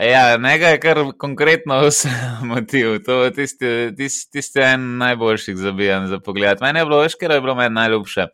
Ja, 0.00 0.36
njega 0.36 0.66
je 0.66 0.80
kar 0.80 0.98
konkretno 1.18 1.80
vse 1.86 2.08
motiv. 2.42 3.02
To 3.04 3.24
je 3.24 3.32
tisti, 3.32 3.66
tisti, 3.96 4.30
tisti 4.32 4.60
en 4.60 4.98
najboljših 4.98 5.56
zabijanj 5.56 6.06
za 6.06 6.20
pogled. 6.20 6.58
Meni 6.60 6.78
je 6.78 6.84
bilo 6.84 7.00
veš, 7.00 7.14
ker 7.20 7.30
je 7.30 7.40
bilo 7.40 7.54
meni 7.54 7.74
najljubše. 7.74 8.26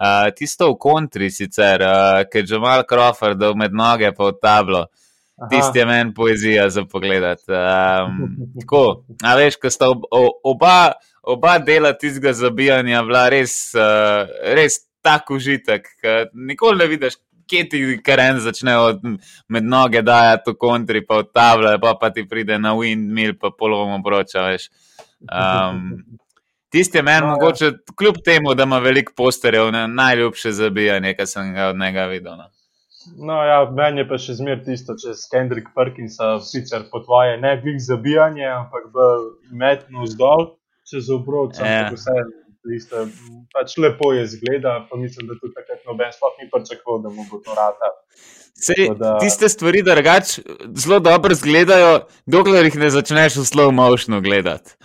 Uh, 0.00 0.30
tisto 0.36 0.70
v 0.70 0.78
kontri 0.80 1.30
sicer, 1.30 1.82
uh, 1.82 2.22
ki 2.32 2.38
je 2.38 2.46
že 2.46 2.58
mal 2.58 2.84
krofer, 2.88 3.34
da 3.36 3.52
med 3.54 3.72
noge 3.76 4.12
pa 4.16 4.30
v 4.30 4.36
tablo. 4.42 4.86
Tisti 5.50 5.78
je 5.78 5.86
meni 5.86 6.14
poezija 6.14 6.68
za 6.70 6.84
pogled. 6.84 7.24
Um, 7.24 8.36
tako, 8.60 9.04
a 9.24 9.36
veš, 9.36 9.56
ko 9.60 9.70
sta 9.70 9.88
ob, 9.92 10.04
oba, 10.44 10.92
oba 11.34 11.58
dela 11.58 11.92
tistega 11.96 12.32
zabijanja 12.36 13.02
bila 13.06 13.28
res, 13.32 13.56
uh, 13.78 14.30
res 14.56 14.80
tako 15.02 15.38
užitek. 15.40 15.88
Nikoli 16.34 16.78
ne 16.82 16.88
vidiš, 16.90 17.18
kje 17.50 17.68
ti 17.68 17.82
karen 18.04 18.40
začne 18.40 18.76
od 18.78 19.04
med 19.48 19.66
noge 19.66 20.02
dajati 20.06 20.52
v 20.52 20.58
kontri, 20.60 21.04
pa 21.06 21.22
v 21.22 21.28
table, 21.34 21.74
pa, 21.82 21.94
pa 22.00 22.10
ti 22.14 22.26
pride 22.28 22.58
na 22.58 22.74
windmill, 22.78 23.36
pa 23.40 23.50
polovom 23.50 23.98
obroča. 23.98 24.50
Um, 25.26 26.04
Tisti 26.70 26.98
je 26.98 27.02
meni 27.02 27.20
no, 27.20 27.26
ja. 27.26 27.30
mogoče, 27.30 27.72
kljub 27.98 28.20
temu, 28.24 28.54
da 28.54 28.62
ima 28.62 28.78
veliko 28.78 29.12
posterjev, 29.16 29.72
ne, 29.74 29.88
najljubše 29.88 30.52
zabijanje, 30.52 31.14
kar 31.18 31.26
sem 31.26 31.54
ga 31.54 31.66
od 31.72 31.78
njega 31.78 32.04
videl. 32.06 32.36
No, 32.36 32.46
no 33.26 33.40
ja, 33.44 33.64
meni 33.74 34.04
je 34.04 34.08
pa 34.08 34.18
še 34.22 34.36
zmer 34.38 34.62
tisto, 34.64 34.94
če 34.94 35.16
s 35.18 35.26
Kendrick 35.32 35.74
Perkinsa 35.74 36.36
sicer 36.46 36.86
po 36.92 37.02
tvoje 37.02 37.40
ne 37.42 37.56
glih 37.62 37.80
zabijanje, 37.82 38.46
ampak 38.46 38.86
v 38.94 39.08
metno 39.50 40.06
vzdolj, 40.06 40.46
čez 40.90 41.10
obroč, 41.14 41.58
ampak 41.62 41.92
ja. 41.92 41.96
vse 41.96 42.18
isto, 42.76 43.06
pač 43.54 43.76
lepo 43.80 44.12
je 44.12 44.26
zgleda, 44.26 44.86
pa 44.90 44.96
mislim, 44.96 45.30
da 45.30 45.38
tudi 45.40 45.54
takrat 45.56 45.80
noben 45.88 46.12
sploh 46.12 46.36
ni 46.42 46.50
pričakoval, 46.52 47.02
da 47.02 47.08
mu 47.08 47.24
bo 47.30 47.40
to 47.44 47.54
rata. 47.56 47.88
Sej, 48.60 48.90
da... 48.98 49.16
Tiste 49.22 49.48
stvari, 49.48 49.82
da 49.82 49.94
drugač 49.96 50.38
zelo 50.76 51.00
dobro 51.00 51.32
izgledajo, 51.32 52.06
dokler 52.26 52.68
jih 52.68 52.76
ne 52.82 52.90
začneš 52.92 53.40
v 53.40 53.46
slow 53.48 53.72
motionu 53.72 54.20
gledati. 54.20 54.76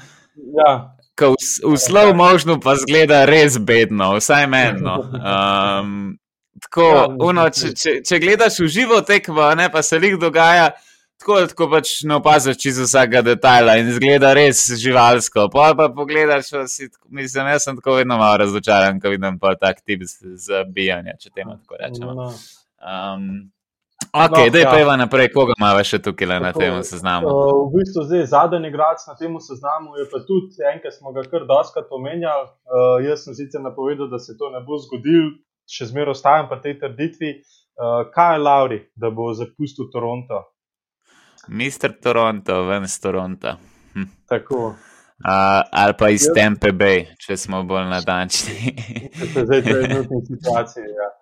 Ja. 0.55 0.95
V, 1.19 1.35
v 1.35 1.75
slow 1.79 2.13
motionu 2.15 2.59
pa 2.63 2.77
zgleda 2.79 3.25
res 3.27 3.57
bedno, 3.59 4.15
vsaj 4.19 4.47
menno. 4.51 4.97
Um, 5.19 6.15
tako, 6.63 6.87
ja, 6.87 7.05
uno, 7.27 7.49
če, 7.51 7.75
če, 7.75 7.99
če 8.07 8.21
gledaš 8.23 8.61
v 8.63 8.71
živo 8.71 9.01
tekmo, 9.03 9.51
ne 9.59 9.67
pa 9.71 9.83
se 9.83 9.99
jih 9.99 10.19
dogaja. 10.21 10.71
Tako 11.19 11.39
da 11.39 11.47
tako 11.47 11.69
pač 11.71 11.91
ne 12.03 12.15
opaziš 12.15 12.57
čisto 12.59 12.83
vsakega 12.83 13.21
detajla 13.21 13.77
in 13.79 13.91
zgleda 13.95 14.33
res 14.35 14.65
živalsko. 14.81 15.47
Pa 15.53 15.71
pa 15.77 15.87
pogledaš, 15.95 16.51
si, 16.67 16.89
mislim, 17.07 17.47
jaz 17.53 17.63
sem 17.63 17.77
tako 17.79 17.95
vedno 17.99 18.17
malo 18.19 18.37
razočaran, 18.43 18.99
ko 18.99 19.13
vidim 19.13 19.39
pa 19.39 19.55
tak 19.55 19.79
tip 19.85 20.03
zabijanja, 20.47 21.15
če 21.19 21.31
temu 21.31 21.55
tako 21.57 21.79
rečemo. 21.79 22.13
No, 22.13 22.27
no. 22.27 22.55
Um, 22.85 23.29
ok, 24.11 24.35
no, 24.37 24.49
da 24.51 24.59
je 24.59 24.65
ja. 24.65 24.71
peva 24.75 24.97
naprej, 24.99 25.31
koga 25.33 25.55
ima 25.57 25.71
še 25.87 26.01
tukaj 26.03 26.35
na 26.43 26.51
tem 26.53 26.81
seznamu? 26.83 27.31
Uh, 27.31 27.61
v 27.69 27.79
bistvu 27.79 28.03
zdaj 28.09 28.25
zadnji 28.33 28.69
igrač 28.69 29.07
na 29.07 29.15
tem 29.19 29.37
seznamu 29.41 29.95
je 30.01 30.09
pa 30.11 30.19
tudi 30.27 30.67
en, 30.67 30.81
ki 30.83 30.91
smo 30.93 31.15
ga 31.15 31.23
kar 31.31 31.47
doskrat 31.47 31.95
omenjali. 31.95 32.49
Uh, 32.67 32.97
jaz 33.07 33.23
sem 33.23 33.37
sicer 33.39 33.63
napovedal, 33.63 34.11
da 34.11 34.19
se 34.19 34.35
to 34.37 34.51
ne 34.51 34.59
bo 34.67 34.81
zgodil, 34.83 35.31
še 35.71 35.87
zmeraj 35.93 36.19
ostajam 36.19 36.51
pri 36.51 36.59
tej 36.67 36.75
trditvi. 36.83 37.31
Uh, 37.75 38.03
kaj 38.11 38.35
je 38.35 38.43
Lauri, 38.43 38.81
da 38.99 39.09
bo 39.15 39.31
zapustil 39.35 39.87
Toronto? 39.95 40.43
Mister 41.47 41.93
Toronto, 42.01 42.63
ven 42.63 42.83
iz 42.83 42.99
Toronta. 43.01 43.57
Hm. 43.93 44.03
Tako. 44.29 44.75
Uh, 45.15 45.61
ali 45.71 45.93
pa 45.99 46.09
iz 46.09 46.27
Tempe 46.35 46.71
Bay, 46.75 47.05
če 47.17 47.37
smo 47.37 47.63
bolj 47.63 47.85
natančni. 47.87 48.73
Zdaj 49.31 49.57
je 49.57 49.63
trenutna 49.63 50.19
situacija. 50.27 50.85
Ja. 50.85 51.11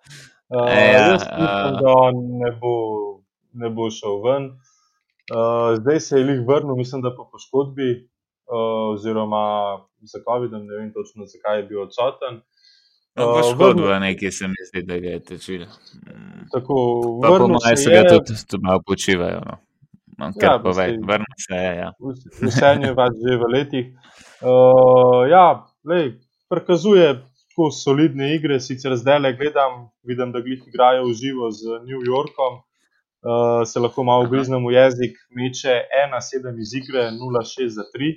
Uh, 0.54 0.68
ja, 0.68 0.90
jaz 0.92 1.12
mislim, 1.12 1.74
uh, 1.74 1.80
da 1.80 1.92
on 1.96 2.14
ne 2.38 2.50
bo, 2.60 2.74
ne 3.52 3.70
bo 3.70 3.88
šel 3.90 4.20
ven. 4.22 4.44
Uh, 5.32 5.72
zdaj 5.80 6.00
se 6.00 6.18
je 6.18 6.26
jih 6.26 6.42
vrnil, 6.48 6.76
mislim, 6.76 7.02
da 7.02 7.14
po 7.16 7.24
poškodbi, 7.32 7.88
uh, 7.96 8.92
oziroma 8.92 9.46
za 10.12 10.20
COVID, 10.26 10.52
ne 10.52 10.76
vem 10.76 10.92
točno, 10.92 11.26
zakaj 11.26 11.58
je 11.58 11.66
bil 11.70 11.80
odsoten. 11.82 12.42
No, 13.16 13.32
poškodba 13.32 13.94
je 13.94 14.00
nekaj, 14.00 14.30
se 14.30 14.48
mi 14.48 14.68
zdi, 14.68 14.82
da 14.82 14.98
ga 14.98 15.08
je 15.08 15.24
tečilo. 15.24 15.66
Tako, 16.52 16.74
pa 17.22 17.28
po 17.38 17.48
mojem 17.48 17.76
se 17.76 17.90
ga 17.90 18.04
tudi, 18.08 18.38
tudi 18.50 18.62
malo 18.62 18.82
počivajo. 18.86 19.40
No. 19.48 19.58
No, 20.18 20.30
ja, 20.42 20.58
povej, 20.62 20.98
vrni 21.02 21.36
se. 21.38 21.54
Ja. 21.54 21.92
Vse 22.42 22.72
je 22.82 22.94
pač 22.94 23.16
že 23.18 23.36
v 23.38 23.48
letih. 23.50 23.86
Uh, 24.44 25.24
ja, 25.30 25.64
lej, 25.84 26.18
prikazuje 26.50 27.22
tako 27.54 27.70
solidne 27.70 28.34
igre, 28.34 28.60
sicer 28.60 28.96
zdaj 28.98 29.18
le 29.20 29.32
gledam, 29.38 29.88
vidim, 30.06 30.32
da 30.34 30.42
jih 30.42 30.62
igrajo 30.66 31.06
v 31.08 31.14
živo 31.18 31.50
z 31.50 31.80
New 31.86 32.02
Yorkom. 32.02 32.62
Uh, 33.24 33.64
se 33.64 33.80
lahko 33.80 34.04
malo 34.04 34.26
obiznemo 34.26 34.70
jezik, 34.70 35.16
meče 35.32 35.80
1-7 36.12 36.60
iz 36.60 36.74
igre, 36.76 37.08
0-6 37.14 37.68
za 37.78 37.86
3. 37.94 38.12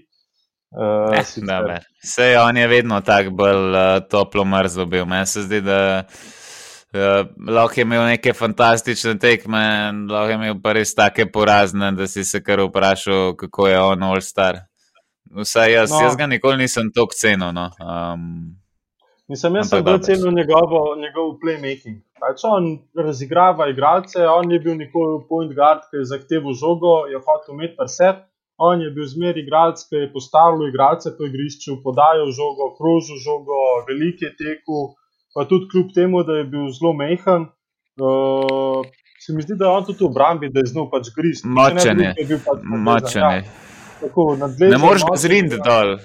Uh, 0.67 1.15
eh, 1.15 1.79
Vse 2.03 2.39
on 2.39 2.57
je 2.57 2.67
vedno 2.67 2.99
tako 3.01 3.31
bolj 3.31 3.71
uh, 3.71 4.03
toplo 4.09 4.45
mrzlo 4.45 4.85
bil. 4.85 5.05
Meni 5.05 5.25
se 5.25 5.41
zdi, 5.41 5.61
da. 5.61 6.03
Uh, 6.97 7.27
lahko 7.53 7.77
je 7.77 7.83
imel 7.85 8.05
neke 8.09 8.33
fantastične 8.33 9.17
tekme, 9.21 9.59
lahko 10.09 10.31
je 10.31 10.37
imel 10.39 10.55
pa 10.63 10.73
res 10.73 10.95
take 10.97 11.27
porazne, 11.31 11.91
da 11.93 12.07
si 12.07 12.23
se 12.25 12.41
kar 12.43 12.63
vprašal, 12.65 13.35
kako 13.37 13.67
je 13.67 13.81
on 13.81 14.05
all 14.07 14.21
star. 14.21 14.63
Vsaj 15.37 15.73
jaz, 15.73 15.91
no. 15.91 15.99
jaz 16.01 16.15
ga 16.17 16.25
nikoli 16.31 16.63
nisem 16.63 16.89
tako 16.95 17.13
cenil. 17.13 17.51
No. 17.53 17.67
Um, 17.83 18.55
Nisem 19.27 19.55
jaz 19.59 19.69
zelo 19.73 19.97
cenil 19.99 20.31
njegovo, 20.31 20.95
njegov 20.95 21.33
playmaking. 21.41 21.99
Pač 22.17 22.45
on 22.47 22.69
razigrava 22.95 23.67
igralce, 23.69 24.23
on 24.23 24.51
je 24.51 24.59
bil 24.63 24.77
nikoli 24.79 25.19
point 25.29 25.51
guard, 25.53 25.83
ki 25.91 25.99
je 25.99 26.05
zahteval 26.13 26.55
žogo, 26.55 26.93
je 27.11 27.19
hotel 27.19 27.57
imeti 27.57 27.75
preset. 27.77 28.23
On 28.57 28.79
je 28.81 28.89
bil 28.95 29.05
zmeri 29.05 29.43
igralec, 29.43 29.83
ki 29.89 29.99
je 30.01 30.13
postavljal 30.13 30.69
igralce 30.69 31.11
po 31.17 31.27
igrišču, 31.27 31.75
podajal 31.83 32.31
žogo, 32.39 32.71
krožil 32.79 33.19
žogo, 33.21 33.59
velike 33.89 34.31
teku 34.39 34.95
pa 35.37 35.45
tudi 35.45 35.67
kljub 35.71 35.93
temu, 35.93 36.23
da 36.23 36.33
je 36.33 36.43
bil 36.43 36.69
zelo 36.73 36.93
mehen, 36.97 37.43
uh, 38.01 38.85
se 39.21 39.33
mi 39.33 39.41
zdi, 39.45 39.53
da 39.59 39.65
je 39.65 39.71
on 39.71 39.83
tudi 39.85 40.03
v 40.03 40.07
obrambi, 40.07 40.49
da 40.49 40.63
je 40.63 40.71
znal 40.71 40.87
pač 40.89 41.11
gristi. 41.15 41.47
Močen 41.47 41.99
je. 42.01 42.13
Pač 42.45 42.63
Močen 42.63 43.25
je. 43.35 43.43
Ja, 44.01 44.69
ne 44.71 44.79
moreš 44.81 45.05
ga 45.05 45.17
zrinditi 45.21 45.61
dol. 45.65 45.99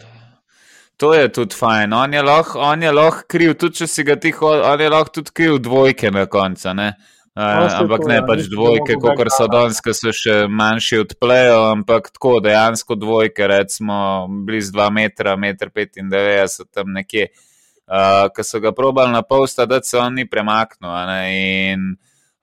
To 1.01 1.14
je 1.16 1.30
tudi 1.33 1.57
fajn. 1.57 1.95
On 1.97 2.12
je 2.12 2.22
lahko 2.22 2.61
lah 2.93 3.22
kriv, 3.28 3.55
tudi 3.57 3.80
če 3.80 3.89
si 3.89 4.05
ga 4.05 4.18
tiho, 4.20 4.51
on 4.72 4.80
je 4.80 4.91
lahko 4.93 5.14
tudi 5.20 5.33
kriv 5.33 5.57
dvojke 5.64 6.11
na 6.12 6.26
koncu. 6.26 6.68
Uh, 6.68 6.93
ampak 7.33 8.05
ne, 8.09 8.18
ja, 8.20 8.26
pač 8.28 8.45
dvojke, 8.53 8.99
kot 9.01 9.33
so 9.33 9.47
danes, 9.49 9.80
ki 9.80 9.95
so 9.97 10.12
še 10.12 10.35
manjši 10.53 11.01
od 11.07 11.16
plejo, 11.16 11.62
ampak 11.70 12.12
tako 12.12 12.35
dejansko 12.45 12.99
dvojke, 13.01 13.49
recimo 13.49 13.97
blizu 14.45 14.76
2 14.76 14.91
metra, 14.93 15.39
1,95 15.41 16.05
m, 16.05 16.68
tam 16.68 16.93
nekje. 16.93 17.30
Uh, 17.33 17.49
uh, 17.89 18.28
ki 18.35 18.45
so 18.47 18.61
ga 18.61 18.72
probali 18.76 19.12
na 19.12 19.22
pol 19.22 19.47
sta, 19.47 19.66
da 19.66 19.80
se 19.83 19.99
on 19.99 20.14
ni 20.14 20.26
premaknil. 20.28 20.93
In 21.30 21.89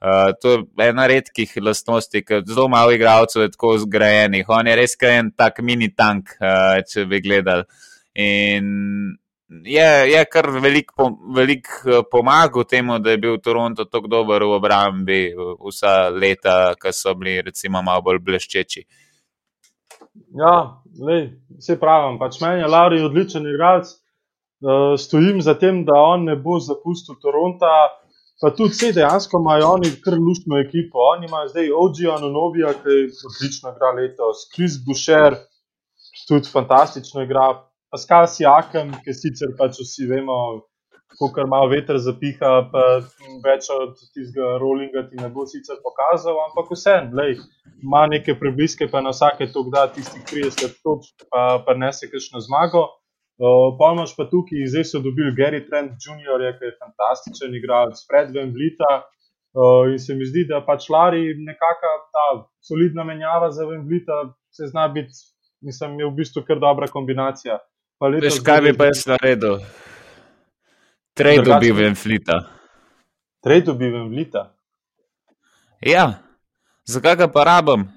uh, 0.02 0.32
to 0.42 0.58
je 0.58 0.90
ena 0.90 1.08
redkih 1.08 1.56
lastnosti, 1.62 2.24
ki 2.26 2.44
zelo 2.48 2.68
malo 2.68 2.92
igralcev 2.96 3.46
je 3.46 3.54
tako 3.56 3.78
zgrajenih. 3.86 4.50
On 4.50 4.68
je 4.68 4.76
res 4.76 4.96
kajen 5.00 5.32
tak 5.38 5.62
mini 5.62 5.94
tank, 5.96 6.36
uh, 6.42 6.82
če 6.88 7.06
bi 7.10 7.22
gledali. 7.24 7.68
In 8.20 9.18
je, 9.50 10.12
je 10.12 10.24
kar 10.30 10.50
veliko 10.62 11.10
velik 11.36 11.68
pomagal 12.12 12.64
temu, 12.70 13.00
da 13.00 13.12
je 13.12 13.18
bil 13.18 13.38
Toronto 13.42 13.86
tako 13.86 14.08
dober 14.08 14.44
v 14.44 14.58
obrambi 14.58 15.22
vsa 15.66 16.10
leta, 16.10 16.76
ki 16.82 16.94
so 16.94 17.16
bili 17.16 17.40
recimo 17.42 17.82
malo 17.82 18.04
bolj 18.06 18.20
bleščeči. 18.26 18.86
Ja, 20.38 20.82
lej, 21.02 21.32
vse 21.58 21.80
pravim, 21.80 22.20
pač 22.20 22.38
meni 22.42 22.62
je 22.62 22.70
Lauri 22.70 23.02
odličen 23.02 23.48
igralec. 23.50 23.96
Eh, 24.60 24.98
stojim 24.98 25.42
za 25.42 25.54
tem, 25.54 25.86
da 25.86 25.96
on 25.96 26.24
ne 26.24 26.36
bo 26.36 26.60
zapustil 26.60 27.16
Toronta. 27.22 27.72
Pa 28.42 28.52
tudi 28.56 28.72
vse 28.76 28.92
dejansko 28.96 29.40
imajo 29.40 29.68
oni 29.76 29.92
kar 30.04 30.16
luštno 30.20 30.60
ekipo. 30.60 31.00
Oni 31.14 31.28
imajo 31.28 31.48
zdaj 31.48 31.72
Ođijo 31.84 32.18
Novija, 32.20 32.74
ki 32.82 32.96
je 32.96 33.08
odlično 33.30 33.72
igra 33.72 33.92
letos, 34.00 34.48
Chris 34.54 34.76
Boucher, 34.86 35.36
tudi 36.28 36.52
fantastično 36.52 37.24
igra, 37.24 37.48
Pascal 37.92 38.28
Siakem, 38.28 38.92
ki 39.04 39.14
sicer 39.14 39.56
pač 39.60 39.80
vsi 39.80 40.08
vemo, 40.12 40.38
kako 41.20 41.48
malo 41.48 41.72
veter 41.72 41.98
zapiha, 41.98 42.52
pa 42.72 42.84
več 43.48 43.72
od 43.76 43.96
tistega 44.14 44.58
rollinga 44.62 45.08
ti 45.10 45.20
ne 45.24 45.30
bo 45.36 45.48
sicer 45.48 45.80
pokazal, 45.84 46.38
ampak 46.48 46.72
vseeno, 46.76 47.28
ima 47.84 48.06
neke 48.08 48.36
prebliske, 48.40 48.88
pa 48.92 49.02
na 49.02 49.16
vsake 49.16 49.52
to 49.54 49.64
da 49.74 49.88
tistih 49.88 50.24
30 50.32 50.80
točk, 50.84 51.28
pa, 51.32 51.64
pa 51.66 51.74
ne 51.74 51.92
se 51.94 52.12
kakšno 52.12 52.44
zmago. 52.48 52.88
Uh, 53.40 53.72
pa 53.80 53.94
imaš 53.96 54.12
pa 54.18 54.26
tukaj, 54.28 54.66
zdaj 54.68 54.84
so 54.84 55.00
dobili 55.00 55.32
Gary 55.32 55.62
Trent 55.64 55.96
Jr., 56.04 56.44
ki 56.60 56.66
je 56.68 56.74
fantastičen 56.76 57.56
igralec, 57.56 58.02
pred 58.10 58.34
Vem 58.36 58.52
Vlita. 58.52 59.08
Uh, 59.56 59.88
in 59.92 60.00
se 60.00 60.14
mi 60.14 60.26
zdi, 60.28 60.44
da 60.46 60.60
pač 60.62 60.90
Lari 60.92 61.34
nekakšna 61.40 61.94
ta 62.14 62.26
solidna 62.62 63.04
menjava 63.08 63.48
za 63.52 63.66
Vem 63.66 63.88
Vlita, 63.88 64.36
se 64.52 64.68
zna 64.68 64.88
biti, 64.92 65.16
mislim, 65.64 66.00
je 66.00 66.06
v 66.06 66.12
bistvu 66.20 66.44
kar 66.44 66.60
dobra 66.60 66.88
kombinacija. 66.92 67.58
Veš, 68.02 68.42
kaj 68.44 68.62
bi 68.62 68.76
pa 68.78 68.92
jaz 68.92 69.06
naredil? 69.08 69.58
Trade 71.16 71.48
dobi 71.48 71.72
Vem 71.72 71.96
Vlita. 72.04 72.38
Trade 73.44 73.66
dobi 73.72 73.90
Vem 73.92 74.08
Vlita. 74.12 74.44
Ja, 75.80 76.20
zakaj 76.84 77.16
ga 77.24 77.28
pa 77.32 77.44
rabim? 77.48 77.88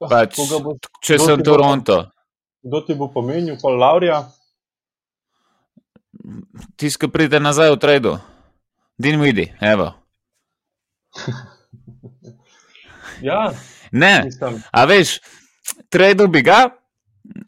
Pač, 0.00 0.36
Koga 0.36 0.58
bo- 0.64 0.76
če 1.04 1.18
sem 1.18 1.36
ti 1.36 1.42
bo- 1.42 1.50
Toronto, 1.52 1.96
Kdo 2.62 2.80
ti 2.86 2.94
bo 2.94 3.08
pomenil, 3.12 3.56
pa 3.62 3.70
Laurija? 3.70 4.24
tisti, 6.76 6.98
ki 7.00 7.12
pride 7.12 7.40
nazaj 7.40 7.72
v 7.72 7.78
tradu, 7.80 8.18
din 8.98 9.20
vidi, 9.20 9.52
evo. 9.60 9.92
Ja, 13.18 13.50
Ne, 13.90 14.22
mislim, 14.24 14.62
a 14.70 14.84
veš, 14.84 15.18
tradu 15.88 16.28
bi 16.28 16.42
ga, 16.42 16.68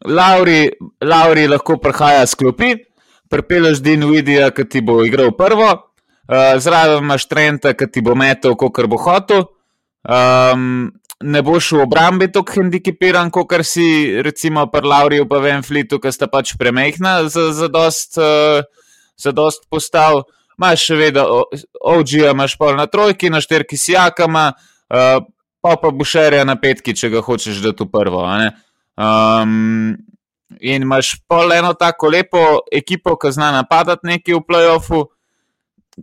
Lauri, 0.05 0.71
Lauri 1.01 1.47
lahko 1.47 1.77
prihaja 1.77 2.25
s 2.27 2.35
klopi, 2.35 2.73
pripeleš 3.29 3.81
din 3.81 4.05
vidija, 4.09 4.51
ki 4.51 4.65
ti 4.69 4.81
bo 4.81 5.01
igral 5.05 5.31
prvo, 5.37 5.69
uh, 5.71 6.57
zraven 6.57 7.03
imaš 7.03 7.27
Trenta, 7.27 7.73
ki 7.73 7.87
ti 7.91 8.01
bo 8.01 8.15
metel, 8.15 8.55
kot 8.57 8.85
bo 8.89 8.97
hotel. 8.97 9.45
Um, 10.01 10.91
ne 11.21 11.41
boš 11.41 11.71
v 11.71 11.83
obrambi 11.85 12.27
tako 12.31 12.61
hendikepiran, 12.61 13.31
kot 13.31 13.53
si 13.63 14.21
recimo 14.21 14.65
pri 14.71 14.87
Lauriju 14.87 15.27
pa 15.29 15.39
Van 15.43 15.63
Fleetu, 15.63 15.99
ki 15.99 16.11
sta 16.11 16.27
pač 16.27 16.55
premehna 16.59 17.29
za, 17.29 17.51
za 17.53 17.67
dost, 17.71 18.17
uh, 18.17 18.63
za 19.17 19.31
dost 19.31 19.69
postav. 19.69 20.23
Imaš 20.59 20.85
še 20.91 20.97
vedno 20.99 21.45
OG-ja, 21.81 22.35
imaš 22.35 22.57
pol 22.59 22.75
na 22.77 22.85
trojki, 22.85 23.31
na 23.33 23.41
šterki 23.41 23.79
sijakama, 23.79 24.51
uh, 24.53 25.23
pa 25.61 25.77
pa 25.77 25.89
bušerja 25.93 26.45
na 26.45 26.57
petki, 26.61 26.93
če 26.97 27.09
ga 27.13 27.23
hočeš 27.25 27.61
dati 27.63 27.85
v 27.85 27.89
prvo. 27.89 28.25
Um, 28.97 29.95
in 30.59 30.85
imaš 30.85 31.15
pol 31.29 31.53
eno 31.55 31.73
tako 31.73 32.11
lepo 32.13 32.43
ekipo, 32.71 33.15
ki 33.17 33.33
zna 33.33 33.51
napadati 33.61 34.09
nekaj 34.09 34.37
v 34.37 34.45
playoffu. 34.45 35.01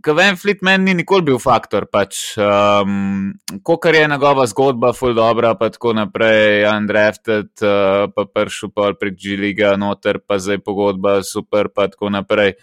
Ker 0.03 0.15
Van 0.15 0.37
Fleet 0.39 0.61
meni 0.63 0.91
ni 0.91 0.93
nikoli 1.01 1.25
bil 1.27 1.39
faktor, 1.41 1.85
pač, 1.91 2.37
um, 2.39 3.31
kar 3.65 3.95
je 3.95 4.07
njegova 4.07 4.45
zgodba, 4.47 4.93
full 4.93 5.15
dobro, 5.17 5.51
pa 5.59 5.69
tako 5.73 5.93
naprej, 5.97 6.65
undrafted, 6.69 7.51
uh, 7.65 8.07
pa 8.15 8.25
pršel 8.25 8.71
pol 8.75 8.95
prek 8.99 9.17
G-Liga, 9.19 9.75
noter 9.79 10.21
pa 10.23 10.39
zdaj 10.39 10.61
pogodba, 10.63 11.19
super, 11.23 11.71
pa 11.73 11.89
tako 11.91 12.11
naprej. 12.13 12.53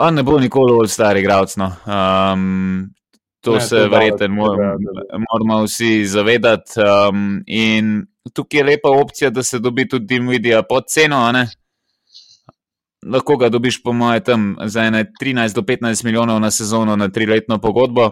On 0.00 0.14
ne 0.14 0.22
bo 0.22 0.38
nikoli 0.38 0.74
bolj 0.76 0.90
star 0.92 1.18
igralec. 1.18 1.56
No. 1.60 1.72
Um, 1.86 2.90
to 3.40 3.54
Ne, 3.54 3.60
se 3.60 3.86
verjetno 3.88 4.26
od 4.26 4.30
mor, 4.30 4.56
tega, 4.56 5.22
moramo 5.24 5.62
vsi 5.64 6.04
zavedati. 6.06 6.80
Um, 6.80 7.42
in 7.46 8.06
tukaj 8.34 8.60
je 8.60 8.64
lepa 8.64 8.90
opcija, 8.90 9.30
da 9.30 9.42
se 9.42 9.58
dobi 9.58 9.88
tudi 9.88 10.06
Dimvidija 10.06 10.62
pod 10.62 10.84
ceno. 10.88 11.32
ne. 11.32 11.48
Lahko 13.06 13.36
ga 13.40 13.48
dobiš, 13.48 13.82
po 13.82 13.92
mojem, 13.92 14.20
tam 14.24 14.56
za 14.68 14.84
ene 14.84 15.06
13 15.20 15.54
do 15.54 15.62
15 15.62 16.04
milijonov 16.04 16.40
na 16.40 16.50
sezono 16.50 16.96
na 16.96 17.08
triletno 17.08 17.58
pogodbo. 17.58 18.10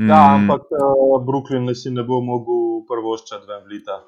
Mm, 0.00 0.08
ja, 0.08 0.34
ampak 0.34 0.62
uh, 0.72 1.18
Brooklyn 1.26 1.64
ne 1.66 1.74
si 1.74 1.90
ne 1.90 2.02
bo 2.02 2.20
mogel 2.24 2.86
prvoščati 2.88 3.44
Van 3.48 3.64
Vlita. 3.66 3.98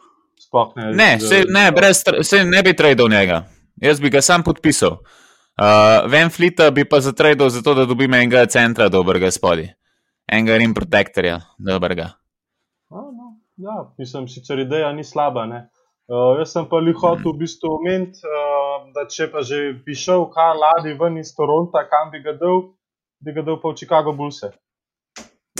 Sploh 0.41 0.73
ne. 0.77 0.93
Ne, 0.95 1.11
z- 1.21 1.29
se 1.29 1.45
ne, 1.49 1.73
brez, 1.73 2.01
se 2.23 2.45
ne 2.45 2.63
bi 2.63 2.73
tradal 2.77 3.11
njega. 3.11 3.43
Jaz 3.77 4.01
bi 4.01 4.11
ga 4.11 4.23
sam 4.23 4.43
podpisal. 4.43 5.01
Uh, 5.61 6.07
Van 6.09 6.31
Flita 6.31 6.71
bi 6.71 6.85
pa 6.89 7.01
zatradal 7.01 7.51
zato, 7.53 7.75
da 7.75 7.85
dobim 7.85 8.15
enega 8.15 8.47
centra 8.47 8.89
dobrega 8.89 9.31
spodi. 9.31 9.69
Enega 10.33 10.57
rim 10.57 10.73
protektorja 10.75 11.41
dobrega. 11.59 12.07
A, 12.89 12.97
no, 12.97 13.37
ja, 13.57 13.93
mislim, 13.99 14.29
sicer 14.29 14.59
ideja 14.59 14.93
ni 14.93 15.05
slaba. 15.05 15.45
Ne? 15.47 15.69
Uh, 16.11 16.39
jaz 16.39 16.51
sem 16.51 16.65
pa 16.67 16.81
li 16.83 16.91
hotel 16.91 17.31
v 17.31 17.39
bistvu 17.45 17.69
omeniti, 17.77 18.19
uh, 18.27 18.89
da 18.95 19.05
če 19.07 19.29
pa 19.31 19.45
že 19.47 19.61
bi 19.87 19.95
šel 19.95 20.25
kar 20.35 20.57
ladi 20.59 20.97
ven 20.99 21.21
iz 21.21 21.31
Toronta, 21.37 21.85
kam 21.87 22.11
bi 22.11 22.19
ga 22.25 22.33
dal, 22.35 22.65
bi 23.23 23.31
ga 23.37 23.45
dal 23.47 23.61
pa 23.63 23.71
v 23.71 23.79
Chicago 23.79 24.11
Bulls. 24.11 24.41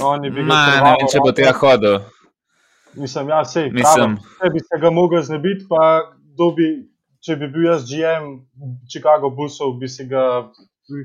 Oni 0.03 0.31
bi 0.31 0.43
ga 0.43 0.49
Ma, 0.51 0.59
ne 0.67 0.81
vem, 0.89 1.07
če 1.13 1.23
bo 1.23 1.31
tja 1.31 1.53
hodil. 1.55 2.01
Mislim, 2.99 3.29
ja, 3.31 3.45
sej, 3.47 3.71
Mislim- 3.71 4.17
če 4.41 4.51
bi 4.51 4.65
se 4.67 4.81
ga 4.83 4.91
mogel 4.91 5.23
znebiti, 5.23 5.69
pa 5.71 6.11
kdo 6.35 6.51
bi, 6.59 6.67
če 7.23 7.37
bi 7.39 7.47
bil 7.47 7.71
jaz 7.71 7.87
GM 7.87 8.43
Chicago 8.91 9.31
Bullsov, 9.31 9.79
bi 9.79 9.87
si 9.87 10.09
ga 10.11 10.51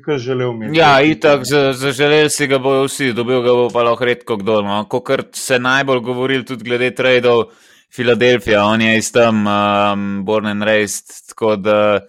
kar 0.05 0.17
želel 0.17 0.55
imeti. 0.55 0.79
Ja, 0.79 0.97
itak, 1.05 1.45
za- 1.45 1.73
zaželeli 1.77 2.33
si 2.33 2.47
ga 2.47 2.57
bojo 2.57 2.89
vsi, 2.89 3.13
dobil 3.13 3.45
ga 3.45 3.53
bo 3.53 3.69
pa 3.69 3.85
lahko 3.85 4.09
redko 4.09 4.41
kdo. 4.41 4.61
No. 4.65 4.81
Kot 4.89 5.37
se 5.37 5.59
najbolj 5.59 6.01
govorili 6.01 6.45
tudi 6.45 6.65
glede 6.65 6.89
tradov, 6.95 7.53
Filadelfija, 7.95 8.63
on 8.65 8.81
je 8.81 8.97
iz 8.97 9.11
tam, 9.11 9.45
um, 9.47 10.05
born 10.25 10.47
and 10.51 10.63
raised, 10.63 11.05
tako 11.29 11.55
da 11.55 11.99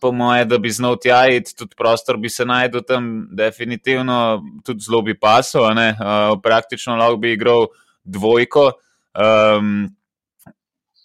po 0.00 0.12
moje, 0.12 0.44
da 0.44 0.58
bi 0.58 0.70
znal 0.70 0.96
tja 1.00 1.24
iti, 1.32 1.54
tudi 1.56 1.74
prostor 1.76 2.16
bi 2.20 2.28
se 2.28 2.44
najdel 2.44 2.82
tam, 2.86 3.28
definitivno, 3.32 4.42
tudi 4.64 4.84
zelo 4.84 5.02
bi 5.02 5.18
pasal, 5.18 5.74
ne. 5.74 5.90
uh, 5.98 6.38
praktično 6.42 6.96
lahko 6.96 7.16
bi 7.16 7.32
igral 7.32 7.66
dvojko. 8.04 8.70
Um, 9.14 9.88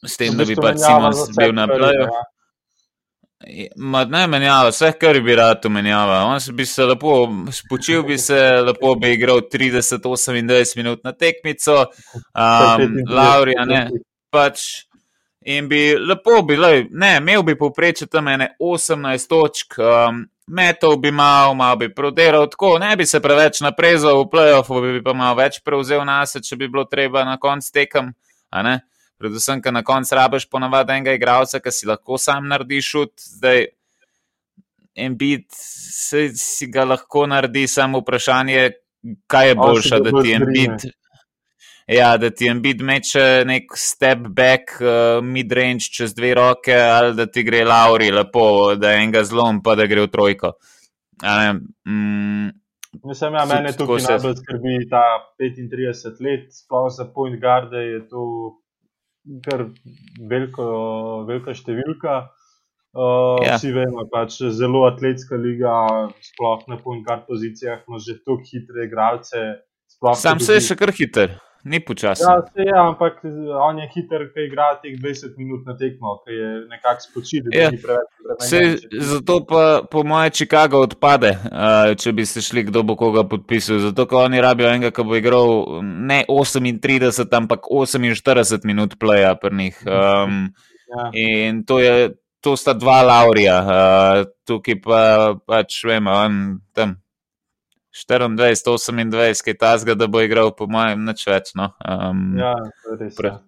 S 0.07 0.15
tem, 0.17 0.35
da 0.37 0.45
bi 0.47 0.55
pač 0.55 0.79
Simons 0.79 1.25
bil 1.35 1.51
na 1.55 1.67
plaju. 1.67 2.05
Ja. 2.07 2.21
Ma 3.75 4.03
ne 4.05 4.27
menjava, 4.27 4.69
vse 4.69 4.91
kar 4.99 5.19
bi 5.23 5.35
rad 5.35 5.65
menjava. 5.69 6.23
On 6.25 6.39
se 6.39 6.53
bi 6.53 6.65
se 6.65 6.85
lepo 6.85 7.27
spočil, 7.51 8.03
bi 8.03 8.17
se 8.17 8.39
lepo 8.61 8.95
bi 8.95 9.13
igral 9.13 9.41
30-28 9.53 10.77
minut 10.77 11.03
na 11.03 11.13
tekmico, 11.13 11.85
um, 12.15 12.99
Laurija 13.09 13.65
ne, 13.65 13.87
pač. 14.29 14.67
In 15.49 15.69
bi 15.71 15.95
lepo 15.95 16.41
bil, 16.45 16.65
ne, 16.91 17.13
imel 17.17 17.43
bi 17.47 17.55
povprečje 17.57 18.09
tam 18.11 18.27
ene 18.27 18.51
18 18.59 19.29
točk, 19.29 19.79
um, 19.79 20.25
metal 20.49 20.97
bi 20.99 21.11
mal, 21.11 21.55
mal 21.55 21.77
bi 21.79 21.87
prodiral, 21.95 22.49
tako 22.51 22.77
ne 22.79 22.95
bi 22.97 23.05
se 23.05 23.21
preveč 23.23 23.61
naprezal 23.61 24.19
v 24.23 24.27
playoffu, 24.29 24.81
bi 24.83 25.01
pa 25.05 25.13
mal 25.13 25.37
več 25.39 25.61
prevzel 25.65 26.03
na 26.05 26.25
se, 26.27 26.41
če 26.43 26.57
bi 26.59 26.67
bilo 26.67 26.83
treba 26.89 27.23
na 27.25 27.37
konc 27.41 27.71
tekem, 27.71 28.11
a 28.51 28.63
ne. 28.65 28.75
Predvsem, 29.19 29.59
ker 29.61 29.73
na 29.75 29.83
koncu 29.83 30.15
rabiš 30.15 30.45
ponavadi 30.49 30.95
enega 30.95 31.13
igralca, 31.17 31.59
ki 31.59 31.73
si 31.75 31.87
lahko 31.89 32.17
sam 32.17 32.47
narediš 32.47 32.91
šut. 32.93 33.11
Zdaj, 33.39 33.65
en 34.95 35.17
bit 35.19 35.47
si, 35.55 36.29
si 36.39 36.69
ga 36.71 36.85
lahko 36.87 37.25
naredi, 37.27 37.65
samo 37.67 37.99
vprašanje, 37.99 38.69
kaj 39.27 39.51
je 39.51 39.57
boljša, 39.59 39.99
da 40.05 40.21
ti 40.21 40.33
en 40.37 40.47
bit. 40.53 40.87
Ja, 41.89 42.13
da 42.21 42.29
ti 42.29 42.47
en 42.47 42.61
bit 42.61 42.83
meče 42.85 43.43
nek 43.49 43.73
step 43.75 44.27
back, 44.37 44.75
uh, 44.77 45.19
mid-range 45.25 45.89
čez 45.95 46.13
dve 46.13 46.35
roke, 46.37 46.75
ali 46.75 47.15
da 47.17 47.25
ti 47.25 47.43
gre 47.43 47.63
Lauri 47.65 48.11
lepo, 48.13 48.75
da 48.77 48.93
enega 48.93 49.23
zlom, 49.25 49.63
pa 49.65 49.73
da 49.75 49.87
gre 49.89 50.05
v 50.05 50.11
trojko. 50.13 50.53
Ne, 51.25 51.53
mm, 51.89 52.51
Mislim, 53.03 53.33
ja, 53.33 53.45
mene 53.45 53.73
tukaj 53.77 53.99
se- 53.99 54.11
najbolj 54.11 54.35
skrbi 54.35 54.77
ta 54.89 55.03
35 55.41 56.21
let, 56.21 56.53
sploh 56.53 56.87
za 56.93 57.05
point 57.15 57.41
garde 57.41 57.77
je 57.77 57.99
to 58.09 58.23
kar 59.45 59.65
veliko, 60.29 60.67
velika 61.29 61.55
številka. 61.55 62.19
Uh, 62.89 63.37
Ja. 63.45 63.59
Vsi 63.59 63.69
vemo, 63.69 64.07
pač 64.09 64.39
zelo 64.57 64.79
atletska 64.87 65.37
liga, 65.37 65.73
sploh 66.25 66.63
na 66.67 66.79
guard 66.81 67.27
pozicijah, 67.27 67.83
ima 67.87 67.99
že 68.01 68.17
tako 68.17 68.41
hitre 68.41 68.85
igralce. 68.87 69.61
sam 70.15 70.39
se 70.39 70.53
je 70.57 70.61
še 70.61 70.75
kar 70.75 70.89
hiter, 70.89 71.37
ni 71.63 71.79
počasen. 71.79 72.27
Ja, 72.27 72.41
se 72.53 72.61
je, 72.61 72.73
ampak 72.75 73.19
on 73.61 73.79
je 73.79 73.87
hiter, 73.95 74.27
ki 74.33 74.45
igra 74.47 74.79
teh 74.81 74.95
20 74.95 75.37
minut 75.37 75.65
na 75.67 75.75
tekmo, 75.77 76.21
ki 76.23 76.33
je 76.33 76.49
nekako 76.69 77.01
spočil, 77.01 77.43
da 77.43 77.59
Ja. 77.59 77.69
ni 77.71 77.77
preveč 77.77 78.07
obremenjen. 78.23 78.77
zato 79.01 79.45
pa, 79.45 79.81
po 79.91 80.03
mojem, 80.03 80.31
Chicago 80.31 80.79
odpade, 80.79 81.31
uh, 81.31 81.95
če 81.95 82.11
bi 82.13 82.25
se 82.25 82.41
šli, 82.41 82.63
kdo 82.63 82.83
bo 82.83 82.95
koga 82.95 83.23
podpisal. 83.23 83.79
Zato, 83.79 84.05
ker 84.05 84.17
oni 84.17 84.41
rabijo 84.41 84.69
enega, 84.69 84.91
ki 84.91 85.03
bo 85.03 85.15
igral 85.15 85.47
ne 85.83 86.23
38, 86.27 87.33
ampak 87.33 87.67
48 87.67 88.65
minut 88.65 88.95
playa 88.99 89.35
pri 89.35 89.55
njih. 89.55 89.77
Um, 89.85 90.53
Ja. 90.89 91.11
in 91.13 91.63
to, 91.65 91.79
je, 91.79 92.09
to 92.41 92.55
sta 92.57 92.73
dva 92.73 93.03
Laurija, 93.03 93.57
uh, 93.61 94.25
tukaj 94.47 94.81
pa 94.81 95.01
pač 95.45 95.83
vemo, 95.85 96.09
on 96.11 96.61
tam 96.73 96.95
24, 97.93 98.35
28, 98.37 99.43
kaj 99.45 99.57
tasga, 99.57 99.95
da 99.95 100.07
bo 100.07 100.21
igral, 100.21 100.51
po 100.55 100.67
mojem, 100.69 101.05
nič 101.05 101.25
več. 101.27 101.53
No. 101.55 101.71
Um, 101.81 102.37
Ja, 102.37 102.53
je 102.85 102.97
res. 102.99 103.15
Pre- 103.17 103.29
Ja. 103.33 103.39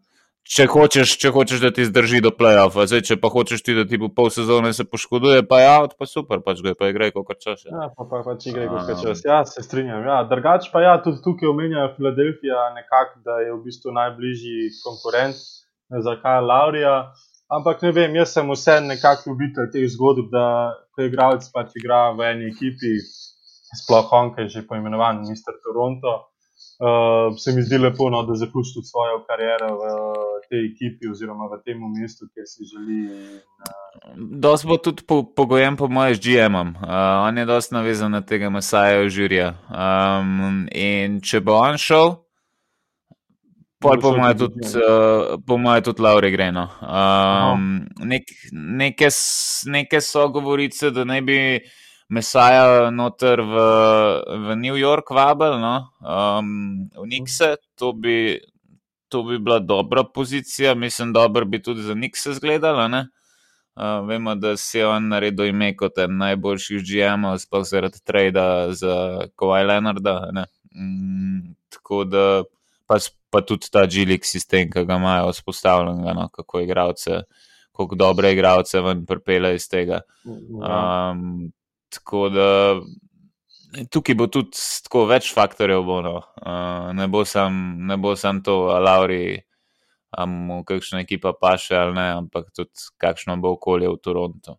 če 0.52 0.66
hočeš, 0.68 1.14
če 1.22 1.30
hočeš, 1.32 1.60
da 1.62 1.70
ti 1.72 1.86
zdrži 1.86 2.20
do 2.26 2.32
playoffa, 2.34 2.88
zdaj, 2.90 3.02
če 3.08 3.16
pa 3.22 3.30
hočeš 3.30 3.62
ti, 3.64 3.76
da 3.78 3.86
ti 3.86 3.98
bo 4.02 4.10
pol 4.10 4.30
sezone 4.34 4.74
se 4.74 4.84
poškoduje, 4.84 5.46
pa 5.48 5.60
ja, 5.62 5.76
pa 5.88 6.06
super, 6.10 6.42
pač 6.42 6.60
ga 6.66 6.74
pa 6.76 6.90
igraj, 6.90 7.14
kot 7.14 7.38
čas. 7.40 7.62
Ja. 7.66 7.72
Ja, 7.72 7.88
pa, 7.96 8.04
pa, 8.10 8.24
pa 8.26 8.36
če 8.36 8.52
gre 8.58 8.66
Um. 8.68 8.82
kot 8.82 9.04
čas. 9.06 9.22
Ja, 9.24 9.46
se 9.46 9.62
strinjam. 9.64 10.02
Ja. 10.04 10.24
Drugač 10.28 10.72
pa 10.74 10.82
ja, 10.82 10.98
tudi 11.04 11.22
tukaj 11.24 11.48
omenjajo 11.48 11.94
Filadelfija, 11.96 12.74
nekako, 12.76 13.22
da 13.24 13.40
je 13.46 13.54
v 13.54 13.62
bistvu 13.64 13.94
najbližji 13.94 14.72
konkurent 14.84 15.38
za 16.02 16.16
Kajla 16.24 16.42
Laurija. 16.42 16.96
Ampak 17.52 17.82
ne 17.84 17.92
vem, 17.92 18.14
jaz 18.16 18.32
sem 18.34 18.48
vse 18.50 18.80
nekako 18.82 19.30
ljubitelj 19.30 19.72
teh 19.74 19.88
zgodb, 19.92 20.30
da 20.32 20.74
ko 20.96 21.04
igralec 21.04 21.44
pač 21.52 21.74
igra 21.76 22.12
v 22.16 22.24
eni 22.32 22.46
ekipi, 22.48 22.98
sploh 23.76 24.14
on, 24.14 24.36
ki 24.36 24.42
je 24.42 24.50
že 24.50 24.68
poimenovan 24.68 25.24
Mr. 25.24 25.56
Toronto. 25.64 26.28
Uh, 26.82 27.38
se 27.38 27.52
mi 27.54 27.62
zdi 27.62 27.78
lepo, 27.78 28.10
no, 28.10 28.24
da 28.24 28.36
zaključi 28.36 28.74
tudi 28.74 28.88
svojo 28.88 29.22
kariero 29.28 29.68
v 29.78 29.82
uh, 29.86 30.42
tej 30.50 30.66
ekipi 30.72 31.10
oziroma 31.12 31.46
v 31.46 31.62
tem 31.66 31.78
mestu, 31.78 32.26
kjer 32.34 32.46
si 32.50 32.66
želi. 32.66 33.00
Dost 34.18 34.66
bo 34.66 34.78
tudi 34.78 35.06
po, 35.06 35.22
pogojen 35.24 35.78
po 35.78 35.88
mojem 35.88 36.16
z 36.16 36.20
GM-om. 36.26 36.74
Uh, 36.82 37.28
on 37.28 37.38
je 37.38 37.46
dosti 37.46 37.74
navezan 37.74 38.12
na 38.12 38.22
tega 38.22 38.50
Masaja 38.50 39.06
Žirja. 39.10 39.54
Um, 39.70 40.66
in 40.74 41.22
če 41.22 41.42
bo 41.46 41.62
on 41.62 41.78
šel, 41.78 42.18
pol 43.78 44.02
po 44.02 44.18
mojem 44.18 44.38
tudi, 44.38 44.66
uh, 44.74 45.38
po 45.46 45.58
moje 45.62 45.86
tudi 45.86 46.02
Lauri 46.02 46.34
Greno. 46.34 46.66
Um, 46.82 47.86
nek, 48.02 48.26
neke, 48.52 49.14
neke 49.70 50.02
so 50.02 50.30
govorice, 50.34 50.90
da 50.90 51.06
ne 51.06 51.22
bi. 51.22 51.40
Mesaja 52.12 52.92
noter 52.92 53.40
v, 53.40 53.56
v 54.28 54.56
New 54.60 54.76
York 54.76 55.14
vabel, 55.16 55.56
no? 55.64 55.88
um, 56.04 56.90
v 56.92 57.06
Nixe, 57.08 57.56
to 57.80 57.94
bi, 57.96 58.36
to 59.08 59.24
bi 59.24 59.40
bila 59.40 59.62
dobra 59.64 60.04
pozicija, 60.04 60.76
mislim, 60.76 61.14
dobro 61.16 61.46
bi 61.46 61.62
tudi 61.64 61.82
za 61.88 61.96
Nixe 61.96 62.36
izgledala. 62.36 62.90
Uh, 62.92 64.04
vemo, 64.08 64.36
da 64.36 64.58
si 64.58 64.78
je 64.78 64.88
on 64.88 65.08
naredil 65.08 65.54
ime 65.54 65.72
kot 65.80 66.02
en 66.04 66.18
najboljših 66.20 66.84
GM-ov, 66.84 67.38
sploh 67.40 67.64
zaradi 67.64 68.04
trada 68.04 68.74
za 68.76 69.24
Kowaj 69.40 69.64
Leonarda. 69.72 70.18
Mm, 70.76 71.56
tako 71.72 72.04
da 72.04 72.44
pa, 72.92 73.00
pa 73.32 73.40
tudi 73.42 73.72
ta 73.72 73.86
G-League 73.88 74.28
sistem, 74.28 74.68
ki 74.68 74.84
ga 74.84 75.00
imajo 75.00 75.32
vzpostavljenega, 75.32 76.14
no? 76.20 76.28
kako 76.36 76.60
igravce, 76.60 77.24
koliko 77.72 77.96
dobre 77.96 78.36
igravce 78.36 78.84
ven 78.84 79.06
pripele 79.08 79.56
iz 79.56 79.70
tega. 79.72 80.02
Um, 80.28 81.54
Tako 81.92 82.30
da 82.32 82.48
tukaj 83.92 84.16
bo 84.16 84.28
tudi 84.32 84.58
tako 84.86 85.06
več 85.10 85.32
faktorjev. 85.36 85.84
Bo, 85.88 86.02
no. 86.06 86.18
uh, 86.42 86.90
ne, 86.98 87.08
bo 87.12 87.24
sam, 87.28 87.62
ne 87.88 87.98
bo 88.02 88.16
sam 88.20 88.42
to, 88.44 88.58
ali 88.74 88.86
Lauri, 88.86 89.22
ali 90.12 90.42
mu 90.50 90.62
kakšna 90.68 91.04
ekipa 91.06 91.34
paše 91.40 91.78
ali 91.78 91.96
ne, 91.96 92.10
ampak 92.24 92.52
tudi 92.56 92.92
kakšno 93.02 93.38
bo 93.42 93.56
okolje 93.58 93.92
v 93.92 94.02
Torontu. 94.04 94.58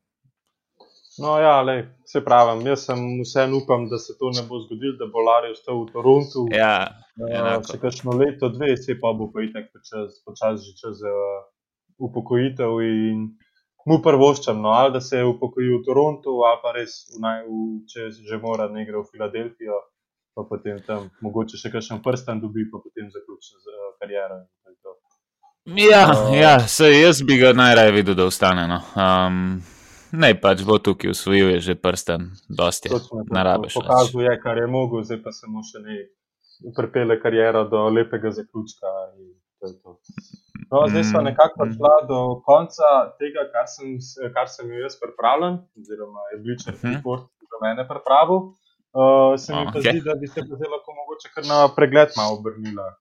No, 1.20 1.36
ja, 1.36 1.58
lej, 1.60 1.82
se 2.08 2.22
pravi, 2.24 2.54
jaz 2.64 2.86
sem 2.88 3.00
vseeno 3.20 3.58
upam, 3.60 3.84
da 3.90 3.98
se 4.00 4.14
to 4.18 4.30
ne 4.32 4.46
bo 4.48 4.62
zgodilo, 4.62 4.96
da 4.96 5.10
bo 5.12 5.20
Lauri 5.20 5.52
ostal 5.52 5.82
v 5.82 5.90
Torontu. 5.92 6.46
Ja, 6.56 6.88
uh, 7.20 7.58
še 7.68 7.76
kakšno 7.82 8.16
leto, 8.16 8.48
dve, 8.54 8.72
se 8.80 8.96
pa 9.00 9.12
bo 9.16 9.28
pa 9.34 9.44
itek 9.44 9.68
počasi 10.24 10.70
že 10.70 10.78
čez 10.80 11.04
uh, 11.04 11.44
upokojitev. 12.00 12.80
In 12.88 13.26
mu 13.88 13.98
prvoščam, 14.02 14.60
no, 14.62 14.74
ali 14.76 14.92
da 14.94 15.00
se 15.00 15.18
je 15.18 15.26
upokojil 15.26 15.78
v 15.78 15.84
Torontu, 15.86 16.36
ali 16.48 16.60
pa 16.62 16.72
res, 16.76 16.94
v 17.16 17.22
naj, 17.24 17.42
v, 17.48 17.64
če 17.90 18.08
že 18.28 18.38
mora, 18.42 18.68
ne 18.70 18.86
gre 18.86 19.00
v 19.00 19.08
Filadelfijo, 19.10 19.80
pa 20.36 20.46
potem 20.48 20.80
tam 20.86 21.10
mogoče 21.24 21.60
še 21.60 21.72
kakšen 21.74 22.02
prsten 22.04 22.40
dobi, 22.40 22.68
pa 22.70 22.80
potem 22.82 23.10
zaključi 23.12 23.58
z 23.58 23.68
uh, 23.68 23.92
kariero. 24.00 24.42
Ja, 25.78 26.06
uh, 26.10 26.32
ja 26.34 26.56
se 26.66 26.88
jaz 26.90 27.22
bi 27.22 27.36
ga 27.38 27.52
najraje 27.54 27.92
videl, 27.94 28.16
da 28.18 28.26
ostane. 28.26 28.64
No. 28.70 28.80
Um, 28.98 29.60
ne, 30.12 30.32
pač 30.40 30.64
bo 30.66 30.78
tukaj 30.82 31.12
usvojil, 31.12 31.52
je 31.56 31.60
že 31.68 31.76
prsten, 31.78 32.32
dosti 32.48 32.90
narabiš. 33.30 33.78
Pokazal 33.78 34.24
je, 34.26 34.34
kar 34.42 34.58
je 34.58 34.66
mogel, 34.66 35.04
zdaj 35.06 35.22
pa 35.22 35.34
se 35.34 35.50
mu 35.50 35.62
še 35.66 35.84
ne 35.84 36.00
pripele 36.74 37.18
kariero 37.22 37.66
do 37.70 37.84
lepega 37.90 38.32
zaključka. 38.34 38.90
In, 39.18 39.30
No, 40.70 40.88
zdaj 40.88 41.04
smo 41.04 41.20
mm. 41.20 41.24
nekako 41.24 41.64
prišli 41.64 41.94
do 42.08 42.18
konca 42.46 42.88
tega, 43.18 43.46
kar 43.54 43.66
sem, 43.74 43.96
kar 44.34 44.48
sem 44.48 44.70
jo 44.70 44.82
jaz 44.84 44.96
pripravljen, 45.00 45.58
oziroma 45.78 46.20
je 46.32 46.38
bil 46.44 46.58
črn 46.62 46.78
report 46.94 47.28
za 47.50 47.58
mene 47.64 47.88
pripravil. 47.88 48.40
Uh, 48.92 49.40
se 49.40 49.54
mi 49.56 49.64
pa 49.64 49.78
okay. 49.78 49.90
zdi, 49.90 50.00
da 50.04 50.14
bi 50.20 50.28
se 50.28 50.44
zdaj 50.44 50.68
lahko 50.74 50.94
mogoče 50.98 51.28
kar 51.34 51.46
na 51.48 51.58
pregled 51.76 52.12
malo 52.16 52.36
obrnila. 52.38 52.92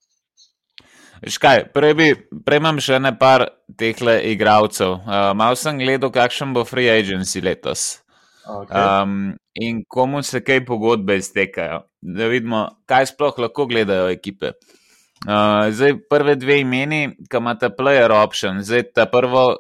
Škaj, 1.28 1.66
prej, 1.74 1.94
bi, 1.94 2.08
prej 2.46 2.62
imam 2.64 2.80
še 2.82 2.98
ne 3.00 3.12
par 3.20 3.46
teh 3.78 4.00
igralcev. 4.32 4.96
Uh, 5.04 5.32
mal 5.38 5.60
sem 5.60 5.78
gledal, 5.78 6.10
kakšen 6.10 6.56
bo 6.56 6.64
free 6.66 6.90
agency 6.90 7.44
letos. 7.44 8.02
Okay. 8.48 8.74
Um, 8.74 9.36
in 9.54 9.84
komu 9.88 10.24
se 10.26 10.42
kaj 10.42 10.64
pogodbe 10.66 11.20
iztekajo. 11.20 11.84
Da 12.02 12.32
vidimo, 12.32 12.64
kaj 12.90 13.12
sploh 13.12 13.38
lahko 13.44 13.68
gledajo 13.70 14.08
ekipe. 14.10 14.56
Uh, 14.56 14.81
zdaj, 15.26 16.00
prve 16.10 16.36
dve 16.36 16.60
imeni, 16.62 17.04
ki 17.30 17.38
imata 17.38 17.70
player 17.70 18.12
option, 18.12 18.64
zdaj 18.66 18.90
ta 18.96 19.06
prvo, 19.06 19.54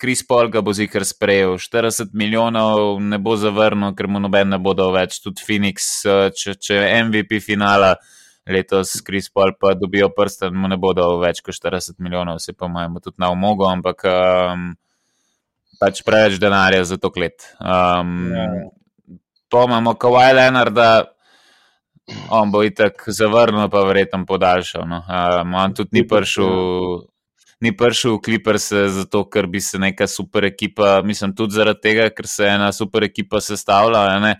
Kris 0.00 0.24
Paul 0.26 0.50
ga 0.50 0.62
bo 0.64 0.72
zikr 0.74 1.04
sprejel, 1.06 1.58
40 1.62 2.10
milijonov 2.16 2.98
ne 3.02 3.18
bo 3.22 3.36
zavrnil, 3.38 3.94
ker 3.94 4.08
mu 4.10 4.20
noben 4.20 4.50
ne 4.50 4.58
bodo 4.58 4.88
več, 4.94 5.20
tudi 5.22 5.44
Phoenix, 5.46 5.90
če, 6.34 6.56
če 6.58 6.80
MVP 7.06 7.38
finala 7.44 7.94
letos, 8.50 8.96
Kris 9.06 9.28
Paul 9.30 9.54
pa 9.60 9.74
dobijo 9.78 10.08
prsten, 10.14 10.54
mu 10.54 10.70
ne 10.70 10.78
bodo 10.80 11.16
več 11.22 11.42
kot 11.44 11.54
40 11.54 12.00
milijonov, 12.02 12.40
se 12.42 12.56
pa 12.56 12.66
imamo 12.70 13.02
tudi 13.04 13.22
na 13.22 13.30
umogo, 13.34 13.68
ampak 13.70 14.02
um, 14.10 14.72
pač 15.80 16.02
preveč 16.06 16.40
denarja 16.42 16.84
za 16.84 16.98
to 16.98 17.12
let. 17.16 17.52
Um. 17.60 18.32
Ja. 18.34 18.48
Pa 19.46 19.62
imamo 19.62 19.94
Kawhi 19.94 20.32
Leonarda, 20.34 21.06
on 22.30 22.50
bo 22.52 22.62
itak 22.62 23.04
zavrnil, 23.06 23.68
pa 23.70 23.82
verjetno 23.86 24.24
podaljšal. 24.26 24.86
No. 24.88 25.02
Um, 25.06 25.54
on 25.54 25.74
tudi 25.74 26.00
ni 26.00 26.06
prišel. 26.08 27.06
Ni 27.64 27.72
prišel 27.72 28.18
v 28.18 28.20
Clippers 28.20 28.68
zato, 28.92 29.22
ker 29.32 29.46
bi 29.48 29.62
se 29.64 29.78
neka 29.80 30.04
super 30.06 30.44
ekipa, 30.44 31.00
mislim, 31.00 31.32
tudi 31.32 31.56
zaradi 31.56 31.80
tega, 31.88 32.10
ker 32.12 32.28
se 32.28 32.44
ena 32.44 32.68
super 32.72 33.06
ekipa 33.08 33.40
sestavlja, 33.40 34.18
ne? 34.20 34.34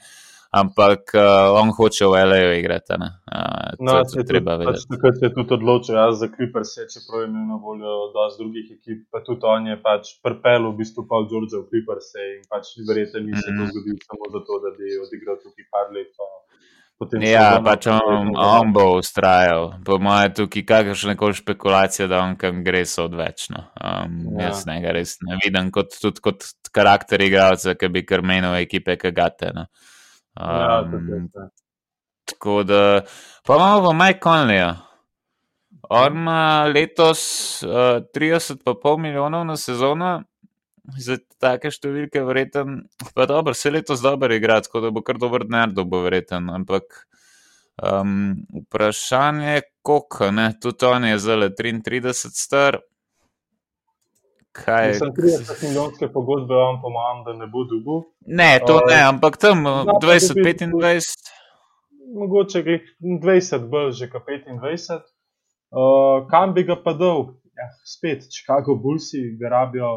ampak 0.56 1.12
uh, 1.14 1.58
on 1.60 1.72
hoče 1.74 2.06
v 2.06 2.20
L.A. 2.28 2.40
igrati. 2.56 2.96
Uh, 2.96 3.74
no, 3.80 3.98
to 4.04 4.20
je 4.20 4.26
treba 4.28 4.56
pač 4.56 4.62
vedeti. 4.62 4.84
Pač, 4.86 4.92
takrat 4.92 5.24
je 5.24 5.30
tudi 5.34 5.54
odločil, 5.58 5.98
jaz 5.98 6.20
za 6.22 6.28
Clippers 6.32 6.72
je, 6.78 6.86
čeprav 6.94 7.24
je 7.24 7.28
imel 7.28 7.44
na 7.50 7.58
voljo 7.60 7.96
dosti 8.14 8.40
drugih 8.42 8.70
ekip, 8.76 9.00
pa 9.12 9.20
tudi 9.26 9.48
on 9.48 9.68
je 9.72 9.76
pač 9.82 10.14
prpel 10.24 10.70
v 10.70 10.74
bistvu 10.80 11.04
pa 11.10 11.20
v 11.24 11.28
Georgia 11.32 11.60
v 11.60 11.68
Clippers 11.72 12.08
in 12.22 12.40
pač 12.52 12.72
verjetno 12.88 13.24
ni 13.26 13.36
se 13.36 13.48
to 13.48 13.58
mhm. 13.58 13.70
zgodilo 13.72 14.00
samo 14.06 14.32
zato, 14.38 14.60
da 14.64 14.72
bi 14.78 14.96
odigral 15.02 15.40
tukaj 15.42 15.68
par 15.72 15.92
let. 15.92 16.12
Pa, 16.16 16.30
Ja, 17.20 17.58
pač 17.60 17.86
on, 17.92 18.30
on 18.40 18.70
bo 18.72 18.86
ustrajal. 18.96 19.74
Po 19.84 19.98
mojem, 20.00 20.32
tukaj 20.38 20.62
kakršne 20.64 21.12
koli 21.20 21.36
špekulacije, 21.36 22.06
da 22.08 22.22
on 22.24 22.38
kam 22.40 22.62
gre, 22.64 22.86
so 22.88 23.04
odvečno. 23.04 23.66
Um, 23.76 24.14
ja. 24.38 24.46
Jaz 24.48 24.64
ne 24.68 24.78
ga 24.80 24.94
res 24.96 25.18
ne 25.26 25.36
vidim 25.42 25.68
kot, 25.74 25.92
tudi 26.00 26.24
kot 26.24 26.48
karakter 26.72 27.20
igralca, 27.20 27.76
ki 27.76 27.90
bi 27.92 28.04
kar 28.08 28.24
menil 28.24 28.56
ekipe, 28.56 28.96
ki 28.96 29.12
ga 29.16 29.28
te. 29.28 29.52
No. 29.52 29.66
Ja, 30.40 30.80
um, 30.88 31.28
ja, 31.36 31.48
tako 32.32 32.62
da, 32.64 32.82
pa 33.44 33.60
imamo 33.60 33.90
pa 33.90 33.94
Mike 34.00 34.22
Conleya. 34.24 34.72
On 35.92 36.16
ima 36.16 36.64
letos 36.72 37.20
uh, 37.62 38.00
30,5 38.16 38.96
milijonov 38.98 39.44
na 39.46 39.56
sezono, 39.60 40.22
za 40.98 41.18
take 41.42 41.70
številke, 41.74 42.22
verjeten, 42.26 42.80
pa 43.14 43.26
dobro, 43.28 43.54
se 43.54 43.72
letos 43.72 44.02
dobro 44.04 44.34
igra, 44.34 44.60
tako 44.64 44.86
da 44.86 44.90
bo 44.94 45.02
kar 45.06 45.18
dober 45.20 45.46
denar, 45.46 45.72
da 45.74 45.84
bo 45.84 46.02
verjeten. 46.04 46.50
Ampak 46.52 47.06
um, 47.82 48.36
vprašanje 48.64 49.56
je, 49.56 49.64
koliko, 49.86 50.30
ne, 50.34 50.50
tudi 50.62 50.86
on 50.86 51.08
je 51.10 51.18
zelo 51.22 51.48
33 51.48 52.14
star. 52.14 52.80
Kaj 54.56 54.86
je? 54.88 54.94
Sem 55.02 55.12
30 55.16 55.64
milijonske 55.66 56.08
pogodbe, 56.12 56.54
vam 56.54 56.80
pomagam, 56.80 57.24
da 57.26 57.34
ne 57.36 57.50
bo 57.52 57.66
dugo. 57.68 57.98
Ne, 58.26 58.56
to 58.66 58.78
uh, 58.80 58.86
ne, 58.88 59.02
ampak 59.10 59.36
tam 59.42 59.66
20-25. 59.66 61.34
Mogoče 62.16 62.62
20, 63.02 63.68
bolj 63.68 63.92
že 63.98 64.08
kot 64.10 64.24
25. 64.30 65.02
Uh, 65.76 66.24
kam 66.30 66.54
bi 66.54 66.64
ga 66.64 66.78
pa 66.80 66.94
dal? 66.96 67.34
Ja, 67.56 67.66
spet, 67.88 68.28
Chicago 68.32 68.76
Bullsi, 68.80 69.34
ga 69.40 69.48
rabijo. 69.48 69.92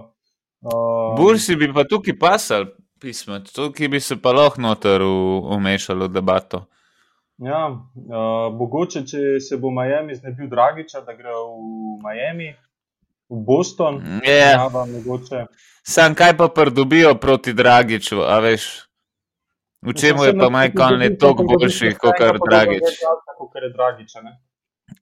Uh, 0.62 1.16
Bursi 1.18 1.55
bi 1.55 1.70
pa 1.74 1.86
tukaj 1.88 2.18
pasal 2.20 2.66
pismo, 2.99 3.39
tukaj 3.39 3.88
bi 3.88 3.99
se 3.99 4.18
pa 4.22 4.32
lahko 4.32 4.62
noter 4.62 5.01
umešalo 5.01 6.07
debato. 6.07 6.66
Ja, 7.39 7.68
uh, 7.72 8.55
mogoče, 8.55 9.05
če 9.07 9.39
se 9.39 9.57
bo 9.57 9.72
Miami 9.72 10.16
znebil 10.16 10.49
Dragiča, 10.51 11.05
da 11.07 11.16
gre 11.16 11.32
v 11.32 11.95
Miami, 12.03 12.49
v 13.30 13.39
Boston. 13.47 14.01
Yeah. 14.28 14.68
Ja, 15.32 15.45
Sam 15.88 16.16
kaj 16.16 16.36
pa 16.38 16.49
pridobijo 16.51 17.16
proti 17.16 17.53
Dragiču, 17.53 18.20
a 18.28 18.39
veš? 18.43 18.68
V 19.82 19.95
čemu 19.95 20.26
je 20.28 20.34
pa 20.36 20.49
Majkon 20.51 20.99
ne 20.99 21.14
toliko 21.16 21.45
boljši, 21.47 21.93
kot 21.95 22.20
kar 22.20 22.36
Dragič? 22.36 22.99
Kot 23.38 23.55
je 23.55 23.70
Dragič, 23.72 24.16
ne? 24.24 24.36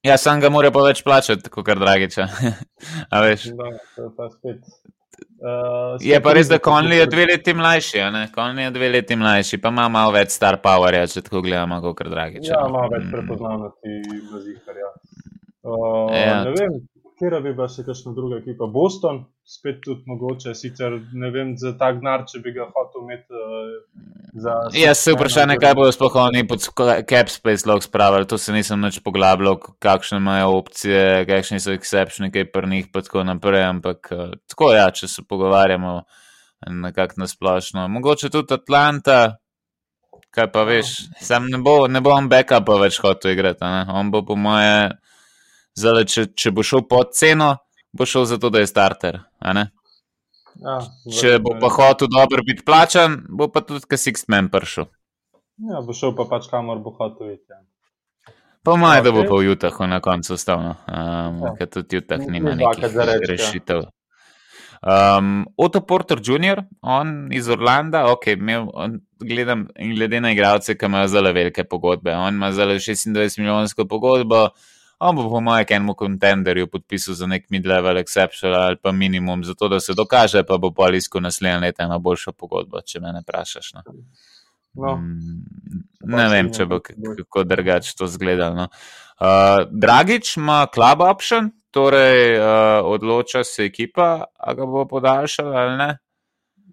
Ja, 0.06 0.20
sam 0.22 0.38
ga 0.44 0.52
mora 0.54 0.70
pa 0.72 0.84
več 0.86 1.02
plačati, 1.02 1.50
kot 1.50 1.66
kar 1.66 1.82
Dragiča. 1.82 2.28
a 3.14 3.24
veš? 3.26 3.50
Da, 3.58 3.72
to 3.96 4.06
je 4.06 4.12
pa 4.14 4.30
spet. 4.30 4.62
Uh, 5.38 5.98
je 6.02 6.18
pa 6.22 6.34
res, 6.34 6.50
da 6.50 6.58
Konli 6.58 6.98
je 6.98 7.06
dve 7.10 7.28
leti 7.30 7.54
mlajši, 7.54 8.00
Konli 8.34 8.64
je 8.64 8.72
dve 8.74 8.90
leti 8.90 9.16
mlajši, 9.16 9.60
pa 9.62 9.70
ima 9.70 9.86
malo 9.90 10.12
več 10.16 10.34
star 10.34 10.58
power, 10.64 10.98
če 11.12 11.22
tako 11.26 11.44
gledamo, 11.46 11.78
kot 11.84 12.02
je 12.02 12.14
dragi. 12.14 12.42
Ja, 12.48 12.64
malo 12.66 12.90
več 12.94 13.06
mm. 13.06 13.14
prepoznavnosti 13.14 14.00
v 14.32 14.44
ziharja. 14.46 14.92
Uh, 15.68 16.14
ja. 16.16 16.40
Ne 16.48 16.56
vem, 16.58 16.80
kje 17.18 17.42
bi 17.42 17.54
bila 17.54 17.68
še 17.72 17.84
kakšna 17.88 18.14
druga 18.14 18.38
ekipa. 18.42 18.68
Boston, 18.72 19.24
spet 19.48 19.80
tudi 19.86 20.06
mogoče, 20.10 20.54
sicer 20.58 21.00
ne 21.18 21.32
vem 21.34 21.56
za 21.58 21.74
ta 21.80 21.90
gnar, 21.98 22.26
če 22.30 22.42
bi 22.44 22.54
ga 22.56 22.68
hotel 22.70 23.06
imeti 23.06 23.34
uh, 23.34 24.18
Jaz 24.78 25.00
se 25.02 25.16
vprašam, 25.16 25.56
kaj 25.58 25.74
bodo 25.78 25.90
sploh 25.96 26.16
oni 26.22 26.44
pod 26.48 26.62
CapSpace 26.62 27.66
lahko 27.66 27.88
spravili. 27.88 28.28
To 28.30 28.38
se 28.38 28.54
nisem 28.54 28.86
več 28.86 29.00
poglabljal, 29.06 29.58
kakšne 29.82 30.20
imajo 30.22 30.52
opcije, 30.60 31.26
kakšni 31.30 31.62
so 31.64 31.74
exceptioni, 31.74 32.30
kaj 32.34 32.52
pri 32.54 32.70
njih 32.70 32.92
pa 32.94 33.02
tako 33.02 33.26
naprej. 33.26 33.66
Ampak 33.72 34.14
uh, 34.14 34.30
tako 34.52 34.72
ja, 34.76 34.92
če 34.94 35.10
se 35.10 35.26
pogovarjamo 35.26 36.00
nekako 36.86 37.24
nasplošno. 37.24 37.88
Mogoče 37.98 38.30
tudi 38.34 38.54
Atlanta, 38.54 39.38
kaj 40.34 40.52
pa 40.54 40.64
veš, 40.70 40.94
sam 41.24 41.50
ne 41.50 41.62
bo, 41.64 41.88
ne 41.90 42.02
bo 42.02 42.14
on 42.14 42.30
backupa 42.30 42.78
več 42.82 43.02
hotel 43.02 43.34
igrati. 43.34 43.66
Ne? 43.66 43.86
On 43.98 44.12
bo 44.14 44.22
po 44.26 44.38
moje, 44.38 44.92
zale, 45.78 46.06
če, 46.10 46.28
če 46.36 46.52
bo 46.52 46.66
šel 46.66 46.84
pod 46.90 47.14
ceno, 47.18 47.54
bo 47.94 48.06
šel 48.06 48.26
zato, 48.30 48.50
da 48.54 48.64
je 48.64 48.70
starter. 48.70 49.22
Ja, 50.58 50.80
Če 51.14 51.38
bo 51.44 51.54
pa 51.62 51.70
hotel 51.70 52.10
dobro 52.10 52.42
biti 52.46 52.66
plačan, 52.66 53.20
bo 53.30 53.46
pa 53.54 53.62
tudi 53.62 53.86
kaj 53.86 54.00
Six 54.08 54.26
Man 54.32 54.50
prišel. 54.50 54.88
Ja, 55.70 55.82
bo 55.86 55.94
šel 55.94 56.16
pa 56.18 56.26
pač 56.30 56.50
kamor 56.50 56.82
bo 56.82 56.94
hotel 56.98 57.36
iti. 57.36 57.46
Ja. 57.54 57.62
Po 58.66 58.76
mojem, 58.76 59.00
okay. 59.00 59.06
da 59.06 59.12
bo 59.14 59.22
pa 59.30 59.38
v 59.38 59.54
Utahu 59.54 59.88
na 59.88 60.00
koncu 60.04 60.34
ustavno, 60.34 60.74
um, 60.90 61.38
Ja. 61.46 61.54
ker 61.60 61.70
tudi 61.72 62.02
Utah 62.02 62.20
Ni- 62.20 62.40
nima 62.40 62.56
ni 62.58 62.66
dvakrat 62.66 62.90
nekih 62.90 62.96
za 62.98 63.06
reči, 63.06 63.22
ja. 63.22 63.30
rešitev. 63.32 63.84
Um, 64.82 65.46
Otto 65.58 65.82
Porter 65.82 66.20
Jr., 66.22 66.62
on 66.82 67.30
iz 67.34 67.48
Orlanda, 67.50 68.12
ok, 68.12 68.28
imel, 68.36 68.68
on, 68.74 69.00
gledam, 69.20 69.68
glede 69.78 70.20
na 70.22 70.32
igralce, 70.32 70.76
ki 70.78 70.86
imajo 70.86 71.08
zelo 71.08 71.32
velike 71.34 71.64
pogodbe. 71.64 72.14
On 72.14 72.34
ima 72.34 72.52
zelo 72.52 72.74
26 72.78 73.40
milijonsko 73.40 73.86
pogodbo, 73.90 74.50
on 75.00 75.16
bo 75.16 75.30
po 75.30 75.42
mojem 75.42 75.66
enemu 75.70 75.96
kontenderju 75.96 76.68
podpisal 76.68 77.16
za 77.16 77.28
nek 77.28 77.50
mid-level 77.50 77.98
exception 78.02 78.56
ali 78.56 78.78
pa 78.82 78.92
minimum, 78.92 79.44
zato 79.44 79.68
da 79.68 79.80
se 79.80 79.94
dokaže, 79.94 80.44
pa 80.44 80.58
bo 80.58 80.72
pa 80.74 80.90
iskal 80.94 81.22
naslednje 81.22 81.60
leto 81.60 81.84
eno 81.84 82.00
boljšo 82.00 82.32
pogodbo, 82.32 82.82
če 82.82 83.00
me 83.00 83.14
ne 83.14 83.22
vprašaš. 83.22 83.74
No. 83.74 83.82
No, 84.78 84.96
Mm, 84.96 85.42
ne 86.06 86.28
vem, 86.30 86.50
če 86.54 86.66
bo 86.70 86.78
kako 86.80 87.44
drugače 87.44 87.96
to 87.98 88.06
izgledalo. 88.06 88.56
No. 88.56 88.68
Uh, 89.18 89.64
Dragič 89.72 90.36
ima 90.38 90.68
club 90.74 91.02
option, 91.02 91.50
torej 91.72 92.38
uh, 92.38 92.86
odloča 92.86 93.44
se 93.44 93.66
ekipa, 93.66 94.24
ali 94.38 94.56
ga 94.56 94.66
bo 94.66 94.86
podaljšala 94.86 95.56
ali 95.58 95.78
ne. 95.78 95.90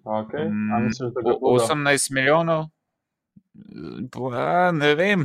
okay. 0.04 0.48
Mm, 0.48 0.90
bodo? 1.14 1.64
18 1.64 2.12
milijonov, 2.12 2.66
Pa, 4.10 4.72
ne 4.72 4.94
vem. 4.94 5.24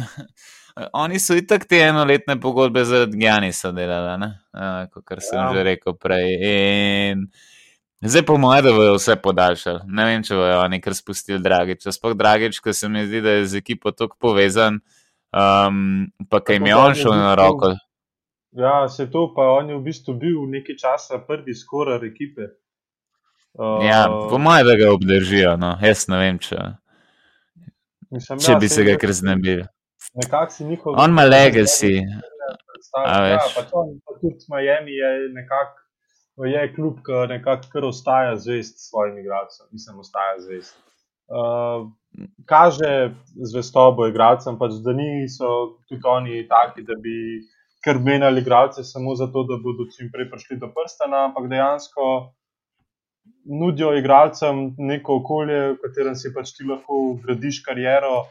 Oni 0.94 1.20
so 1.20 1.36
itak 1.36 1.66
te 1.68 1.80
enoletne 1.84 2.38
pogodbe 2.40 2.84
zaradi 2.88 3.24
Janisa 3.24 3.72
delali, 3.76 4.30
uh, 4.54 4.86
kot 4.94 5.22
sem 5.22 5.40
Ja. 5.40 5.54
že 5.54 5.64
rekel 5.64 5.94
prej. 5.94 6.36
In 7.12 7.26
zdaj 8.02 8.24
po 8.26 8.38
mojem, 8.38 8.64
da 8.66 8.72
bojo 8.72 8.94
vse 8.96 9.16
podaljšali. 9.16 9.80
Ne 9.88 10.06
vem, 10.06 10.24
če 10.24 10.36
bojo 10.36 10.62
oni 10.62 10.80
kar 10.82 10.96
spustili 10.96 11.40
Dragič. 11.44 11.84
Sploh 11.92 12.16
Dragič, 12.16 12.60
ker 12.64 12.74
se 12.74 12.90
mi 12.90 13.04
zdi, 13.08 13.22
da 13.22 13.30
je 13.40 13.46
z 13.46 13.60
ekipo 13.60 13.92
tako 13.92 14.16
povezan, 14.20 14.80
um, 15.36 16.08
pa 16.30 16.40
kaj 16.40 16.56
jim 16.56 16.68
je 16.68 16.76
on 16.76 16.96
šel 16.96 17.16
na 17.18 17.36
roko. 17.36 17.74
Ja, 18.52 18.88
se 18.90 19.06
to 19.12 19.34
pa 19.36 19.42
on 19.60 19.70
je 19.70 19.76
v 19.78 19.84
bistvu 19.84 20.14
bil 20.18 20.40
nekaj 20.50 20.76
časa 20.80 21.20
prvi 21.28 21.54
skorar 21.54 22.06
ekipe. 22.06 22.56
Uh, 23.54 23.84
Ja, 23.86 24.08
po 24.08 24.38
mojem, 24.38 24.66
da 24.66 24.76
ga 24.80 24.94
obdržijo. 24.94 25.58
No. 25.58 25.76
Jaz 25.82 26.08
ne 26.08 26.18
vem, 26.18 26.40
če, 26.40 26.56
mislim, 28.12 28.40
če 28.40 28.52
ja, 28.52 28.60
bi 28.60 28.70
se 28.70 28.84
ga 28.88 28.96
kar 28.98 29.12
znebili. 29.14 29.68
Nekako 30.16 30.52
si 30.52 30.66
njihov. 30.66 30.94
On 30.98 31.10
ima 31.10 31.24
legacy. 31.24 31.94
predstavlja. 32.80 33.28
Ja, 33.28 33.36
veš. 33.36 33.56
pa 33.56 33.62
to, 33.62 33.86
pa 34.06 34.20
tudi 34.22 34.46
Miami 34.50 34.92
je 34.92 35.30
nekako, 35.34 36.46
je 36.46 36.74
klub, 36.76 37.00
ki 37.06 37.28
nekako 37.30 37.68
kar 37.72 37.86
ostaja 37.86 38.36
zvest 38.38 38.90
svojim 38.90 39.18
igralcem, 39.18 39.68
mislim, 39.72 40.00
ostaja 40.00 40.40
zvest. 40.40 40.76
Uh, 41.30 41.92
kaže 42.46 43.14
zvestobo 43.52 44.08
igralcem, 44.08 44.58
pač, 44.58 44.80
da 44.86 44.94
niso 44.94 45.78
tudi 45.90 46.02
oni 46.06 46.48
taki, 46.48 46.84
da 46.84 46.98
bi 46.98 47.46
kar 47.86 48.00
menjali 48.00 48.42
igralce 48.42 48.84
samo 48.84 49.16
zato, 49.16 49.44
da 49.44 49.60
bodo 49.62 49.86
čim 49.94 50.10
prej 50.12 50.30
prišli 50.32 50.58
do 50.58 50.72
prstana, 50.74 51.28
ampak 51.30 51.48
dejansko 51.52 52.34
nudijo 53.46 53.94
igralcem 53.98 54.74
neko 54.78 55.22
okolje, 55.22 55.62
v 55.76 55.78
katerem 55.84 56.16
si 56.16 56.34
pač 56.34 56.52
ti 56.58 56.66
lahko 56.68 57.20
gradiš 57.24 57.62
kariero, 57.64 58.26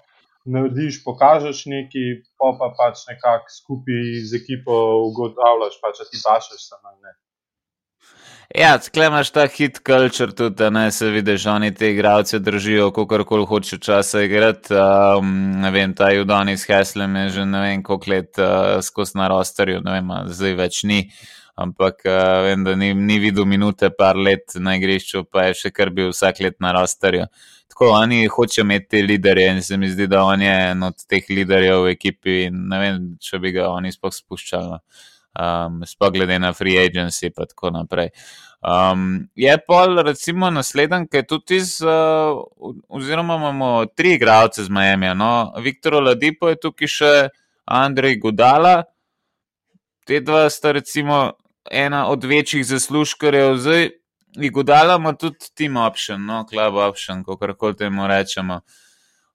narediš, 0.55 1.03
pokažeš 1.05 1.65
nekaj, 1.73 2.11
pa 2.41 2.53
pa 2.59 2.73
pač 2.79 3.07
nekako 3.11 3.55
skupaj 3.61 4.05
z 4.31 4.43
ekipo 4.43 4.77
ugotavljaš, 5.09 5.81
pač, 5.83 6.03
če 6.03 6.11
ti 6.13 6.23
pašeš 6.25 6.69
ali 6.81 7.01
ne. 7.05 7.17
Ja, 8.57 8.79
tkle 8.81 9.11
imaš 9.11 9.29
ta 9.29 9.43
hit 9.45 9.83
culture 9.85 10.33
tudi, 10.33 10.57
da 10.57 10.91
se 10.91 11.11
vidiš, 11.13 11.47
oni 11.47 11.75
te 11.75 11.91
igralce 11.91 12.39
držijo, 12.39 12.91
kako 12.97 13.25
koli 13.25 13.45
hoče 13.47 13.79
časa 13.79 14.23
igrati. 14.25 14.73
Um, 14.75 15.61
ne 15.61 15.71
vem, 15.71 15.93
ta 15.95 16.09
Judonis 16.11 16.65
Heslem 16.67 17.17
je 17.17 17.29
že 17.29 17.45
ne 17.45 17.61
vem 17.61 17.83
koliko 17.83 18.11
let 18.11 18.39
uh, 18.39 18.81
skozi 18.83 19.19
na 19.19 19.29
rosterju, 19.29 19.83
ne 19.85 19.99
vem, 19.99 20.15
zdaj 20.33 20.55
več 20.55 20.81
ni. 20.89 21.11
Ampak 21.57 22.01
uh, 22.07 22.47
vem, 22.47 22.65
da 22.65 22.75
ni, 22.75 22.95
ni 22.95 23.19
videl 23.19 23.45
minute, 23.45 23.91
par 23.91 24.17
let 24.17 24.57
na 24.57 24.79
igrišču, 24.81 25.27
pa 25.29 25.51
je 25.51 25.55
še 25.67 25.71
kar 25.71 25.91
bil 25.91 26.09
vsak 26.15 26.41
let 26.41 26.57
na 26.61 26.73
rosterju. 26.73 27.29
Tako 27.69 27.91
oni 27.93 28.27
hočejo 28.27 28.65
imeti 28.65 28.89
te 28.89 29.03
liderje 29.03 29.51
in 29.53 29.63
se 29.63 29.77
mi 29.77 29.91
zdi, 29.91 30.07
da 30.07 30.23
on 30.25 30.43
je 30.43 30.55
en 30.71 30.83
od 30.83 31.05
teh 31.07 31.25
liderjev 31.31 31.85
v 31.85 31.93
ekipi 31.95 32.49
ne 32.51 32.81
vem, 32.81 33.07
če 33.21 33.39
bi 33.39 33.53
ga 33.53 33.69
oni 33.71 33.93
sploh 33.93 34.15
spuščali. 34.15 34.75
no. 34.75 34.81
Um, 35.39 35.83
sploh 35.87 36.11
glede 36.11 36.39
na 36.39 36.53
free 36.53 36.79
agency 36.81 37.29
in 37.29 37.33
tako 37.37 37.71
naprej. 37.71 38.09
Um, 38.59 39.29
je 39.35 39.59
pa 39.67 39.85
recimo 40.03 40.51
naslednji, 40.51 41.07
ki 41.07 41.17
je 41.17 41.27
tudi 41.27 41.57
iz, 41.57 41.81
uh, 41.81 42.41
oziroma 42.89 43.37
imamo 43.37 43.87
tri 43.87 44.15
igralce 44.15 44.65
z 44.65 44.71
Miami. 44.71 45.15
No? 45.15 45.53
Viktor 45.63 45.95
Oladipo 45.95 46.49
je 46.49 46.59
tukaj 46.59 46.89
še 46.91 47.13
Andrej 47.65 48.19
Gudala. 48.19 48.83
Te 50.07 50.21
dva 50.21 50.49
sta 50.51 50.73
recimo 50.73 51.37
ena 51.71 52.09
od 52.09 52.25
večjih 52.25 52.67
zaslužkarjev. 52.67 53.57
Zdaj, 53.63 53.91
Gudala 54.53 54.97
ima 54.97 55.13
tudi 55.19 55.51
team 55.55 55.77
option, 55.77 56.25
no, 56.27 56.45
club 56.49 56.75
option, 56.75 57.25
kako 57.25 57.55
koli 57.55 57.77
temu 57.77 58.07
rečemo. 58.07 58.61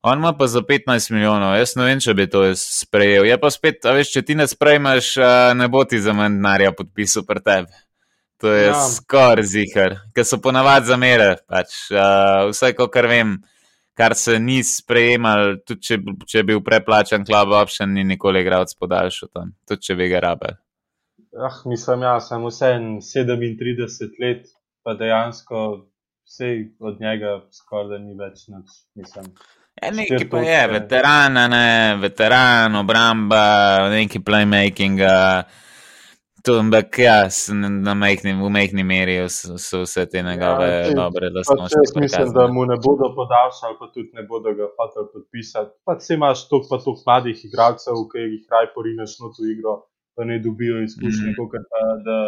On 0.03 0.17
ima 0.17 0.33
pa 0.33 0.47
za 0.47 0.61
15 0.61 1.11
milijonov, 1.11 1.55
jaz 1.55 1.75
ne 1.75 1.85
vem, 1.85 1.99
če 2.03 2.13
bi 2.13 2.27
to 2.27 2.41
sprejel. 2.59 3.25
Je 3.25 3.37
pa 3.39 3.51
spet, 3.51 3.85
a 3.87 3.93
veš, 3.95 4.11
če 4.11 4.21
ti 4.27 4.35
ne 4.35 4.47
sprejmeš, 4.51 5.13
uh, 5.21 5.53
ne 5.55 5.69
bo 5.71 5.85
ti 5.87 5.99
za 6.03 6.11
manj 6.15 6.35
denarja 6.35 6.73
podpisal 6.75 7.23
pri 7.27 7.43
tebi. 7.43 7.79
To 8.43 8.51
je 8.51 8.65
ja. 8.65 8.81
Skoraj 8.91 9.47
zihar, 9.47 9.95
ker 10.15 10.27
so 10.27 10.41
ponavadi 10.43 10.91
zamere. 10.91 11.29
Pač, 11.47 11.77
uh, 11.95 12.49
vse, 12.49 12.73
kar 12.75 13.07
vem, 13.07 13.37
kar 13.95 14.15
se 14.19 14.35
ni 14.43 14.59
sprejemal, 14.67 15.61
tudi 15.63 15.87
če, 15.87 15.99
če 16.27 16.41
je 16.41 16.47
bil 16.51 16.59
preplačan 16.65 17.23
klub 17.23 17.55
option, 17.55 17.95
ni 17.95 18.03
nikoli 18.03 18.43
igral 18.43 18.67
podaljšal 18.79 19.31
tam, 19.31 19.55
tudi 19.69 19.87
če 19.87 19.95
bi 19.99 20.09
ga 20.11 20.23
rabel. 20.27 20.59
Ah, 21.33 21.63
mislim, 21.65 22.03
ja, 22.05 22.17
sem 22.21 22.43
vsem 22.45 22.89
37 23.01 24.19
let, 24.21 24.51
pa 24.83 24.93
dejansko 24.99 25.87
vse 26.27 26.53
od 26.79 27.01
njega 27.01 27.41
skoraj 27.51 27.89
da 27.89 27.97
ni 27.97 28.15
več 28.19 28.47
nič. 28.47 28.69
Mislim. 28.95 29.33
Ja, 29.81 29.91
neki 29.91 30.29
pa 30.29 30.39
je, 30.45 30.61
veteran, 30.67 31.33
ne, 31.33 31.97
veteran, 32.01 32.75
obramba, 32.75 33.43
neki 33.89 34.19
playmaking. 34.19 35.01
To, 36.43 36.57
ampak 36.59 36.99
ja, 36.99 37.17
majhni, 37.95 38.33
v 38.35 38.49
majhni 38.51 38.83
meri 38.83 39.15
so, 39.31 39.55
so 39.57 39.85
vse 39.85 40.03
te 40.11 40.21
njegove 40.21 40.67
Ja, 40.67 40.81
saj- 40.89 40.97
dobre 40.99 41.29
Pač 41.31 41.37
lastnosti. 41.39 41.79
jaz 41.79 41.93
mislim, 41.95 42.33
da 42.35 42.47
mu 42.51 42.65
ne 42.67 42.75
bodo 42.83 43.07
podaljšali, 43.15 43.77
pa 43.79 43.87
tudi 43.93 44.11
ne 44.13 44.25
bodo 44.27 44.51
ga 44.57 44.67
hoteli 44.75 45.07
podpisati. 45.13 45.71
Pač 45.87 46.03
si 46.03 46.13
imaš 46.19 46.47
toliko 46.49 46.67
pa 46.69 46.77
toliko 46.83 47.03
mladih 47.07 47.45
igralcev, 47.47 47.95
ki 48.11 48.25
jih 48.33 48.43
raj 48.51 48.67
porineš 48.75 49.15
v 49.23 49.31
to 49.37 49.47
igro, 49.55 49.73
pa 50.15 50.27
ne 50.27 50.37
dobijo 50.43 50.83
izkušnje, 50.83 51.31
mm. 51.31 51.37
kot 51.39 51.71
pa 51.71 51.81
da 52.07 52.19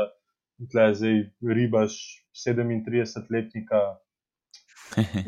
tle 0.72 0.88
zdaj 0.96 1.22
ribaš 1.42 2.00
37-letnika. 2.46 3.82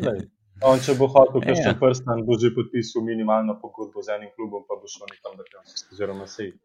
Glej, 0.01 0.25
On, 0.65 0.79
če 0.81 0.95
bo 0.97 1.05
hotel, 1.11 1.43
ker 1.43 1.57
še 1.59 1.75
prstan, 1.77 2.23
bo 2.25 2.37
že 2.41 2.49
podpisal 2.55 3.03
minimalno 3.05 3.59
pogodbo 3.61 4.01
z 4.01 4.15
enim 4.15 4.31
klubom, 4.33 4.63
pa 4.65 4.79
bo 4.79 4.89
šel 4.89 5.05
nekam 5.11 5.37
do 5.37 5.45
konca, 5.45 5.75
oziroma 5.93 6.25
sej. 6.25 6.55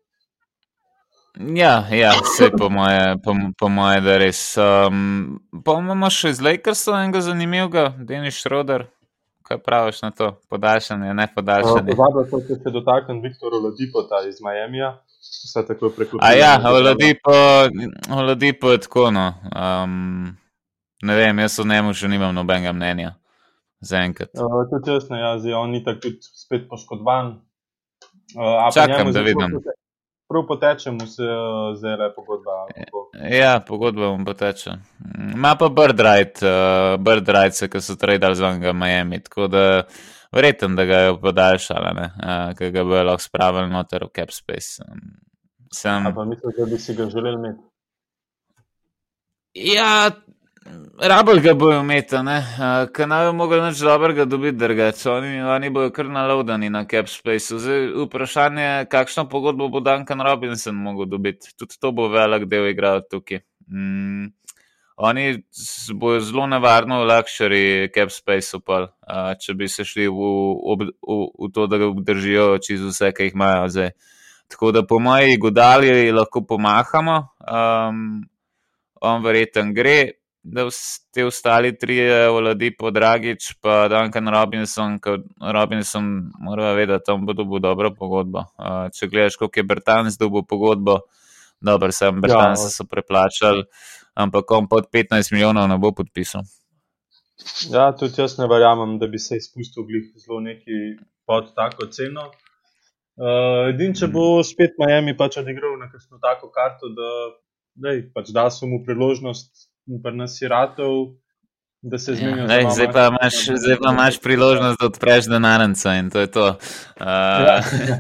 Ja, 1.37 1.89
ja 1.93 2.13
vse 2.17 2.51
po 2.57 2.69
moje, 2.73 3.17
po, 3.25 3.35
po 3.57 3.69
moje, 3.73 4.01
da 4.05 4.17
res. 4.21 4.41
Um, 4.61 5.41
pa 5.65 5.77
imamo 5.81 6.09
še 6.13 6.33
z 6.37 6.45
Lakersom 6.45 6.97
enega 7.01 7.23
zanimivega, 7.25 7.87
Denis 8.01 8.41
Schroeder. 8.41 8.87
Kaj 9.45 9.61
praviš 9.61 10.03
na 10.05 10.11
to? 10.17 10.31
Podaljšanje, 10.53 11.13
ne 11.17 11.27
podaljšanje. 11.35 11.97
Pozabil 11.97 12.29
sem 12.31 12.45
se 12.49 12.59
še 12.63 12.73
dotakniti 12.73 13.29
Viktora 13.29 13.61
Ladipota 13.65 14.23
iz 14.29 14.41
Miamija, 14.45 14.95
vse 15.23 15.66
tako 15.66 15.91
preklopil. 15.97 16.27
A 16.27 16.33
ja, 16.33 16.61
Oladipo, 16.70 17.33
Oladipo 18.11 18.70
je 18.70 18.81
tako, 18.81 19.11
no. 19.11 19.35
Um, 19.57 20.37
ne 21.03 21.16
vem, 21.16 21.39
jaz 21.39 21.59
o 21.61 21.64
njemu 21.64 21.95
še 21.95 22.09
nimam 22.09 22.35
nobenega 22.35 22.73
mnenja. 22.73 23.14
Zaenkrat. 23.83 24.31
Uh, 24.39 24.62
tudi 24.70 24.95
jaz 24.95 25.09
ne, 25.11 25.20
ja, 25.20 25.37
zdaj 25.39 25.55
on 25.59 25.73
ni 25.75 25.83
tako 25.85 26.07
tudi 26.07 26.29
spet 26.45 26.68
poškodovan. 26.70 27.33
Uh, 28.37 28.68
Čakam, 28.75 29.12
da 29.12 29.20
vidim. 29.27 29.59
Prav 30.31 30.47
poteče 30.49 30.91
mu 30.91 31.07
se 31.07 31.27
uh, 31.27 31.75
zdaj 31.77 31.97
le 31.97 32.09
pogodba. 32.14 32.62
Ja, 33.31 33.61
pogodba 33.66 34.12
mu 34.16 34.25
poteče. 34.25 34.77
Ima 35.35 35.57
pa 35.59 35.68
Bird 35.68 36.01
Right, 36.01 36.43
uh, 36.43 36.97
Bird 37.01 37.29
Right, 37.29 37.59
ki 37.73 37.83
so 37.83 37.99
tradili 38.01 38.39
z 38.39 38.41
vanga 38.41 38.73
Miami. 38.73 39.20
Tako 39.20 39.51
da 39.53 39.64
Verjetno, 40.33 40.68
da 40.76 40.85
ga 40.85 40.99
je 40.99 41.16
podaljšala, 41.20 41.93
ki 42.59 42.70
ga 42.72 42.85
bo 42.85 43.03
lahko 43.05 43.22
spravili 43.22 43.68
noter 43.72 44.05
v 44.07 44.12
Capspace. 44.16 44.85
Sem... 45.72 46.09
Pa 46.14 46.24
mislim, 46.24 46.53
da 46.59 46.66
bi 46.66 46.78
si 46.78 46.95
ga 46.95 47.09
želeli 47.11 47.37
imeti. 47.37 47.62
Ja, 49.55 50.11
rabel 51.01 51.41
ga 51.41 51.55
bojo 51.55 51.80
imeti, 51.80 52.16
ker 52.97 53.09
naj 53.09 53.26
bi 53.28 53.37
mogli 53.37 53.61
nič 53.61 53.80
dobrega 53.85 54.24
dobiti, 54.24 54.57
drugače. 54.59 55.11
Oni, 55.11 55.43
oni 55.43 55.70
bojo 55.70 55.91
kar 55.93 56.09
naloudani 56.09 56.70
na 56.70 56.85
Capspace. 56.89 57.61
Vprašanje 58.07 58.62
je, 58.62 58.87
kakšno 58.93 59.28
pogodbo 59.28 59.68
bo 59.68 59.80
Duncan 59.80 60.20
Robinson 60.20 60.74
mogel 60.74 61.07
dobiti. 61.12 61.53
Tudi 61.59 61.76
to 61.80 61.93
bo 61.93 62.09
velik 62.09 62.49
del 62.49 62.70
igral 62.72 63.05
tukaj. 63.11 63.45
Mm. 63.68 64.33
Oni 64.97 65.43
bojo 65.95 66.20
zelo 66.20 66.47
nevarno 66.47 67.01
v 67.03 67.09
luxury 67.09 67.90
Capspace, 67.95 68.57
uh, 68.57 68.90
če 69.40 69.55
bi 69.55 69.68
se 69.68 69.84
šli 69.88 70.09
v, 70.09 70.32
v, 70.62 70.88
v, 71.01 71.20
v 71.38 71.53
to, 71.55 71.66
da 71.66 71.80
obdržijo 71.86 72.59
čez 72.62 72.82
vse, 72.84 73.12
ki 73.16 73.30
jih 73.30 73.38
imajo 73.38 73.68
zdaj. 73.72 73.95
Tako 74.53 74.72
da 74.72 74.82
po 74.86 74.99
moji 75.01 75.38
godalji 75.40 76.12
lahko 76.12 76.45
pomahamo, 76.45 77.16
um, 77.40 78.20
on 79.01 79.24
verjeten 79.24 79.72
gre, 79.74 80.22
da 80.43 80.66
te 81.14 81.24
ostali 81.24 81.70
tri 81.78 82.01
vladi 82.34 82.72
po 82.76 82.90
Dragič, 82.90 83.55
pa 83.62 83.86
Duncan 83.88 84.28
Robinson, 84.28 84.99
ker 85.01 85.22
Robinson 85.55 86.09
mora 86.43 86.72
vedeti, 86.74 87.07
da 87.07 87.16
bo 87.16 87.32
dobil 87.32 87.62
dobro 87.62 87.95
pogodbo. 87.95 88.45
Uh, 88.59 88.90
če 88.93 89.09
gledaš, 89.09 89.38
koliko 89.38 89.61
je 89.61 89.66
Bertans 89.70 90.18
dobil 90.18 90.45
pogodbo, 90.49 90.99
dobro, 91.61 91.93
sem 91.95 92.20
Bertans 92.20 92.66
ja, 92.66 92.72
so 92.74 92.86
preplačali, 92.90 93.64
ampak 94.15 94.51
on 94.51 94.69
pod 94.69 94.89
15 94.93 95.33
milijonov 95.33 95.69
ne 95.69 95.79
bo 95.79 95.93
podpisal. 95.93 96.43
Ja, 97.73 97.91
tudi 97.97 98.21
jaz 98.21 98.37
ne 98.39 98.47
verjamem, 98.47 98.99
da 98.99 99.09
bi 99.11 99.19
se 99.19 99.37
izpustil 99.37 99.87
glih 99.89 100.13
zelo 100.17 100.41
neki 100.41 100.97
pod 101.27 101.55
tako 101.57 101.89
ceno. 101.91 102.29
Uh, 103.13 103.69
Edin, 103.71 103.93
če 103.95 104.09
bo 104.13 104.41
spet 104.47 104.79
Miami 104.81 105.17
pač 105.17 105.37
odigral 105.41 105.75
na 105.81 105.91
kakšno 105.91 106.21
tako 106.23 106.49
karto, 106.55 106.89
da 106.97 107.11
dej, 107.75 108.07
pač 108.15 108.31
da 108.33 108.47
so 108.51 108.69
mu 108.69 108.81
priložnost, 108.87 109.69
pa 110.05 110.13
nas 110.17 110.39
je 110.41 110.49
ratov, 110.49 111.19
da 111.83 111.99
se 111.99 112.15
zmenijo. 112.15 112.47
Ja, 112.47 112.71
zdaj, 112.71 112.89
pa 112.95 113.07
imaš, 113.11 113.39
zdaj 113.65 113.77
pa 113.83 113.93
imaš 113.93 114.19
priložnost, 114.23 114.81
da 114.81 114.87
odpreš 114.87 115.29
denarnico 115.29 115.93
in 115.99 116.11
to 116.11 116.25
je 116.25 116.31
to. 116.31 116.47
Uh, 116.49 117.07
ja. 117.49 117.59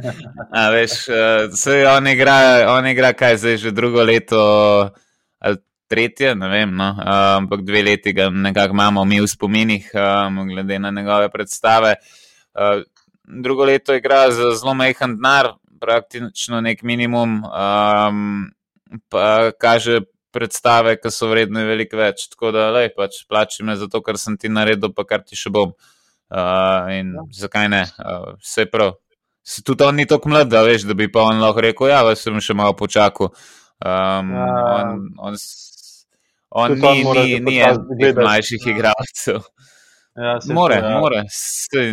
a 0.62 0.68
veš, 0.70 0.96
uh, 1.10 1.96
on, 1.96 2.08
igra, 2.08 2.36
on 2.78 2.86
igra 2.86 3.12
kaj 3.12 3.36
zdaj 3.42 3.56
že 3.66 3.74
drugo 3.74 4.04
leto. 4.06 4.42
Tretje, 5.92 6.32
ne 6.34 6.48
vem, 6.48 6.70
no, 6.72 6.88
ampak 7.04 7.60
dve 7.68 7.82
leti 7.84 8.14
ga 8.16 8.30
nekako 8.32 8.72
imamo 8.72 9.04
mi 9.04 9.20
v 9.20 9.28
spominih, 9.28 9.90
um, 9.92 10.38
glede 10.48 10.78
na 10.80 10.90
njegove 10.90 11.28
predstave. 11.28 11.98
Uh, 12.56 12.80
drugo 13.42 13.64
leto 13.68 13.94
igra 13.94 14.30
za 14.30 14.54
zelo 14.56 14.74
majhen 14.74 15.18
denar, 15.18 15.52
praktično 15.80 16.60
nek 16.64 16.82
minimum. 16.82 17.42
Um, 17.44 18.50
pa 19.12 19.52
kaže 19.60 20.00
predstave, 20.32 20.96
ki 20.96 21.12
so 21.12 21.28
vredne 21.28 21.64
veliko 21.68 22.00
več. 22.00 22.26
Tako 22.32 22.52
da, 22.56 22.70
lej, 22.72 22.92
pač 22.96 23.22
plači 23.28 23.64
me 23.66 23.76
za 23.76 23.88
to, 23.92 24.00
kar 24.04 24.18
sem 24.20 24.38
ti 24.40 24.48
naredil, 24.48 24.94
pa 24.96 25.04
kar 25.08 25.24
ti 25.26 25.36
še 25.38 25.52
bom. 25.52 25.74
Uh, 26.32 26.88
in 26.96 27.12
ja. 27.18 27.26
zakaj 27.44 27.68
ne, 27.68 27.82
uh, 28.00 28.32
vse 28.40 28.64
prav. 28.72 28.96
Se 29.44 29.60
tudi 29.66 29.84
on 29.84 29.98
ni 29.98 30.06
tako 30.08 30.30
mlad, 30.32 30.48
da 30.48 30.62
veš, 30.64 30.86
da 30.88 30.96
bi 30.96 31.10
pa 31.12 31.26
on 31.28 31.42
lahko 31.42 31.60
rekel: 31.66 31.90
Ja, 31.90 32.00
vas 32.06 32.22
sem 32.24 32.38
še 32.40 32.56
malo 32.56 32.72
počakal. 32.78 33.34
Um, 33.82 34.30
ja. 34.32 34.48
On, 34.78 35.04
on, 35.28 35.36
on 36.54 36.72
ni, 36.72 37.04
ni, 37.04 37.40
ni 37.40 37.58
en 37.58 37.76
od 38.08 38.16
mlajših 38.16 38.66
igralcev. 38.66 39.40
Ja, 40.16 40.38
more, 40.54 40.80
to, 40.80 40.86
ja. 40.86 40.98
more. 41.00 41.22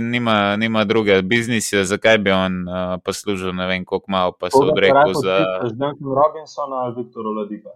Nima, 0.02 0.56
nima 0.56 0.84
druge 0.84 1.22
biznise, 1.22 1.84
zakaj 1.84 2.18
bi 2.18 2.32
on 2.32 2.68
uh, 2.68 3.00
poslužil 3.06 3.54
ne 3.56 3.68
vem 3.68 3.86
koliko 3.86 4.12
malo, 4.12 4.32
pa 4.40 4.50
se 4.50 4.58
odrekel 4.62 5.14
za. 5.14 5.46
President 5.60 6.00
Robinson 6.02 6.74
ali 6.74 7.04
Viktor 7.04 7.28
Oladipa. 7.28 7.70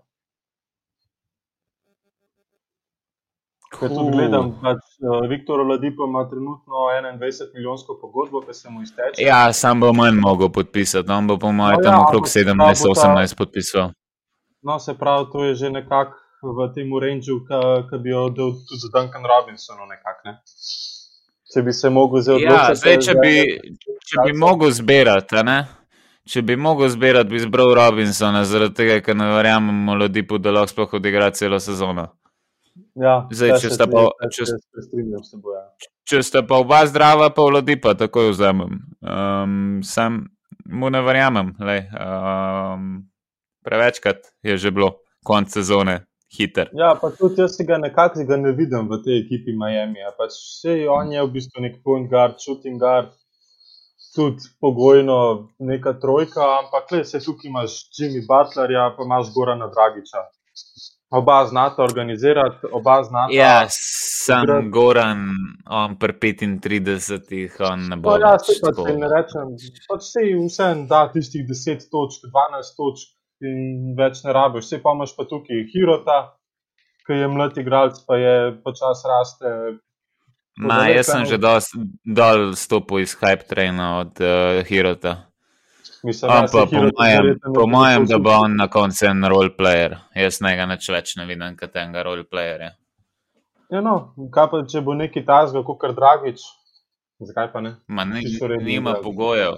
Ker 3.80 3.90
tu 3.90 4.10
gledam, 4.12 4.52
pač 4.62 4.84
uh, 5.00 5.30
Viktor 5.30 5.60
Oladipa 5.60 6.04
ima 6.08 6.30
trenutno 6.30 6.74
21 6.74 7.54
milijonsko 7.54 7.98
pogodbo, 8.02 8.42
ki 8.42 8.54
se 8.54 8.70
mu 8.70 8.82
izteče. 8.82 9.24
Ja, 9.24 9.54
sam 9.54 9.80
bo 9.80 9.94
manj 9.94 10.20
mogel 10.20 10.50
podpisati, 10.50 11.12
on 11.12 11.28
bo 11.28 11.40
po 11.40 11.52
mojem 11.52 11.80
no, 11.80 11.84
tam 11.84 11.94
ja, 11.94 12.04
okrog 12.04 12.28
17-18 12.28 13.38
podpisal. 13.38 13.94
No, 14.62 14.80
se 14.80 14.94
pravi, 14.94 15.26
to 15.32 15.44
je 15.44 15.56
že 15.56 15.70
nekako 15.70 16.23
v 16.44 16.68
tem 16.76 16.92
rangeu, 17.00 17.40
ki 17.90 18.00
bi 18.04 18.12
jo 18.12 18.28
dal 18.30 18.52
tudi 18.68 18.82
za 18.82 18.90
Duncan 18.94 19.26
Robinsonu. 19.32 19.88
Nekak, 19.90 20.24
ne? 20.28 20.38
Če 21.54 21.62
bi 21.62 21.74
se 21.74 21.90
mogel 21.94 22.24
zelo 22.26 22.42
ja, 22.42 22.74
zdaj, 22.76 22.98
če 23.06 23.14
bi, 23.20 23.34
če 24.10 24.26
bi 24.26 24.34
mogel 24.38 24.74
zbirati. 24.74 25.44
Če 26.24 26.42
bi 26.42 26.56
mogel 26.56 26.90
zbirati, 26.90 27.30
bi 27.30 27.40
izbral 27.42 27.74
Robinsona, 27.78 28.46
zaradi 28.48 28.78
tega, 28.80 29.00
ker 29.06 29.18
ne 29.20 29.28
verjamem, 29.36 29.92
ljudi 30.00 30.24
po 30.28 30.40
deloh 30.42 30.66
sploh 30.70 30.98
odigra 31.00 31.30
celo 31.36 31.60
sezono. 31.60 32.08
Ja, 32.98 33.24
zdaj, 33.30 33.58
če, 33.62 33.70
sta 33.74 33.86
pa, 33.90 34.06
če, 34.34 34.46
ja. 34.50 35.64
če 36.10 36.22
sta 36.26 36.42
pa 36.48 36.58
oba 36.62 36.84
zdrava, 36.90 37.30
pa 37.34 37.46
vladi 37.46 37.76
pa 37.82 37.94
takoj 37.98 38.32
vzamem. 38.32 38.80
Um, 39.02 39.82
sam 39.86 40.24
mu 40.70 40.90
ne 40.94 41.02
verjamem. 41.06 41.54
Um, 41.60 42.88
prevečkrat 43.66 44.34
je 44.46 44.58
že 44.58 44.72
bilo 44.72 44.94
konc 45.26 45.54
sezone, 45.54 46.04
hiter. 46.38 46.70
Ja, 46.74 46.94
pa 47.02 47.10
tudi 47.18 47.42
jaz 47.42 47.58
ga 47.68 47.78
nekako 47.78 48.24
ne 48.38 48.52
vidim 48.52 48.90
v 48.90 49.02
tej 49.06 49.20
ekipi 49.24 49.56
Miami. 49.58 50.06
Pač 50.18 50.38
vse 50.38 50.78
on 50.90 51.12
je 51.12 51.24
v 51.24 51.32
bistvu 51.34 51.62
nek 51.62 51.82
point 51.84 52.10
guard, 52.10 52.40
shooting 52.42 52.80
guard, 52.80 53.14
tudi 54.16 54.50
pogojno 54.62 55.50
neka 55.60 55.94
trojka, 56.02 56.42
ampak 56.62 56.92
le 56.92 57.04
se 57.06 57.20
tukaj 57.20 57.50
imaš 57.50 57.72
Jimmy 57.98 58.26
Butlerja, 58.28 58.94
pa 58.98 59.04
imaš 59.04 59.34
Gorana 59.36 59.68
Dragiča. 59.68 60.26
Oba 61.14 61.46
znata 61.46 61.84
organizirati, 61.84 62.68
oba 62.74 63.04
znata. 63.04 63.34
Ja, 63.34 63.66
sem 63.70 64.44
igrati. 64.44 64.70
Goran, 64.70 65.20
on 65.70 65.98
pri 66.02 66.14
35, 66.14 67.62
on 67.72 67.90
ne 67.90 67.98
bo. 68.02 68.18
Ja, 68.18 68.38
se 68.40 68.58
pač 68.62 68.82
ne 68.98 69.10
rečem. 69.12 69.54
Pač 69.90 70.08
se 70.10 70.26
jim 70.26 70.48
vsem 70.48 70.88
da 70.90 71.06
tistih 71.14 71.46
10 71.50 71.86
točk, 71.94 72.26
12 72.34 72.74
točk 72.78 73.14
in 73.48 73.94
več 73.98 74.24
ne 74.26 74.34
rabiš. 74.36 74.68
Vse 74.68 74.82
pa 74.84 74.94
imaš 74.96 75.16
pa 75.18 75.26
tukaj 75.30 75.66
Hirota, 75.74 76.20
ki 77.08 77.20
je 77.22 77.28
mlad 77.32 77.58
igralec, 77.58 78.00
pa 78.08 78.18
je 78.20 78.36
počas 78.64 79.04
raste. 79.10 79.54
Ma, 80.62 80.86
jaz 80.92 81.10
sem 81.10 81.26
že 81.26 81.40
dol 81.42 82.54
stopil 82.56 83.02
iz 83.02 83.16
hype 83.18 83.48
traina 83.50 84.00
od 84.04 84.22
uh, 84.22 84.62
Hirota. 84.68 85.18
Mislim, 86.04 86.32
Ampak 86.32 86.70
po 86.70 86.82
mojem, 87.00 87.40
po 87.56 87.68
mojem 87.68 88.06
da 88.06 88.18
bo 88.20 88.32
on 88.44 88.58
na 88.60 88.68
koncu 88.68 89.06
en 89.08 89.24
roleplayer. 89.24 89.96
Jaz 90.16 90.42
ne 90.44 90.52
ga 90.60 90.68
več 90.68 91.16
ne 91.16 91.26
vidim, 91.26 91.56
kot 91.56 91.76
enega 91.76 92.04
roleplayerja. 92.04 92.74
Ja, 93.72 93.82
no, 93.82 94.14
kaj 94.34 94.50
pa 94.52 94.60
če 94.70 94.82
bo 94.84 94.94
neki 95.00 95.24
tazga, 95.26 95.64
kot 95.64 95.80
kar 95.82 95.96
Dragič? 95.96 96.44
Zakaj 97.24 97.48
pa 97.54 97.62
ne? 97.64 97.76
Ma, 97.88 98.04
ne 98.04 98.22
nima 98.62 98.98
pogojev. 99.04 99.56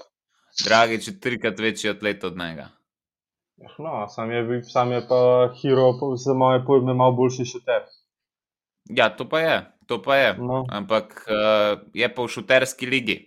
Dragič 0.63 1.07
je 1.07 1.19
trikrat 1.19 1.59
večji 1.59 1.89
atlet 1.89 2.23
od 2.23 2.37
njega. 2.37 2.69
No, 3.57 4.07
sam 4.07 4.31
je, 4.31 4.63
sam 4.63 4.91
je 4.91 5.07
pa 5.07 5.49
hero, 5.61 6.15
za 6.17 6.33
moje 6.33 6.65
pojme, 6.65 6.93
malo 6.93 7.11
boljši 7.11 7.45
šuter. 7.45 7.81
Ja, 8.89 9.09
to 9.15 9.29
pa 9.29 9.39
je, 9.39 9.71
to 9.85 10.01
pa 10.01 10.15
je. 10.15 10.37
No. 10.37 10.65
Ampak 10.69 11.27
uh, 11.27 11.79
je 11.93 12.15
pa 12.15 12.21
v 12.21 12.27
šuterski 12.27 12.85
ligi, 12.85 13.17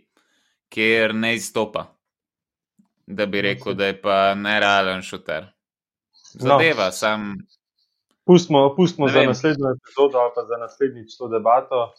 kjer 0.69 1.15
ne 1.15 1.35
izstopa. 1.35 1.87
Da 3.07 3.27
bi 3.27 3.41
rekel, 3.41 3.75
da 3.75 3.87
je 3.87 4.01
pa 4.03 4.35
nerealen 4.35 5.03
šuter. 5.03 5.49
Zadeva, 6.33 6.85
no. 6.85 6.93
sam. 6.93 7.33
Pustimo, 8.25 8.75
pustimo 8.77 9.09
za 9.09 9.23
naslednjo 9.23 9.71
epizodo 9.77 10.19
ali 10.19 10.33
pa 10.35 10.45
za 10.45 10.57
naslednjič 10.61 11.17
to 11.17 11.29
debato. 11.29 11.93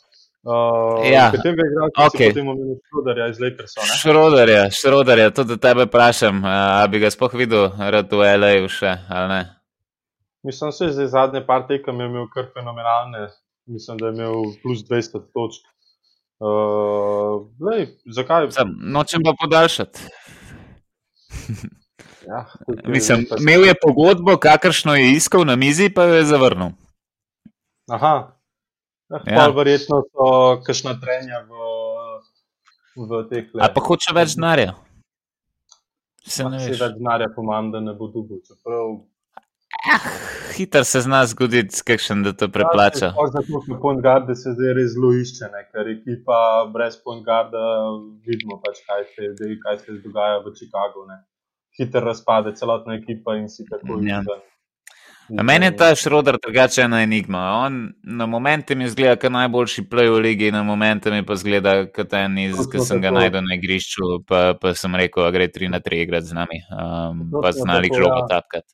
Uh, 0.44 1.04
ja, 1.12 1.32
katerega 1.34 1.66
igralca 1.68 2.06
okay. 2.08 2.30
potem 2.32 2.48
omenil 2.48 2.78
Šroderja 2.88 3.26
iz 3.28 3.40
Lakersa? 3.44 3.84
Šroderja, 4.00 4.62
Šroderja, 4.72 5.32
tudi 5.36 5.58
tebe 5.60 5.84
vprašam, 5.90 6.40
a 6.48 6.86
bi 6.88 7.02
ga 7.04 7.10
spoh 7.12 7.36
videl, 7.36 7.68
rad 7.76 8.08
v 8.08 8.30
LA-ju 8.40 8.70
še, 8.72 8.94
ali 9.12 9.28
ne? 9.34 9.42
Mislim, 10.48 10.72
da 10.72 11.04
je 11.04 11.10
zadnje 11.12 11.44
par 11.44 11.68
tekem 11.68 12.00
imel 12.00 12.30
kar 12.32 12.48
fenomenalne, 12.56 13.26
mislim, 13.68 14.00
da 14.00 14.08
je 14.08 14.16
imel 14.16 14.48
plus 14.64 14.86
200 14.88 15.24
točk. 15.36 15.68
Uh, 16.40 17.52
lej, 17.60 17.90
zakaj? 18.08 18.48
Sam, 18.56 18.72
nočem 18.96 19.28
pa 19.28 19.36
podaljšati. 19.44 20.08
ja, 22.32 22.46
mislim, 22.88 23.28
imel 23.44 23.68
je 23.68 23.76
pogodbo, 23.84 24.40
kakršno 24.40 24.96
je 24.96 25.12
iskal 25.20 25.44
na 25.44 25.60
mizi, 25.60 25.92
pa 25.92 26.08
jo 26.08 26.22
je 26.22 26.28
zavrnil. 26.32 26.78
Aha, 27.92 28.16
Eh, 28.22 28.39
ja. 29.26 29.48
Verjetno 29.56 30.04
so 30.12 30.28
kašna 30.66 30.94
trenja 31.02 31.42
v, 31.48 31.52
v 32.96 33.24
teh 33.30 33.48
letih. 33.54 33.74
Pa 33.76 33.82
hoče 33.88 34.14
več 34.16 34.36
denarja? 34.38 34.76
Se 36.30 36.44
ne 36.46 36.60
več 36.62 36.78
denarja, 36.80 37.30
pomam, 37.36 37.72
da 37.74 37.82
ne 37.82 37.94
bo 37.98 38.08
dugo. 38.14 38.38
Čeprav... 38.46 39.00
Ah, 39.90 40.06
Hiter 40.58 40.84
se 40.86 41.00
zna 41.06 41.22
zgoditi, 41.30 41.78
kakšen 41.86 42.24
da 42.26 42.34
to 42.36 42.50
preplača. 42.52 43.12
Ja, 43.16 43.26
zato 43.32 43.62
na 43.70 43.78
point 43.80 44.02
guarde 44.04 44.36
se 44.36 44.52
zdaj 44.58 44.74
res 44.76 44.92
zelo 44.96 45.14
išče, 45.16 45.50
ne? 45.54 45.62
ker 45.72 45.88
ekipa 45.94 46.40
brez 46.74 46.98
point 47.04 47.24
guarda 47.26 47.62
vidimo 48.28 48.58
pač, 48.66 48.82
kaj 48.88 49.06
se, 49.14 49.30
zdaj, 49.38 49.56
kaj 49.64 49.78
se 49.86 49.98
dogaja 50.04 50.42
v 50.44 50.54
Chicagu. 50.58 51.06
Ne? 51.08 51.22
Hiter 51.80 52.04
razpade 52.04 52.56
celotna 52.60 52.98
ekipa 53.00 53.38
in 53.40 53.48
si 53.50 53.66
tako 53.70 54.02
Ja. 54.04 54.20
izven. 54.20 54.42
A 55.38 55.44
Meni 55.44 55.66
je 55.66 55.76
ta 55.78 55.96
Šroder 55.96 56.38
drugače 56.42 56.82
ena 56.82 57.02
enigma. 57.04 57.40
On 57.66 57.94
na 58.04 58.26
momente 58.26 58.76
mi 58.76 58.88
zgleda 58.90 59.16
kot 59.22 59.32
najboljši 59.32 59.84
play 59.90 60.10
v 60.10 60.20
ligi, 60.26 60.52
na 60.52 60.64
momente 60.64 61.12
mi 61.12 61.22
pa 61.26 61.36
zgleda 61.36 61.86
kot 61.94 62.14
en 62.18 62.38
iz, 62.38 62.58
ki 62.72 62.82
sem 62.82 63.02
ga 63.02 63.12
najdel 63.14 63.44
na 63.46 63.54
igrišču, 63.60 64.24
pa, 64.28 64.56
pa 64.62 64.74
sem 64.74 64.96
rekel, 64.96 65.24
da 65.24 65.32
gre 65.32 65.48
3 65.48 65.70
na 65.70 65.80
3 65.80 66.02
igrati 66.02 66.26
z 66.32 66.34
nami, 66.34 66.62
um, 66.74 67.30
pa 67.44 67.52
znali 67.52 67.90
tako, 67.94 68.02
žogo 68.02 68.18
ja. 68.24 68.28
tapkati. 68.28 68.74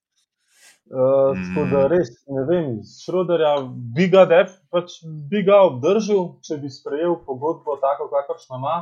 Uh, 0.86 1.34
tako 1.36 1.66
da 1.72 1.80
Mm. 1.84 1.91
res 1.91 2.10
ne 2.28 2.43
vem, 2.49 2.66
Šroderja 3.03 3.56
bi 3.95 4.08
ga, 4.08 4.26
def, 4.26 4.51
pač 4.72 4.99
bi 5.32 5.43
ga 5.43 5.64
obdržal, 5.66 6.38
če 6.45 6.58
bi 6.62 6.70
sprejel 6.70 7.18
pogodbo 7.26 7.76
tako, 7.82 8.08
kakršno 8.14 8.62
ima. 8.62 8.76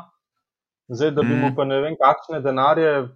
Zdaj, 0.92 1.12
da 1.12 1.22
bi 1.24 1.34
Mm. 1.34 1.40
mu 1.42 1.56
pa 1.56 1.64
ne 1.66 1.82
vem, 1.82 1.96
kakšne 1.96 2.42
denarje 2.44 3.08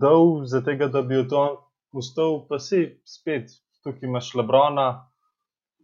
dal, 0.00 0.44
za 0.46 0.60
tega, 0.64 0.86
da 0.88 1.02
bi 1.02 1.14
jo 1.14 1.24
to 1.24 1.42
ustal, 1.98 2.42
pa 2.48 2.58
si 2.62 2.84
spet 3.06 3.52
tukaj 3.84 4.08
imaš 4.08 4.32
Lebrona, 4.38 4.88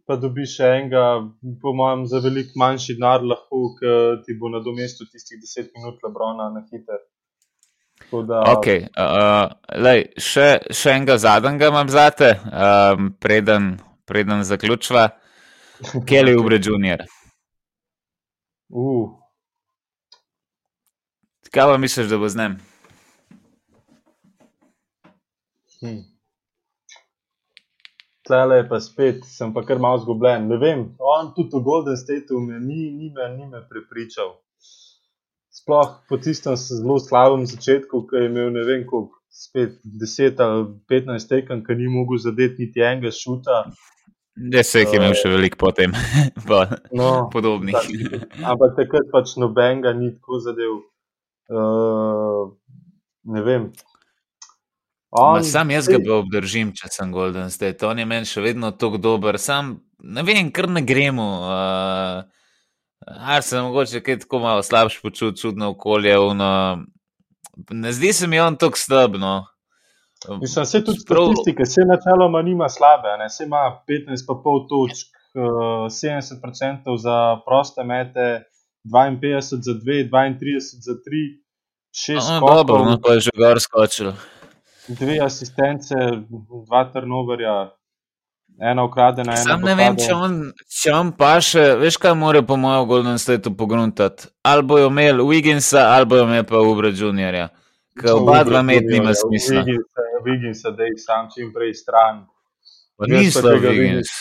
pa 0.05 0.17
dobiš 0.21 0.59
še 0.59 0.69
enega, 0.77 1.03
po 1.61 1.73
mojem, 1.77 2.05
za 2.09 2.21
veliko 2.23 2.59
manjši 2.61 2.97
denar, 2.99 3.25
lahko, 3.25 3.65
ti 4.25 4.37
bo 4.39 4.51
nadomestil 4.53 5.09
tistih 5.11 5.41
10 5.41 5.73
minut 5.77 6.01
Lebrona 6.05 6.51
na 6.53 6.63
hiter. 6.69 7.01
Da, 8.11 8.41
Okay, 8.51 8.85
uh, 9.01 9.49
lej, 9.81 10.05
še, 10.21 10.47
še 10.69 10.93
enega 10.93 11.15
zadnjega 11.17 11.71
imam 11.71 11.89
zate, 11.89 12.35
um, 12.51 13.09
preden, 13.23 13.75
preden 14.05 14.43
zaključva. 14.45 15.07
Kelly 16.07 16.35
Ubre 16.37 16.59
Jr. 16.61 17.01
uh, 18.69 19.09
Kaj 21.55 21.71
pa 21.71 21.77
misliš, 21.79 22.11
da 22.11 22.19
bo 22.19 22.29
z 22.29 22.39
njim? 22.39 22.59
Hm. 25.81 26.03
Tlele 28.25 28.57
je 28.57 28.69
pa 28.69 28.79
spet, 28.81 29.25
sem 29.29 29.51
pa 29.53 29.61
kar 29.65 29.77
malo 29.79 29.99
zgubljen. 30.01 30.47
Ne 30.49 30.57
vem, 30.57 30.79
on 30.97 31.33
tudi 31.35 31.53
v 31.59 31.61
Golden 31.67 31.97
Stateu 31.97 32.39
me 32.41 32.57
ni, 32.59 32.89
ni, 32.91 33.11
me, 33.13 33.27
ni 33.37 33.45
me 33.45 33.61
prepričal. 33.69 34.33
Sploh 35.53 35.91
po 36.09 36.17
tistem 36.17 36.57
zelo 36.57 36.97
slabem 36.99 37.45
začetku, 37.45 38.01
ki 38.09 38.15
je 38.17 38.29
imel 38.31 38.49
ne 38.51 38.63
vem 38.67 38.81
koliko, 38.89 39.21
spet 39.29 39.77
10 39.83 40.41
ali 40.41 40.65
15 40.89 41.29
tekem, 41.29 41.61
ki 41.63 41.77
ni 41.77 41.87
mogel 41.91 42.17
zadeti 42.19 42.65
niti 42.65 42.81
enega 42.81 43.11
šuta. 43.13 43.65
Jaz 44.51 44.67
se 44.73 44.81
jih 44.83 44.93
je 44.93 44.99
imel 44.99 45.13
še 45.15 45.29
veliko 45.31 45.61
potem, 45.61 45.93
pa 46.49 46.65
No, 46.91 47.29
podobnih. 47.31 47.77
tak, 47.77 48.33
ampak 48.43 48.73
takrat 48.81 49.07
pač 49.13 49.37
nobenega 49.39 49.93
ni 49.95 50.11
tako 50.17 50.41
zadev. 50.43 50.73
Uh, 51.47 52.51
ne 53.31 53.41
vem. 53.45 53.69
Ma 55.21 55.43
sam 55.43 55.71
jaz 55.71 55.87
ga 55.87 55.99
obdržim, 56.13 56.71
če 56.75 56.89
sem 56.91 57.11
Golden 57.11 57.49
State. 57.51 57.85
On 57.87 57.99
je 57.99 58.05
meni 58.05 58.25
še 58.25 58.41
vedno 58.41 58.71
tako 58.71 58.97
dober, 58.97 59.39
sam 59.39 59.77
ne 60.03 60.23
vem, 60.23 60.51
kar 60.51 60.69
ne 60.69 60.81
gremo. 60.81 61.27
Uh, 61.45 62.23
Ar 63.05 63.43
se 63.45 63.61
mogoče 63.61 64.01
kaj 64.01 64.19
tako 64.19 64.39
malo 64.39 64.63
slabš 64.63 65.01
počuti, 65.01 65.41
čudno 65.41 65.69
okolje. 65.75 66.17
Uno. 66.19 66.49
Ne 67.71 67.91
zdi 67.93 68.13
se 68.13 68.27
mi 68.27 68.39
on 68.39 68.55
tako 68.57 68.77
slabno. 68.77 69.45
Mislim, 70.41 70.65
se 70.65 70.83
tudi 70.83 70.99
Prav- 71.09 71.25
statistike, 71.25 71.65
se 71.65 71.81
načeloma 71.85 72.41
nima 72.41 72.69
slabe, 72.69 73.17
ne? 73.19 73.29
se 73.29 73.43
ima 73.43 73.81
15,5 73.87 74.67
točk, 74.69 75.07
eh, 75.35 75.89
70% 75.89 76.97
za 76.97 77.37
proste 77.45 77.83
mete, 77.83 78.43
52 78.83 79.61
za 79.61 79.73
2, 79.73 80.09
32 80.09 80.81
za 80.81 80.93
3, 80.93 81.41
6 81.91 82.29
No, 82.29 82.47
dobro, 82.47 82.85
no, 82.85 82.97
pa 83.01 83.13
je 83.13 83.19
že 83.19 83.31
gor 83.37 83.59
skočil. 83.61 84.11
Dve 84.87 85.19
asistence, 85.23 85.95
dva 86.67 86.83
turnoverja, 86.93 87.71
ena 88.61 88.83
ukradena, 88.83 89.33
ena 89.33 89.41
Sam 89.43 89.61
ne 89.65 89.75
vem, 89.75 89.97
če 89.97 90.13
on, 90.13 90.37
če 90.81 90.93
on 90.95 91.11
pa 91.17 91.35
še, 91.43 91.63
veš 91.81 91.97
kaj 91.97 92.13
mora 92.15 92.41
po 92.45 92.57
mojem 92.57 92.87
Golden 92.87 93.17
Stateu 93.19 93.55
pogruntati. 93.57 94.29
Ali 94.43 94.63
bojo 94.63 94.87
imeli 94.91 95.23
Wigginsa, 95.23 95.87
ali 95.95 96.05
bojo 96.05 96.23
imeli 96.27 96.45
pa 96.47 96.61
Ubra 96.61 96.91
Juniorja. 96.93 97.49
Ker 97.99 98.11
oba 98.17 98.43
dva 98.43 98.61
med 98.61 98.83
nima 98.91 99.13
smisla. 99.15 99.63
Wigginsa, 100.25 100.71
da 100.75 100.83
jih 100.83 100.97
sam 100.99 101.29
čim 101.31 101.53
prej 101.55 101.73
stran. 101.73 102.25
Pa 102.97 103.07
Ni 103.07 103.25
pa 103.27 103.39
slab 103.39 103.63
Wiggins. 103.63 104.11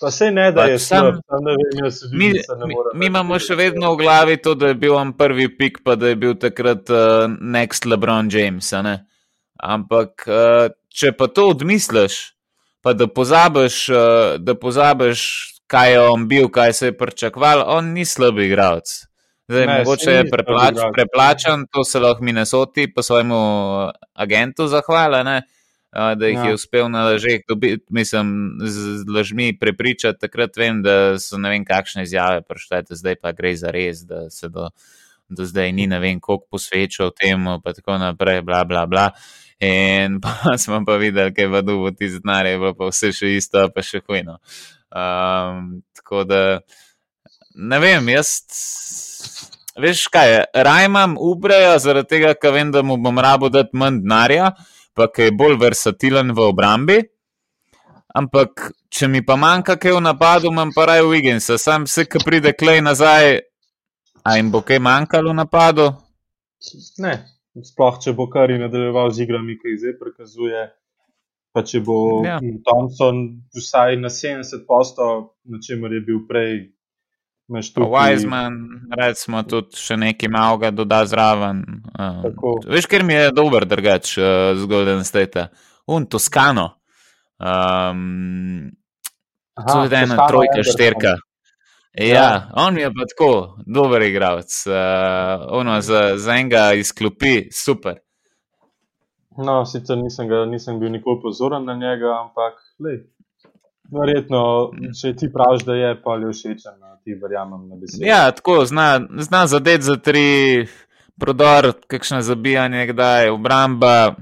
Pa 0.00 0.10
se 0.10 0.30
ne, 0.34 0.48
da 0.52 0.64
Pač 0.64 0.70
je 0.70 0.78
sam- 0.82 1.04
slab, 1.06 1.20
sam 1.30 1.44
ne 1.46 1.52
vem, 1.60 1.84
jaz 1.84 2.00
Mi, 2.10 2.18
Wigginsa 2.32 2.56
mi, 2.66 2.74
mi 2.98 3.06
imamo 3.06 3.38
še 3.38 3.54
vedno 3.54 3.92
v 3.94 4.00
glavi 4.02 4.36
to, 4.42 4.54
da 4.58 4.72
je 4.72 4.74
bil 4.74 4.96
on 4.98 5.12
prvi 5.14 5.46
pik, 5.56 5.80
pa 5.84 5.94
da 5.94 6.10
je 6.10 6.16
bil 6.18 6.34
takrat 6.34 6.90
uh, 6.90 7.28
next 7.40 7.86
LeBron 7.86 8.28
James. 8.32 8.72
ne. 8.82 8.96
Ampak, 9.62 10.26
uh, 10.26 10.66
če 10.90 11.12
pa 11.14 11.30
to 11.30 11.48
odmisliš, 11.54 12.34
pa 12.82 12.92
da 12.98 13.06
pozabiš, 13.06 13.78
uh, 13.94 14.34
da 14.42 14.56
pozabiš, 14.58 15.22
kaj 15.70 15.92
je 15.92 16.02
on 16.10 16.26
bil, 16.28 16.50
kaj 16.52 16.72
se 16.76 16.90
je 16.90 16.98
pričakoval, 16.98 17.64
on 17.66 17.94
ni 17.94 18.04
slab 18.04 18.42
igralec. 18.42 18.90
Zdaj, 19.48 19.66
Ne, 19.66 19.78
mogoče 19.78 20.12
je 20.12 20.28
preplač, 20.30 20.78
preplačan, 20.94 21.66
to 21.72 21.84
se 21.84 22.00
lahko 22.00 22.24
Minnesoti 22.24 22.86
pa 22.94 23.02
svojemu 23.02 23.38
agentu 24.14 24.66
zahvala, 24.66 25.22
ne? 25.22 25.42
da 25.92 26.26
jih 26.26 26.38
Ja. 26.38 26.44
je 26.48 26.54
uspel 26.54 26.88
na 26.88 27.04
lažeh 27.04 27.42
dobiti, 27.48 27.84
mislim, 27.90 28.56
z 28.64 29.04
lažmi 29.08 29.58
prepričati. 29.58 30.20
Takrat 30.20 30.56
vem, 30.56 30.82
da 30.82 31.18
so 31.18 31.36
ne 31.38 31.50
vem 31.52 31.64
kakšne 31.64 32.02
izjave 32.02 32.40
preštete, 32.42 32.96
zdaj 32.96 33.16
pa 33.20 33.32
gre 33.32 33.52
za 33.56 33.70
res, 33.70 34.00
da 34.08 34.30
se 34.30 34.48
do, 34.48 34.70
do 35.28 35.44
zdaj 35.44 35.72
ni 35.72 35.86
ne 35.86 35.98
vem 36.00 36.20
koliko 36.20 36.46
posvečal 36.56 37.12
temu, 37.12 37.60
pa 37.60 37.72
tako 37.76 37.98
naprej, 37.98 38.40
bla 38.40 38.64
bla 38.64 38.86
bla. 38.86 39.10
In 39.62 40.18
pa 40.22 40.58
smo 40.58 40.82
pa 40.84 40.96
videli, 40.98 41.34
kaj 41.34 41.44
je 41.44 41.62
v 41.62 41.94
ti 41.94 42.08
znar, 42.10 42.46
je 42.46 42.58
bilo 42.58 42.74
pa 42.74 42.90
vse 42.90 43.12
še 43.14 43.36
isto, 43.36 43.62
pa 43.70 43.82
še 43.82 44.02
hujno. 44.02 44.40
Um, 44.90 45.82
tako 45.94 46.24
da, 46.26 46.42
ne 47.54 47.78
vem, 47.78 48.08
jaz. 48.10 48.34
Veš 49.78 50.08
kaj, 50.12 50.34
raj 50.66 50.84
imam 50.84 51.14
ubreja, 51.16 51.78
zaradi 51.80 52.10
tega, 52.10 52.34
ker 52.34 52.52
vem, 52.52 52.72
da 52.74 52.82
mu 52.82 52.98
bom 53.00 53.18
rabo 53.22 53.48
dati 53.48 53.78
manj 53.78 54.02
denarja, 54.02 54.50
pa 54.98 55.06
ki 55.08 55.30
je 55.30 55.36
bolj 55.38 55.56
versatilen 55.62 56.34
v 56.36 56.48
obrambi. 56.50 56.98
Ampak, 58.12 58.66
če 58.92 59.08
mi 59.08 59.22
pa 59.24 59.38
manjka 59.40 59.78
kaj 59.80 59.94
v 59.96 60.02
napadu, 60.04 60.50
imam 60.52 60.74
pa 60.74 60.90
raj 60.90 61.06
Wigginsa, 61.06 61.56
sam 61.56 61.86
se, 61.86 62.04
ki 62.04 62.20
pride 62.26 62.52
klej 62.52 62.82
nazaj, 62.84 63.38
a 64.26 64.36
jim 64.36 64.50
bo 64.52 64.60
kaj 64.66 64.82
manjkalo 64.82 65.32
v 65.32 65.38
napadu. 65.38 65.86
Ne, 67.00 67.14
sploh 67.60 67.98
če 68.00 68.14
bo 68.16 68.28
kar 68.32 68.48
nadaljeval 68.48 69.12
z 69.12 69.26
igrami, 69.26 69.58
ki 69.60 69.74
jih 69.74 69.80
zdaj 69.82 69.98
prikazuje. 70.00 70.62
Pa 71.52 71.60
če 71.68 71.82
bo 71.84 72.22
Ja. 72.24 72.38
Thompson 72.64 73.44
vsaj 73.52 73.98
na 74.00 74.08
70%, 74.08 74.64
na 75.52 75.58
čemer 75.60 75.92
je 75.92 76.00
bil 76.00 76.22
prej, 76.28 76.72
tukaj. 77.52 77.92
Wiseman, 77.92 78.56
recimo, 78.96 79.42
tudi 79.44 79.76
še 79.76 79.98
nekaj 80.00 80.30
malega 80.32 80.70
doda 80.72 81.02
zraven. 81.04 81.60
Uh, 81.92 82.22
Tako. 82.24 82.54
veš, 82.64 82.88
ker 82.88 83.04
mi 83.04 83.18
je 83.18 83.34
dober 83.36 83.66
drugač 83.68 84.16
uh, 84.16 84.56
z 84.56 84.64
Golden 84.70 85.04
State, 85.04 85.50
un 85.92 86.06
Toskano. 86.08 86.80
Um, 87.36 88.72
Aha, 89.58 89.68
tudi 89.68 89.92
ena 89.92 90.16
Toscano 90.16 90.28
trojka, 90.30 90.64
šterka. 90.64 91.14
Ja, 91.92 92.50
on 92.56 92.78
je 92.78 92.88
pa 92.88 93.04
tako, 93.08 93.56
dober 93.66 94.02
igralec. 94.02 94.64
Uh, 94.66 94.72
ono, 95.50 95.80
za, 95.80 96.16
za 96.16 96.32
enega 96.32 96.72
izklopi, 96.72 97.50
super. 97.52 97.98
No, 99.36 99.64
sicer 99.66 99.98
nisem, 99.98 100.28
ga, 100.28 100.44
nisem 100.44 100.80
bil 100.80 100.92
nikoli 100.92 101.20
pozoren 101.22 101.64
na 101.64 101.74
njega, 101.74 102.14
ampak 102.20 102.56
lej, 102.84 102.98
verjetno, 103.92 104.42
če 105.00 105.12
ti 105.16 105.28
praviš, 105.32 105.64
da 105.68 105.76
je 105.76 105.92
pa 106.04 106.16
je 106.16 106.32
všečen, 106.32 106.78
a 106.80 106.96
ti 107.04 107.16
verjamem 107.22 107.68
na 107.68 107.76
besedo. 107.80 108.06
Ja, 108.08 108.30
tako 108.32 108.64
zna, 108.64 109.00
zna 109.28 109.46
zadeti 109.46 109.88
za 109.88 109.96
tri, 109.96 110.66
prodor, 111.20 111.72
kakšno 111.86 112.22
zabijanje, 112.22 112.86
kdaj 112.92 113.30
obramba. 113.30 114.14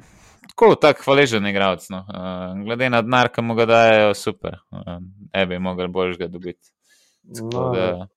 Tako, 0.49 0.75
tak 0.75 1.05
hvaležen 1.05 1.47
igralec. 1.47 1.87
No. 1.91 2.03
Uh, 2.03 2.59
glede 2.67 2.91
na 2.91 3.03
denar, 3.03 3.31
ki 3.33 3.47
mu 3.47 3.55
ga 3.55 3.67
dajo, 3.71 4.15
super. 4.15 4.59
Uh, 4.75 4.99
ne 5.35 5.47
bi 5.47 5.59
mogli 5.59 5.89
boljšega 5.89 6.29
dobiti. 6.29 6.67
No, 7.23 7.71
da, 7.75 8.09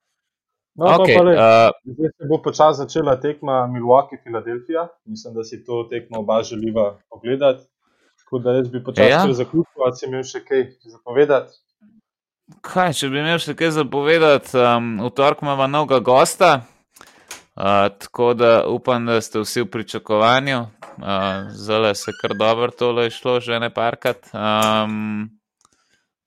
no, 0.76 0.86
okay, 0.86 1.18
pa, 1.18 1.24
lej, 1.24 1.36
uh, 1.38 1.70
Zdaj 1.86 2.10
se 2.18 2.28
bo 2.30 2.42
počasi 2.42 2.78
začela 2.78 3.20
tekma 3.20 3.68
Milwaukee-Filadelfija. 3.68 4.88
Mislim, 5.06 5.34
da 5.34 5.44
si 5.44 5.64
to 5.66 5.84
tekmo 5.90 6.20
oba 6.20 6.44
želiva 6.44 6.98
pogledati. 7.10 7.64
Tako 8.24 8.40
da 8.40 8.52
jaz 8.52 8.70
bi 8.70 8.84
počasi 8.84 9.10
Ja. 9.10 9.26
ja. 9.28 9.34
zaključil, 9.34 9.84
ali 9.86 9.96
si 9.96 10.06
imel 10.06 10.24
še 10.24 10.40
kaj 10.46 10.68
zapovedati. 10.86 11.54
kaj, 12.62 12.94
če 12.94 13.10
bi 13.10 13.20
imel 13.20 13.40
še 13.40 13.56
kaj 13.56 13.72
zapovedati, 13.78 14.58
um, 14.58 14.96
v 15.06 15.10
torek 15.16 15.42
imamo 15.42 15.68
novega 15.68 16.00
gosta. 16.00 16.66
Uh, 17.54 17.90
tako 18.02 18.34
da 18.34 18.66
upam, 18.68 19.06
da 19.06 19.22
ste 19.22 19.40
vsi 19.44 19.62
v 19.62 19.70
pričakovanju. 19.70 20.60
Uh, 20.98 21.52
Zelo 21.54 21.94
se 21.96 22.12
kar 22.22 22.34
dobro 22.38 22.72
tole 22.72 23.04
je 23.04 23.10
šlo, 23.14 23.40
že 23.40 23.60
ne 23.60 23.70
parkrat. 23.74 24.26
Um, 24.34 25.30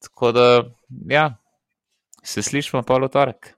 tako 0.02 0.32
da, 0.32 0.46
ja, 1.10 1.34
se 2.26 2.42
slišmo 2.42 2.82
pa 2.82 2.98
v 2.98 3.08
torek. 3.08 3.55